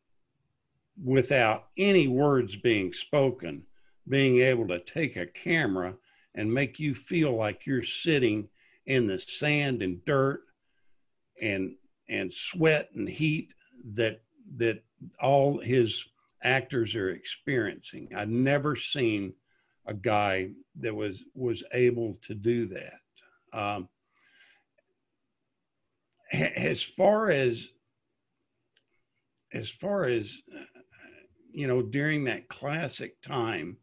without 1.03 1.67
any 1.77 2.07
words 2.07 2.55
being 2.55 2.93
spoken, 2.93 3.63
being 4.07 4.41
able 4.41 4.67
to 4.67 4.79
take 4.79 5.15
a 5.15 5.25
camera 5.25 5.95
and 6.35 6.53
make 6.53 6.79
you 6.79 6.93
feel 6.93 7.35
like 7.35 7.65
you're 7.65 7.83
sitting 7.83 8.47
in 8.85 9.07
the 9.07 9.17
sand 9.17 9.81
and 9.81 10.03
dirt 10.05 10.41
and 11.41 11.75
and 12.09 12.33
sweat 12.33 12.89
and 12.95 13.07
heat 13.07 13.53
that 13.93 14.21
that 14.57 14.83
all 15.21 15.59
his 15.59 16.03
actors 16.43 16.95
are 16.95 17.09
experiencing. 17.09 18.09
I've 18.15 18.29
never 18.29 18.75
seen 18.75 19.33
a 19.85 19.93
guy 19.93 20.49
that 20.79 20.93
was 20.93 21.23
was 21.33 21.63
able 21.73 22.17
to 22.23 22.35
do 22.35 22.67
that. 22.67 22.99
Um, 23.57 23.89
as 26.33 26.81
far 26.81 27.29
as 27.29 27.69
as 29.53 29.69
far 29.69 30.05
as 30.05 30.35
you 31.53 31.67
know, 31.67 31.83
during 31.83 32.23
that 32.23 32.49
classic 32.49 33.21
time, 33.21 33.77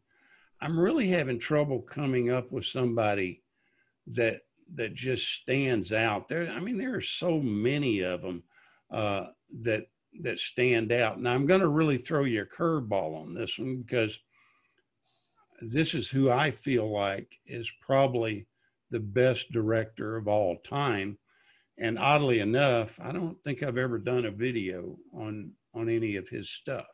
I'm 0.61 0.77
really 0.77 1.07
having 1.07 1.39
trouble 1.39 1.81
coming 1.81 2.29
up 2.29 2.51
with 2.51 2.65
somebody 2.65 3.41
that 4.07 4.41
that 4.75 4.93
just 4.93 5.27
stands 5.27 5.91
out. 5.91 6.29
There, 6.29 6.47
I 6.49 6.59
mean, 6.59 6.77
there 6.77 6.95
are 6.95 7.01
so 7.01 7.39
many 7.39 8.01
of 8.01 8.21
them 8.21 8.43
uh, 8.91 9.27
that 9.61 9.87
that 10.21 10.39
stand 10.39 10.91
out. 10.91 11.21
now 11.21 11.31
I'm 11.31 11.45
going 11.45 11.61
to 11.61 11.69
really 11.69 11.97
throw 11.97 12.25
you 12.25 12.41
a 12.41 12.45
curveball 12.45 13.21
on 13.21 13.33
this 13.33 13.57
one 13.57 13.77
because 13.77 14.19
this 15.61 15.93
is 15.93 16.09
who 16.09 16.29
I 16.29 16.51
feel 16.51 16.91
like 16.91 17.29
is 17.45 17.71
probably 17.81 18.47
the 18.89 18.99
best 18.99 19.51
director 19.53 20.17
of 20.17 20.27
all 20.27 20.57
time. 20.57 21.17
And 21.81 21.97
oddly 21.97 22.39
enough, 22.41 22.99
I 23.01 23.11
don't 23.11 23.43
think 23.43 23.63
I've 23.63 23.77
ever 23.77 23.97
done 23.97 24.25
a 24.25 24.31
video 24.31 24.97
on 25.13 25.51
on 25.73 25.89
any 25.89 26.15
of 26.15 26.29
his 26.29 26.49
stuff 26.49 26.85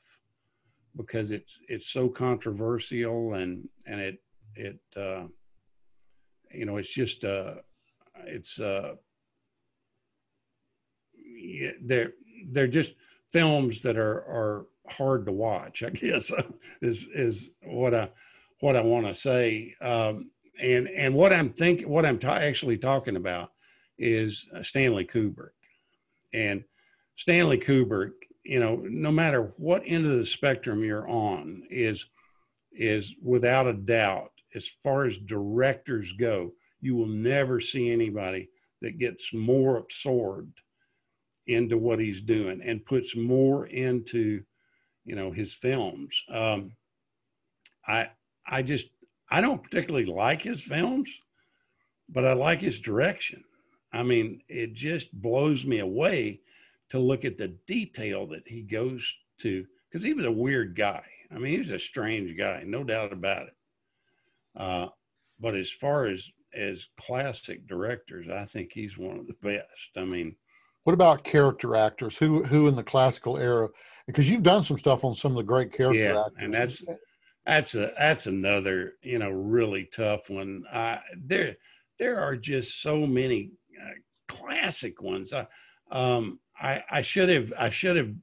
because 0.96 1.32
it's 1.32 1.60
it's 1.68 1.90
so 1.90 2.08
controversial 2.08 3.34
and 3.34 3.68
and 3.86 4.00
it 4.00 4.18
it 4.56 4.80
uh, 4.96 5.24
you 6.54 6.66
know 6.66 6.78
it's 6.78 6.94
just 6.94 7.26
uh 7.26 7.56
it's 8.26 8.62
uh 8.62 8.94
they're 11.84 12.14
they're 12.52 12.68
just 12.68 12.94
films 13.34 13.82
that 13.82 13.98
are 13.98 14.20
are 14.20 14.68
hard 14.90 15.26
to 15.26 15.34
watch 15.34 15.84
i 15.84 15.90
guess 15.92 16.32
is 16.82 17.06
is 17.14 17.50
what 17.64 17.94
i 17.94 18.10
what 18.62 18.78
i 18.78 18.82
want 18.82 19.06
to 19.06 19.14
say. 19.14 19.76
Um 19.82 20.32
and 20.60 20.88
and 20.88 21.14
what 21.14 21.34
i'm 21.34 21.52
thinking 21.52 21.88
what 21.90 22.06
i'm 22.06 22.20
actually 22.24 22.78
talking 22.78 23.18
about 23.18 23.52
is 23.98 24.48
stanley 24.62 25.06
kubrick 25.06 25.50
and 26.34 26.64
stanley 27.16 27.58
kubrick 27.58 28.12
you 28.48 28.62
know, 28.62 28.78
no 28.78 29.12
matter 29.12 29.52
what 29.58 29.84
end 29.86 30.06
of 30.06 30.18
the 30.18 30.26
spectrum 30.26 30.84
you're 30.84 31.08
on, 31.08 31.64
is 31.70 32.06
is 32.72 33.14
without 33.22 33.68
a 33.68 33.74
doubt, 33.74 34.32
as 34.56 34.70
far 34.84 35.06
as 35.06 35.18
directors 35.18 36.14
go, 36.14 36.54
you 36.80 36.96
will 36.96 37.08
never 37.08 37.60
see 37.60 37.92
anybody 37.92 38.50
that 38.82 39.00
gets 39.00 39.34
more 39.34 39.78
absorbed 39.78 40.60
into 41.48 41.78
what 41.78 42.00
he's 42.00 42.22
doing 42.22 42.62
and 42.64 42.86
puts 42.86 43.16
more 43.16 43.68
into, 43.68 44.44
you 45.04 45.16
know, 45.16 45.32
his 45.32 45.54
films. 45.54 46.16
Um, 46.30 46.72
I 47.86 48.12
I 48.48 48.62
just 48.62 48.88
I 49.30 49.42
don't 49.42 49.62
particularly 49.62 50.06
like 50.06 50.42
his 50.42 50.64
films, 50.64 51.22
but 52.08 52.26
I 52.26 52.32
like 52.32 52.62
his 52.62 52.80
direction. 52.80 53.44
I 53.94 54.04
mean, 54.04 54.42
it 54.48 54.74
just 54.74 55.14
blows 55.14 55.66
me 55.66 55.80
away 55.80 56.42
to 56.90 57.00
look 57.00 57.26
at 57.26 57.38
the 57.38 57.56
detail 57.68 58.28
that 58.28 58.48
he 58.48 58.62
goes 58.62 59.14
to 59.40 59.66
because 59.90 60.04
he 60.04 60.14
was 60.14 60.26
a 60.26 60.32
weird 60.32 60.76
guy. 60.76 61.04
I 61.32 61.38
mean, 61.38 61.54
he 61.54 61.60
was 61.60 61.72
a 61.72 61.80
strange 61.80 62.38
guy, 62.38 62.64
no 62.66 62.84
doubt 62.84 63.12
about 63.12 63.48
it. 63.48 63.56
Uh, 64.56 64.88
but 65.40 65.56
as 65.56 65.70
far 65.70 66.06
as 66.08 66.30
as 66.54 66.88
classic 67.00 67.68
directors, 67.68 68.28
I 68.30 68.46
think 68.46 68.72
he's 68.72 68.98
one 68.98 69.20
of 69.20 69.28
the 69.28 69.36
best. 69.42 69.92
I 69.96 70.06
mean, 70.06 70.36
what 70.84 70.94
about 70.94 71.24
character 71.24 71.76
actors? 71.76 72.18
Who 72.18 72.44
who 72.44 72.68
in 72.68 72.76
the 72.76 72.84
classical 72.84 73.38
era? 73.38 73.70
Because 74.08 74.30
you've 74.30 74.44
done 74.44 74.64
some 74.64 74.78
stuff 74.78 75.04
on 75.04 75.16
some 75.16 75.32
of 75.32 75.38
the 75.38 75.44
great 75.44 75.74
character 75.74 76.00
yeah, 76.00 76.22
actors. 76.22 76.38
and 76.40 76.54
that's 76.54 76.84
that's 77.46 77.76
a 77.76 77.92
that's 77.98 78.28
another 78.28 78.94
you 79.02 79.20
know 79.20 79.30
really 79.30 79.90
tough 79.94 80.30
one. 80.30 80.64
I 80.72 81.00
there 81.16 81.58
there 82.00 82.20
are 82.20 82.36
just 82.36 82.82
so 82.82 83.06
many 83.06 83.52
classic 84.28 85.02
ones. 85.02 85.34
I, 85.34 85.48
um, 85.92 86.40
I 86.60 86.84
I 86.90 87.02
should 87.02 87.30
have 87.30 87.54
I 87.58 87.70
should 87.70 87.96
have 87.96 88.14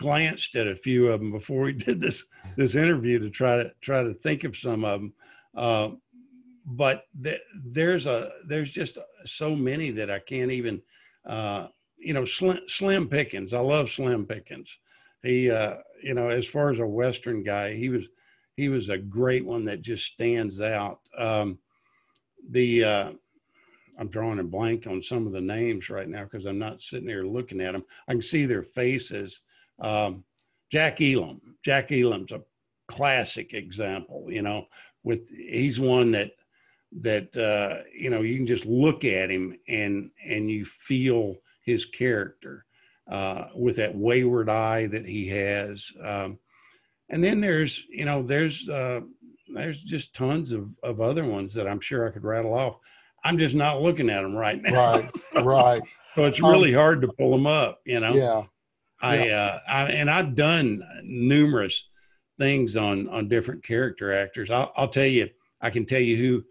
glanced 0.00 0.56
at 0.56 0.66
a 0.66 0.74
few 0.76 1.08
of 1.08 1.20
them 1.20 1.32
before 1.32 1.62
we 1.62 1.72
did 1.86 2.00
this 2.00 2.24
this 2.56 2.74
interview 2.74 3.18
to 3.18 3.30
try 3.30 3.56
to 3.56 3.70
try 3.80 4.02
to 4.02 4.14
think 4.14 4.44
of 4.44 4.56
some 4.56 4.84
of 4.84 5.00
them. 5.00 5.12
Uh, 5.56 5.88
but 6.66 7.04
th- 7.22 7.40
there's 7.64 8.06
a 8.06 8.30
there's 8.46 8.70
just 8.70 8.98
so 9.24 9.54
many 9.54 9.90
that 9.92 10.10
I 10.10 10.18
can't 10.18 10.50
even 10.50 10.80
uh, 11.28 11.68
you 11.98 12.14
know 12.14 12.24
Slim, 12.24 12.60
Slim 12.66 13.08
Pickens. 13.08 13.54
I 13.54 13.60
love 13.60 13.90
Slim 13.90 14.26
Pickens. 14.26 14.78
He 15.22 15.50
uh, 15.50 15.76
you 16.02 16.14
know 16.14 16.30
as 16.30 16.46
far 16.46 16.70
as 16.70 16.78
a 16.78 16.86
Western 16.86 17.42
guy, 17.42 17.74
he 17.74 17.88
was 17.88 18.04
he 18.56 18.68
was 18.68 18.88
a 18.88 18.98
great 18.98 19.44
one 19.44 19.64
that 19.66 19.82
just 19.82 20.04
stands 20.04 20.60
out. 20.60 21.00
Um, 21.16 21.58
the 22.50 22.84
uh, 22.84 23.12
I'm 23.98 24.08
drawing 24.08 24.38
a 24.38 24.44
blank 24.44 24.86
on 24.86 25.02
some 25.02 25.26
of 25.26 25.32
the 25.32 25.40
names 25.40 25.90
right 25.90 26.08
now 26.08 26.24
because 26.24 26.46
I'm 26.46 26.58
not 26.58 26.82
sitting 26.82 27.06
there 27.06 27.26
looking 27.26 27.60
at 27.60 27.72
them. 27.72 27.84
I 28.08 28.12
can 28.12 28.22
see 28.22 28.46
their 28.46 28.62
faces. 28.62 29.42
Um, 29.80 30.24
Jack 30.70 31.00
Elam. 31.00 31.40
Jack 31.64 31.92
Elam's 31.92 32.32
a 32.32 32.42
classic 32.88 33.54
example. 33.54 34.26
You 34.28 34.42
know, 34.42 34.66
with 35.02 35.28
he's 35.28 35.78
one 35.78 36.10
that 36.12 36.32
that 37.00 37.36
uh, 37.36 37.84
you 37.96 38.10
know 38.10 38.22
you 38.22 38.36
can 38.36 38.46
just 38.46 38.66
look 38.66 39.04
at 39.04 39.30
him 39.30 39.56
and 39.68 40.10
and 40.24 40.50
you 40.50 40.64
feel 40.64 41.36
his 41.62 41.84
character 41.84 42.64
uh, 43.10 43.46
with 43.54 43.76
that 43.76 43.94
wayward 43.94 44.48
eye 44.48 44.86
that 44.86 45.06
he 45.06 45.28
has. 45.28 45.90
Um, 46.02 46.38
and 47.08 47.22
then 47.22 47.40
there's 47.40 47.84
you 47.88 48.04
know 48.04 48.22
there's 48.22 48.68
uh, 48.68 49.00
there's 49.52 49.82
just 49.82 50.14
tons 50.14 50.52
of, 50.52 50.70
of 50.82 51.00
other 51.00 51.24
ones 51.24 51.54
that 51.54 51.68
I'm 51.68 51.80
sure 51.80 52.06
I 52.06 52.10
could 52.10 52.24
rattle 52.24 52.54
off. 52.54 52.78
I'm 53.24 53.38
just 53.38 53.54
not 53.54 53.80
looking 53.80 54.10
at 54.10 54.22
them 54.22 54.34
right 54.34 54.60
now. 54.60 54.98
Right, 54.98 55.10
right. 55.44 55.82
so 56.14 56.24
it's 56.24 56.40
really 56.40 56.74
um, 56.74 56.80
hard 56.80 57.02
to 57.02 57.08
pull 57.08 57.30
them 57.30 57.46
up. 57.46 57.80
You 57.84 58.00
know. 58.00 58.14
Yeah. 58.14 58.42
I, 59.00 59.26
yeah. 59.26 59.60
Uh, 59.66 59.70
I 59.70 59.82
and 59.90 60.10
I've 60.10 60.34
done 60.34 60.82
numerous 61.02 61.88
things 62.38 62.76
on 62.76 63.08
on 63.08 63.28
different 63.28 63.64
character 63.64 64.12
actors. 64.12 64.50
I'll, 64.50 64.72
I'll 64.76 64.88
tell 64.88 65.06
you. 65.06 65.30
I 65.60 65.70
can 65.70 65.86
tell 65.86 66.00
you 66.00 66.44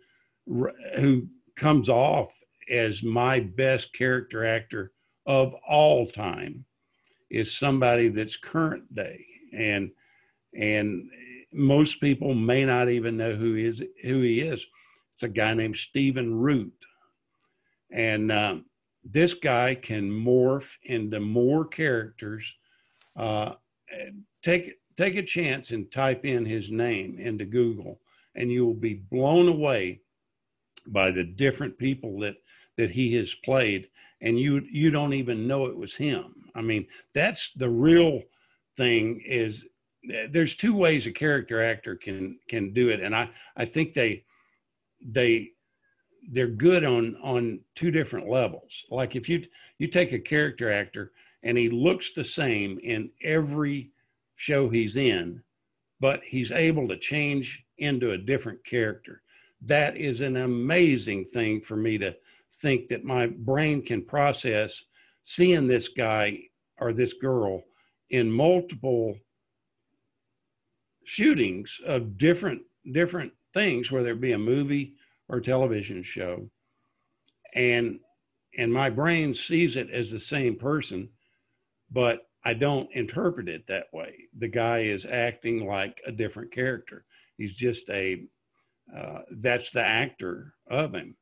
who 0.47 0.71
who 0.95 1.27
comes 1.55 1.89
off 1.89 2.37
as 2.69 3.03
my 3.03 3.39
best 3.39 3.93
character 3.93 4.45
actor 4.45 4.91
of 5.25 5.53
all 5.67 6.07
time 6.07 6.65
is 7.29 7.55
somebody 7.55 8.09
that's 8.09 8.37
current 8.37 8.93
day 8.93 9.25
and 9.53 9.91
and 10.53 11.09
most 11.51 11.99
people 12.01 12.33
may 12.33 12.65
not 12.65 12.89
even 12.89 13.17
know 13.17 13.33
who 13.33 13.55
is 13.55 13.83
who 14.03 14.21
he 14.21 14.41
is 14.41 14.65
it's 15.13 15.23
a 15.23 15.27
guy 15.27 15.53
named 15.53 15.77
stephen 15.77 16.39
root. 16.39 16.73
And 17.91 18.31
um, 18.31 18.65
this 19.03 19.33
guy 19.33 19.75
can 19.75 20.09
morph 20.09 20.71
into 20.83 21.19
more 21.19 21.65
characters 21.65 22.53
uh, 23.15 23.53
take 24.41 24.73
take 24.97 25.15
a 25.15 25.23
chance 25.23 25.71
and 25.71 25.91
type 25.91 26.25
in 26.25 26.45
his 26.45 26.71
name 26.71 27.19
into 27.19 27.45
google 27.45 27.99
and 28.35 28.51
you 28.51 28.65
will 28.65 28.73
be 28.73 28.95
blown 28.95 29.47
away 29.47 29.99
by 30.87 31.11
the 31.11 31.23
different 31.23 31.77
people 31.77 32.19
that 32.19 32.35
that 32.77 32.89
he 32.89 33.13
has 33.15 33.33
played 33.35 33.87
and 34.21 34.39
you 34.39 34.65
you 34.71 34.89
don't 34.89 35.13
even 35.13 35.47
know 35.47 35.67
it 35.67 35.77
was 35.77 35.95
him. 35.95 36.33
I 36.55 36.61
mean 36.61 36.87
that's 37.13 37.51
the 37.55 37.69
real 37.69 38.21
thing 38.77 39.21
is 39.25 39.65
there's 40.29 40.55
two 40.55 40.75
ways 40.75 41.05
a 41.05 41.11
character 41.11 41.63
actor 41.63 41.95
can 41.95 42.39
can 42.49 42.73
do 42.73 42.89
it 42.89 42.99
and 42.99 43.15
i 43.15 43.29
i 43.55 43.63
think 43.63 43.93
they 43.93 44.23
they 45.11 45.51
they're 46.31 46.47
good 46.47 46.85
on 46.85 47.17
on 47.21 47.59
two 47.75 47.91
different 47.91 48.29
levels. 48.29 48.85
Like 48.89 49.15
if 49.15 49.27
you 49.27 49.45
you 49.77 49.87
take 49.87 50.13
a 50.13 50.19
character 50.19 50.71
actor 50.71 51.11
and 51.43 51.57
he 51.57 51.69
looks 51.69 52.13
the 52.13 52.23
same 52.23 52.79
in 52.83 53.09
every 53.21 53.91
show 54.35 54.69
he's 54.69 54.95
in 54.95 55.43
but 56.03 56.21
he's 56.25 56.51
able 56.51 56.85
to 56.85 56.97
change 56.97 57.63
into 57.77 58.11
a 58.11 58.17
different 58.17 58.61
character. 58.65 59.21
That 59.61 59.95
is 59.95 60.19
an 60.19 60.35
amazing 60.35 61.27
thing 61.33 61.61
for 61.61 61.77
me 61.77 61.97
to 61.99 62.13
think 62.61 62.89
that 62.89 63.05
my 63.05 63.27
brain 63.27 63.81
can 63.81 64.01
process 64.01 64.83
seeing 65.23 65.65
this 65.65 65.87
guy 65.87 66.39
or 66.77 66.91
this 66.91 67.13
girl 67.13 67.63
in 68.09 68.29
multiple 68.29 69.15
shootings 71.05 71.79
of 71.85 72.17
different 72.17 72.61
different 72.91 73.31
things 73.53 73.91
whether 73.91 74.11
it 74.11 74.21
be 74.21 74.33
a 74.33 74.37
movie 74.37 74.95
or 75.29 75.39
television 75.39 76.03
show 76.03 76.49
and 77.53 77.99
and 78.57 78.71
my 78.71 78.89
brain 78.89 79.33
sees 79.33 79.75
it 79.75 79.89
as 79.89 80.11
the 80.11 80.19
same 80.19 80.55
person 80.55 81.09
but 81.91 82.27
i 82.43 82.53
don't 82.53 82.91
interpret 82.93 83.47
it 83.47 83.65
that 83.67 83.87
way 83.93 84.15
the 84.37 84.47
guy 84.47 84.79
is 84.79 85.05
acting 85.05 85.65
like 85.67 86.01
a 86.05 86.11
different 86.11 86.51
character 86.51 87.05
he's 87.37 87.55
just 87.55 87.89
a 87.89 88.23
uh, 88.95 89.19
that's 89.31 89.71
the 89.71 89.83
actor 89.83 90.53
of 90.67 90.93
him. 90.93 91.15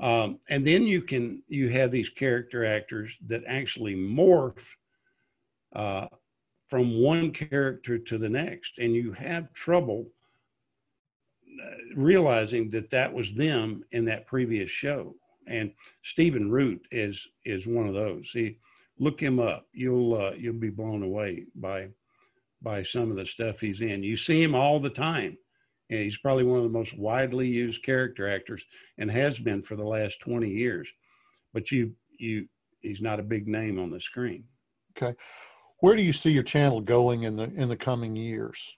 Um, 0.00 0.38
and 0.48 0.66
then 0.66 0.84
you 0.84 1.02
can 1.02 1.42
you 1.48 1.68
have 1.68 1.90
these 1.90 2.08
character 2.08 2.64
actors 2.64 3.16
that 3.26 3.42
actually 3.46 3.94
morph 3.94 4.64
uh, 5.74 6.06
from 6.68 7.02
one 7.02 7.32
character 7.32 7.98
to 7.98 8.16
the 8.16 8.28
next, 8.28 8.78
and 8.78 8.94
you 8.94 9.12
have 9.12 9.52
trouble 9.52 10.06
realizing 11.94 12.70
that 12.70 12.90
that 12.90 13.12
was 13.12 13.34
them 13.34 13.84
in 13.92 14.04
that 14.06 14.26
previous 14.26 14.70
show. 14.70 15.14
And 15.46 15.72
Stephen 16.02 16.50
Root 16.50 16.86
is 16.90 17.26
is 17.44 17.66
one 17.66 17.88
of 17.88 17.94
those. 17.94 18.30
See, 18.32 18.58
look 18.98 19.20
him 19.20 19.40
up. 19.40 19.66
You'll 19.72 20.14
uh, 20.14 20.32
you'll 20.32 20.54
be 20.54 20.70
blown 20.70 21.02
away 21.02 21.46
by 21.54 21.88
by 22.62 22.82
some 22.82 23.10
of 23.10 23.16
the 23.16 23.26
stuff 23.26 23.60
he's 23.60 23.80
in. 23.80 24.02
You 24.02 24.16
see 24.16 24.42
him 24.42 24.54
all 24.54 24.80
the 24.80 24.90
time 24.90 25.38
and 25.90 26.00
he's 26.00 26.18
probably 26.18 26.44
one 26.44 26.58
of 26.58 26.64
the 26.64 26.78
most 26.78 26.96
widely 26.96 27.48
used 27.48 27.82
character 27.82 28.32
actors 28.32 28.64
and 28.98 29.10
has 29.10 29.38
been 29.38 29.62
for 29.62 29.76
the 29.76 29.84
last 29.84 30.20
20 30.20 30.48
years. 30.48 30.88
But 31.52 31.70
you, 31.72 31.92
you, 32.18 32.46
he's 32.80 33.00
not 33.00 33.18
a 33.18 33.24
big 33.24 33.48
name 33.48 33.78
on 33.78 33.90
the 33.90 34.00
screen. 34.00 34.44
Okay. 34.96 35.16
Where 35.80 35.96
do 35.96 36.02
you 36.02 36.12
see 36.12 36.30
your 36.30 36.44
channel 36.44 36.80
going 36.80 37.24
in 37.24 37.36
the, 37.36 37.52
in 37.54 37.68
the 37.68 37.76
coming 37.76 38.14
years? 38.14 38.76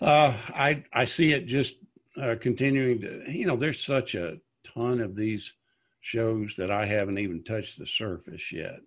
Uh, 0.00 0.36
I, 0.48 0.84
I 0.92 1.04
see 1.04 1.32
it 1.32 1.46
just 1.46 1.76
uh, 2.20 2.34
continuing 2.40 3.00
to, 3.00 3.24
you 3.28 3.46
know, 3.46 3.56
there's 3.56 3.82
such 3.82 4.14
a 4.14 4.36
ton 4.64 5.00
of 5.00 5.16
these 5.16 5.52
shows 6.00 6.54
that 6.56 6.70
I 6.70 6.86
haven't 6.86 7.18
even 7.18 7.42
touched 7.44 7.78
the 7.78 7.86
surface 7.86 8.52
yet. 8.52 8.80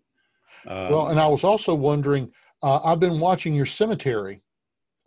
Um, 0.67 0.91
well, 0.91 1.07
and 1.07 1.19
I 1.19 1.27
was 1.27 1.43
also 1.43 1.73
wondering, 1.73 2.31
uh, 2.61 2.79
I've 2.83 2.99
been 2.99 3.19
watching 3.19 3.53
your 3.53 3.65
cemetery 3.65 4.41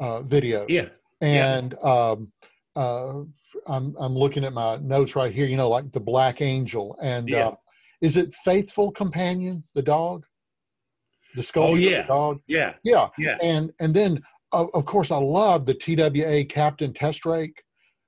uh, 0.00 0.22
videos. 0.22 0.66
Yeah 0.68 0.88
and 1.22 1.76
yeah. 1.82 1.90
um, 1.90 2.32
uh, 2.76 3.20
I'm 3.66 3.96
I'm 3.98 4.14
looking 4.14 4.44
at 4.44 4.52
my 4.52 4.76
notes 4.76 5.16
right 5.16 5.32
here. 5.32 5.46
You 5.46 5.56
know, 5.56 5.70
like 5.70 5.90
the 5.92 6.00
Black 6.00 6.42
Angel, 6.42 6.98
and 7.00 7.28
yeah. 7.28 7.48
uh, 7.48 7.54
is 8.02 8.16
it 8.16 8.34
Faithful 8.44 8.90
Companion, 8.90 9.64
the 9.74 9.82
dog? 9.82 10.24
The 11.34 11.42
sculpture, 11.42 11.78
oh, 11.78 11.80
yeah. 11.80 12.02
the 12.02 12.08
dog. 12.08 12.40
Yeah, 12.46 12.74
yeah, 12.82 13.08
yeah. 13.16 13.38
And 13.40 13.72
and 13.80 13.94
then 13.94 14.22
of, 14.52 14.70
of 14.74 14.84
course 14.84 15.10
I 15.10 15.18
love 15.18 15.66
the 15.66 15.74
TWA 15.74 16.44
Captain 16.44 16.92
Testrake. 16.92 17.58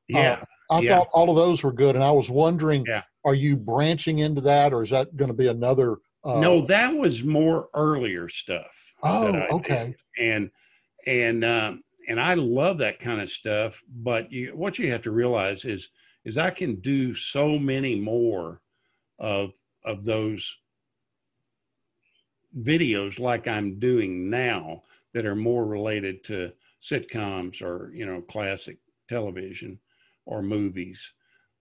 Yeah, 0.09 0.33
uh, 0.33 0.45
I 0.75 0.81
yeah. 0.81 0.99
thought 0.99 1.09
all 1.13 1.31
of 1.31 1.37
those 1.37 1.63
were 1.63 1.73
good, 1.73 1.95
and 1.95 2.05
I 2.05 2.11
was 2.11 2.31
wondering, 2.31 2.85
yeah. 2.87 3.03
are 3.25 3.35
you 3.35 3.57
branching 3.57 4.19
into 4.19 4.41
that, 4.43 4.73
or 4.73 4.83
is 4.83 4.91
that 4.91 5.17
going 5.17 5.29
to 5.29 5.37
be 5.37 5.49
another? 5.49 5.99
Uh, 6.25 6.41
no, 6.41 6.65
that 6.67 6.95
was 6.95 7.23
more 7.23 7.69
earlier 7.75 8.29
stuff. 8.29 8.73
Oh, 9.03 9.35
okay. 9.51 9.95
Did. 10.17 10.27
And 10.27 10.51
and 11.07 11.45
um, 11.45 11.85
and 12.09 12.21
I 12.21 12.35
love 12.35 12.79
that 12.79 13.01
kind 13.01 13.21
of 13.21 13.31
stuff. 13.31 13.83
But 13.89 14.33
you, 14.33 14.53
what 14.55 14.79
you 14.79 14.91
have 14.93 15.03
to 15.03 15.11
realize 15.11 15.65
is, 15.65 15.91
is 16.25 16.39
I 16.39 16.51
can 16.51 16.77
do 16.77 17.15
so 17.15 17.59
many 17.59 17.95
more 17.95 18.61
of 19.19 19.53
of 19.85 20.05
those 20.05 20.57
videos 22.59 23.19
like 23.19 23.49
I'm 23.49 23.79
doing 23.79 24.31
now 24.31 24.83
that 25.15 25.25
are 25.25 25.37
more 25.37 25.65
related 25.65 26.23
to 26.25 26.53
sitcoms 26.83 27.63
or 27.63 27.91
you 27.95 28.05
know 28.05 28.21
classic 28.21 28.79
television 29.09 29.79
or 30.27 30.43
movies. 30.43 31.13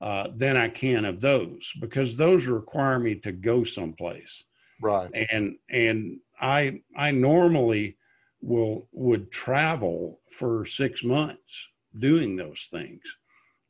uh, 0.03 0.27
than 0.35 0.57
I 0.57 0.67
can 0.67 1.05
of 1.05 1.21
those 1.21 1.71
because 1.79 2.17
those 2.17 2.45
require 2.45 2.99
me 2.99 3.15
to 3.15 3.31
go 3.31 3.63
someplace. 3.63 4.43
Right. 4.81 5.09
And 5.31 5.55
and 5.69 6.19
I 6.41 6.81
I 6.97 7.11
normally 7.11 7.95
will 8.41 8.89
would 8.91 9.31
travel 9.31 10.19
for 10.33 10.65
six 10.65 11.05
months 11.05 11.67
doing 11.97 12.35
those 12.35 12.67
things. 12.69 13.01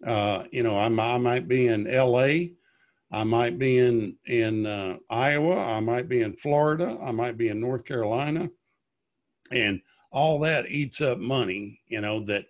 Uh, 0.05 0.45
you 0.51 0.63
know, 0.63 0.75
I, 0.75 0.86
I 0.86 1.17
might 1.19 1.47
be 1.47 1.67
in 1.67 1.88
L.A. 1.88 2.53
I 3.11 3.23
might 3.23 3.59
be 3.59 3.77
in 3.77 4.15
in 4.25 4.65
uh, 4.65 4.97
Iowa. 5.11 5.55
I 5.55 5.81
might 5.81 6.09
be 6.09 6.21
in 6.23 6.34
Florida. 6.34 6.97
I 7.03 7.11
might 7.11 7.38
be 7.38 7.49
in 7.49 7.59
North 7.59 7.86
Carolina, 7.86 8.49
and 9.54 9.82
all 10.12 10.39
that 10.39 10.70
eats 10.70 11.01
up 11.01 11.18
money. 11.18 11.80
You 11.88 12.01
know 12.01 12.24
that 12.26 12.45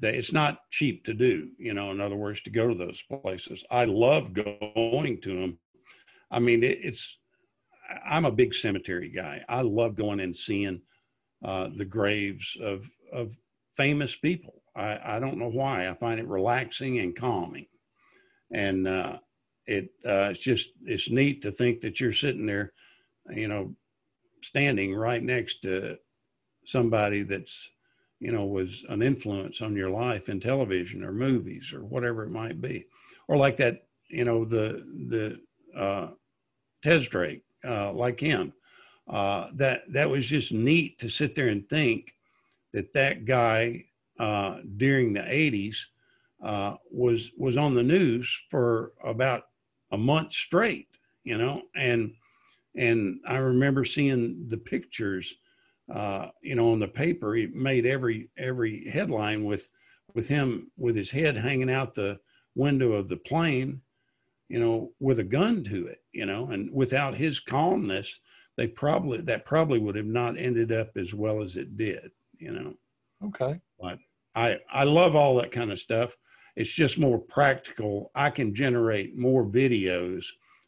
that 0.00 0.14
it's 0.14 0.32
not 0.32 0.60
cheap 0.70 1.04
to 1.04 1.14
do. 1.14 1.48
You 1.58 1.74
know, 1.74 1.90
in 1.90 2.00
other 2.00 2.16
words, 2.16 2.40
to 2.42 2.50
go 2.50 2.68
to 2.68 2.74
those 2.74 3.02
places. 3.22 3.64
I 3.70 3.84
love 3.84 4.32
going 4.34 5.20
to 5.22 5.40
them. 5.40 5.58
I 6.30 6.38
mean, 6.38 6.62
it, 6.62 6.78
it's. 6.82 7.16
I'm 8.06 8.26
a 8.26 8.30
big 8.30 8.54
cemetery 8.54 9.10
guy. 9.10 9.42
I 9.48 9.62
love 9.62 9.96
going 9.96 10.20
and 10.20 10.36
seeing 10.36 10.82
uh, 11.44 11.68
the 11.76 11.84
graves 11.84 12.56
of 12.62 12.88
of 13.12 13.32
famous 13.76 14.14
people. 14.14 14.62
I, 14.76 15.16
I 15.16 15.20
don't 15.20 15.38
know 15.38 15.50
why. 15.50 15.88
I 15.88 15.94
find 15.94 16.20
it 16.20 16.28
relaxing 16.28 16.98
and 16.98 17.16
calming, 17.16 17.66
and 18.52 18.86
uh, 18.86 19.18
it 19.66 19.90
uh, 20.06 20.30
it's 20.30 20.40
just 20.40 20.68
it's 20.84 21.10
neat 21.10 21.42
to 21.42 21.52
think 21.52 21.80
that 21.80 22.00
you're 22.00 22.12
sitting 22.12 22.46
there, 22.46 22.72
you 23.30 23.48
know, 23.48 23.74
standing 24.42 24.94
right 24.94 25.22
next 25.22 25.62
to 25.62 25.96
somebody 26.68 27.22
that's 27.22 27.70
you 28.20 28.30
know 28.30 28.44
was 28.44 28.84
an 28.90 29.00
influence 29.00 29.62
on 29.62 29.74
your 29.74 29.90
life 29.90 30.28
in 30.28 30.38
television 30.38 31.02
or 31.02 31.12
movies 31.12 31.72
or 31.72 31.84
whatever 31.84 32.24
it 32.24 32.30
might 32.30 32.60
be, 32.60 32.84
or 33.26 33.36
like 33.36 33.56
that 33.56 33.86
you 34.08 34.24
know 34.24 34.44
the 34.44 34.84
the 35.08 35.40
uh, 35.78 36.08
Testrake 36.84 37.42
uh, 37.64 37.92
like 37.92 38.20
him. 38.20 38.52
Uh, 39.08 39.48
that 39.54 39.90
that 39.90 40.10
was 40.10 40.26
just 40.26 40.52
neat 40.52 40.98
to 40.98 41.08
sit 41.08 41.34
there 41.34 41.48
and 41.48 41.66
think 41.70 42.12
that 42.74 42.92
that 42.92 43.24
guy 43.24 43.82
uh, 44.18 44.58
during 44.76 45.14
the 45.14 45.20
80s 45.20 45.76
uh, 46.42 46.74
was 46.90 47.30
was 47.38 47.56
on 47.56 47.74
the 47.74 47.82
news 47.82 48.42
for 48.50 48.92
about 49.02 49.44
a 49.92 49.96
month 49.96 50.34
straight, 50.34 50.88
you 51.24 51.38
know, 51.38 51.62
and 51.74 52.12
and 52.74 53.20
I 53.26 53.36
remember 53.38 53.84
seeing 53.84 54.46
the 54.48 54.58
pictures, 54.58 55.34
uh, 55.92 56.28
you 56.42 56.54
know, 56.54 56.72
on 56.72 56.78
the 56.78 56.88
paper. 56.88 57.34
He 57.34 57.46
made 57.46 57.86
every 57.86 58.30
every 58.36 58.88
headline 58.90 59.44
with 59.44 59.68
with 60.14 60.28
him 60.28 60.70
with 60.76 60.96
his 60.96 61.10
head 61.10 61.36
hanging 61.36 61.70
out 61.70 61.94
the 61.94 62.18
window 62.54 62.92
of 62.92 63.08
the 63.08 63.16
plane, 63.16 63.80
you 64.48 64.58
know, 64.58 64.92
with 65.00 65.18
a 65.18 65.24
gun 65.24 65.62
to 65.64 65.86
it, 65.86 66.02
you 66.12 66.26
know, 66.26 66.50
and 66.50 66.70
without 66.72 67.14
his 67.14 67.40
calmness, 67.40 68.20
they 68.56 68.66
probably 68.66 69.20
that 69.22 69.46
probably 69.46 69.78
would 69.78 69.94
have 69.96 70.06
not 70.06 70.38
ended 70.38 70.72
up 70.72 70.96
as 70.96 71.14
well 71.14 71.42
as 71.42 71.56
it 71.56 71.76
did, 71.76 72.10
you 72.38 72.52
know. 72.52 72.74
Okay. 73.24 73.60
But 73.80 73.98
I 74.34 74.56
I 74.72 74.84
love 74.84 75.14
all 75.14 75.36
that 75.36 75.52
kind 75.52 75.72
of 75.72 75.78
stuff. 75.78 76.16
It's 76.56 76.70
just 76.70 76.98
more 76.98 77.18
practical. 77.18 78.10
I 78.14 78.30
can 78.30 78.54
generate 78.54 79.16
more 79.16 79.44
videos 79.44 80.24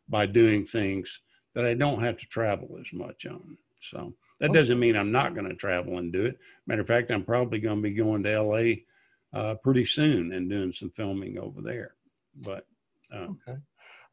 by 0.08 0.26
doing 0.26 0.64
things 0.64 1.20
that 1.54 1.64
I 1.64 1.74
don't 1.74 2.02
have 2.02 2.16
to 2.18 2.26
travel 2.26 2.78
as 2.80 2.92
much 2.92 3.26
on. 3.26 3.58
So 3.80 4.14
that 4.40 4.52
doesn't 4.52 4.78
mean 4.78 4.96
I'm 4.96 5.12
not 5.12 5.34
going 5.34 5.48
to 5.48 5.54
travel 5.54 5.98
and 5.98 6.12
do 6.12 6.24
it. 6.24 6.38
Matter 6.66 6.82
of 6.82 6.86
fact, 6.86 7.10
I'm 7.10 7.24
probably 7.24 7.58
going 7.58 7.76
to 7.76 7.82
be 7.82 7.94
going 7.94 8.22
to 8.22 8.42
LA 8.42 9.38
uh, 9.38 9.54
pretty 9.56 9.84
soon 9.84 10.32
and 10.32 10.48
doing 10.50 10.72
some 10.72 10.90
filming 10.90 11.38
over 11.38 11.60
there. 11.60 11.94
But 12.36 12.66
um, 13.12 13.38
okay, 13.48 13.58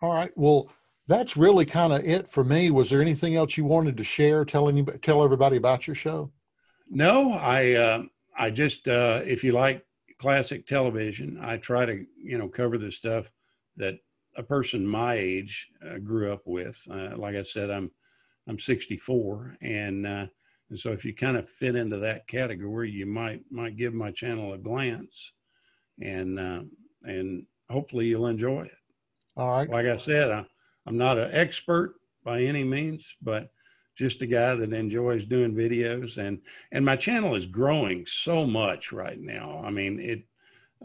all 0.02 0.14
right. 0.14 0.32
Well, 0.36 0.70
that's 1.08 1.38
really 1.38 1.66
kind 1.66 1.94
of 1.94 2.04
it 2.06 2.28
for 2.28 2.44
me. 2.44 2.72
Was 2.72 2.90
there 2.90 3.02
anything 3.02 3.36
else 3.36 3.58
you 3.58 3.66
wanted 3.66 3.98
to 3.98 4.04
share? 4.04 4.44
Tell 4.46 4.70
anybody, 4.70 4.98
tell 5.00 5.24
everybody 5.24 5.58
about 5.58 5.88
your 5.88 5.96
show. 5.96 6.32
No, 6.90 7.34
I 7.34 7.74
uh, 7.74 8.04
I 8.38 8.50
just 8.50 8.88
uh, 8.88 9.22
if 9.26 9.44
you 9.44 9.54
like 9.54 9.88
classic 10.18 10.66
television. 10.66 11.40
I 11.42 11.58
try 11.58 11.86
to, 11.86 12.06
you 12.22 12.38
know, 12.38 12.48
cover 12.48 12.78
the 12.78 12.92
stuff 12.92 13.30
that 13.78 14.00
a 14.36 14.44
person 14.44 14.86
my 14.86 15.16
age 15.16 15.70
uh, 15.88 15.98
grew 15.98 16.32
up 16.32 16.42
with. 16.46 16.80
Uh, 16.90 17.16
like 17.16 17.36
I 17.36 17.44
said, 17.44 17.70
I'm 17.70 17.92
I'm 18.48 18.60
64, 18.60 19.58
and 19.62 20.08
uh, 20.08 20.26
and 20.70 20.80
so 20.80 20.92
if 20.92 21.06
you 21.06 21.14
kind 21.14 21.38
of 21.38 21.50
fit 21.50 21.76
into 21.76 21.98
that 22.00 22.28
category, 22.28 22.92
you 22.92 23.06
might 23.06 23.42
might 23.52 23.78
give 23.78 23.94
my 23.94 24.12
channel 24.12 24.54
a 24.54 24.58
glance, 24.58 25.32
and 26.02 26.40
uh, 26.40 26.62
and 27.04 27.46
hopefully 27.70 28.08
you'll 28.08 28.28
enjoy 28.28 28.64
it. 28.64 28.72
All 29.36 29.52
right. 29.52 29.70
Like 29.70 29.86
I 29.86 29.98
said, 29.98 30.32
I, 30.32 30.46
I'm 30.86 30.98
not 30.98 31.18
an 31.18 31.30
expert 31.34 31.96
by 32.24 32.42
any 32.42 32.64
means, 32.64 33.16
but 33.22 33.52
just 33.98 34.22
a 34.22 34.28
guy 34.28 34.56
that 34.56 34.74
enjoys 34.74 35.26
doing 35.26 35.54
videos 35.54 36.18
and 36.18 36.40
and 36.72 36.86
my 36.86 36.96
channel 36.96 37.36
is 37.36 37.48
growing 37.48 38.06
so 38.06 38.46
much 38.46 38.92
right 38.92 39.20
now 39.20 39.62
i 39.66 39.72
mean 39.72 40.00
it 40.00 40.24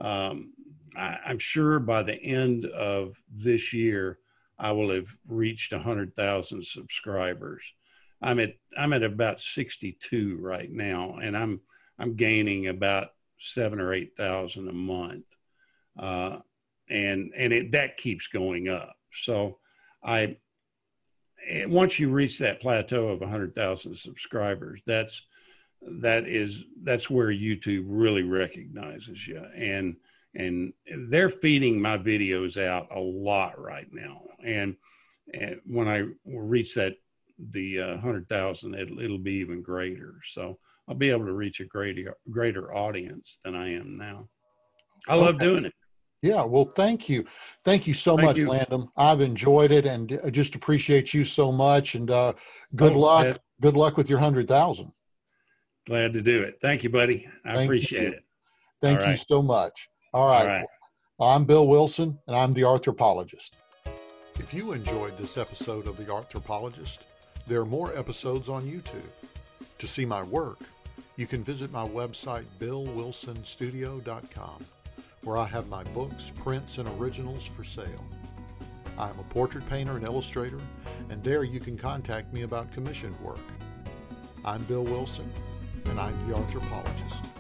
um, 0.03 0.53
I, 0.97 1.19
i'm 1.27 1.39
sure 1.39 1.79
by 1.79 2.03
the 2.03 2.15
end 2.15 2.65
of 2.67 3.17
this 3.31 3.73
year 3.73 4.19
i 4.63 4.73
will 4.73 4.95
have 4.95 5.09
reached 5.29 5.73
100000 5.73 6.65
subscribers. 6.65 7.63
I'm 8.23 8.39
at 8.39 8.55
i'm 8.79 8.93
at 8.93 9.03
about 9.03 9.41
62 9.41 10.39
right 10.41 10.71
now 10.71 11.19
and 11.23 11.37
i'm 11.37 11.61
i'm 11.99 12.17
gaining 12.17 12.69
about 12.69 13.09
seven 13.39 13.81
or 13.81 13.93
eight 13.93 14.17
thousand 14.17 14.69
a 14.69 14.73
month. 14.73 15.25
Uh, 15.99 16.39
and 16.89 17.33
and 17.37 17.53
it 17.53 17.73
that 17.73 17.97
keeps 17.97 18.29
going 18.29 18.69
up. 18.69 18.95
So 19.13 19.59
i 20.03 20.37
once 21.67 21.99
you 21.99 22.09
reach 22.11 22.39
that 22.39 22.61
plateau 22.61 23.09
of 23.09 23.21
100,000 23.21 23.97
subscribers, 23.97 24.81
that's 24.87 25.23
that 26.01 26.29
is 26.29 26.65
that's 26.85 27.11
where 27.11 27.29
YouTube 27.29 27.85
really 27.89 28.23
recognizes 28.23 29.27
you, 29.27 29.45
and 29.57 29.97
and 30.35 30.73
they're 31.09 31.31
feeding 31.31 31.81
my 31.81 31.99
videos 31.99 32.57
out 32.57 32.89
a 32.95 32.99
lot 32.99 33.61
right 33.61 33.89
now. 33.93 34.23
And, 34.45 34.77
and 35.35 35.61
when 35.67 35.89
I 35.89 36.05
reach 36.27 36.75
that 36.75 36.95
the 37.51 37.81
uh, 37.81 37.89
100,000, 37.95 38.75
it'll, 38.75 38.99
it'll 39.01 39.19
be 39.19 39.35
even 39.35 39.63
greater. 39.63 40.15
So 40.31 40.59
I'll 40.89 40.95
be 40.95 41.11
able 41.11 41.27
to 41.27 41.33
reach 41.33 41.61
a 41.61 41.65
greater 41.65 42.15
greater 42.31 42.75
audience 42.75 43.39
than 43.45 43.55
I 43.55 43.75
am 43.75 43.97
now. 43.97 44.29
I 45.09 45.15
love 45.15 45.37
okay. 45.37 45.45
doing 45.45 45.65
it. 45.67 45.75
Yeah, 46.23 46.45
well, 46.45 46.73
thank 46.77 47.09
you. 47.09 47.25
Thank 47.65 47.89
you 47.89 47.95
so 47.95 48.17
thank 48.17 48.29
much, 48.29 48.37
you. 48.37 48.49
Landon. 48.49 48.89
I've 48.97 49.21
enjoyed 49.21 49.73
it 49.73 49.87
and 49.87 50.21
I 50.25 50.31
just 50.31 50.55
appreciate 50.55 51.13
you 51.13 51.25
so 51.25 51.51
much. 51.51 51.97
And 51.97 52.11
uh, 52.11 52.35
good 52.77 52.93
oh, 52.93 53.01
luck. 53.01 53.27
Man. 53.27 53.39
Good 53.61 53.77
luck 53.77 53.97
with 53.97 54.09
your 54.09 54.19
100,000. 54.21 54.93
Glad 55.89 56.13
to 56.13 56.23
do 56.23 56.43
it. 56.43 56.59
Thank 56.63 56.85
you, 56.85 56.91
buddy. 56.91 57.29
I 57.45 57.55
thank 57.55 57.67
appreciate 57.67 58.03
you. 58.03 58.09
it. 58.11 58.25
Thank 58.81 59.01
All 59.01 59.07
you 59.07 59.13
right. 59.13 59.25
so 59.29 59.43
much. 59.43 59.89
All 60.13 60.27
right. 60.27 60.43
All 60.43 60.49
right. 60.49 60.67
I'm 61.21 61.45
Bill 61.45 61.67
Wilson, 61.67 62.19
and 62.27 62.37
I'm 62.37 62.53
the 62.53 62.63
Arthropologist. 62.63 63.53
If 64.37 64.53
you 64.53 64.73
enjoyed 64.73 65.17
this 65.17 65.39
episode 65.39 65.87
of 65.87 65.97
The 65.97 66.05
Arthropologist, 66.05 66.99
there 67.47 67.61
are 67.61 67.67
more 67.67 67.97
episodes 67.97 68.49
on 68.49 68.65
YouTube. 68.65 69.11
To 69.79 69.87
see 69.87 70.05
my 70.05 70.23
work, 70.23 70.59
you 71.17 71.27
can 71.27 71.45
visit 71.45 71.71
my 71.71 71.87
website, 71.87 72.45
billwilsonstudio.com 72.59 74.65
where 75.25 75.39
I 75.39 75.47
have 75.47 75.69
my 75.69 75.85
books, 75.85 76.33
prints, 76.43 76.79
and 76.79 76.89
originals 77.01 77.47
for 77.47 77.63
sale. 77.63 78.05
I 78.99 79.09
am 79.09 79.19
a 79.19 79.25
portrait 79.25 79.69
painter 79.69 79.97
and 79.97 80.05
illustrator, 80.05 80.61
and 81.11 81.23
there 81.23 81.45
you 81.45 81.61
can 81.61 81.79
contact 81.79 82.33
me 82.33 82.43
about 82.43 82.73
commissioned 82.73 83.19
work. 83.21 83.39
I'm 84.45 84.65
Bill 84.65 84.83
Wilson, 84.83 85.31
and 85.87 86.01
I'm 86.01 86.29
the 86.29 86.35
Arthropologist. 86.35 87.32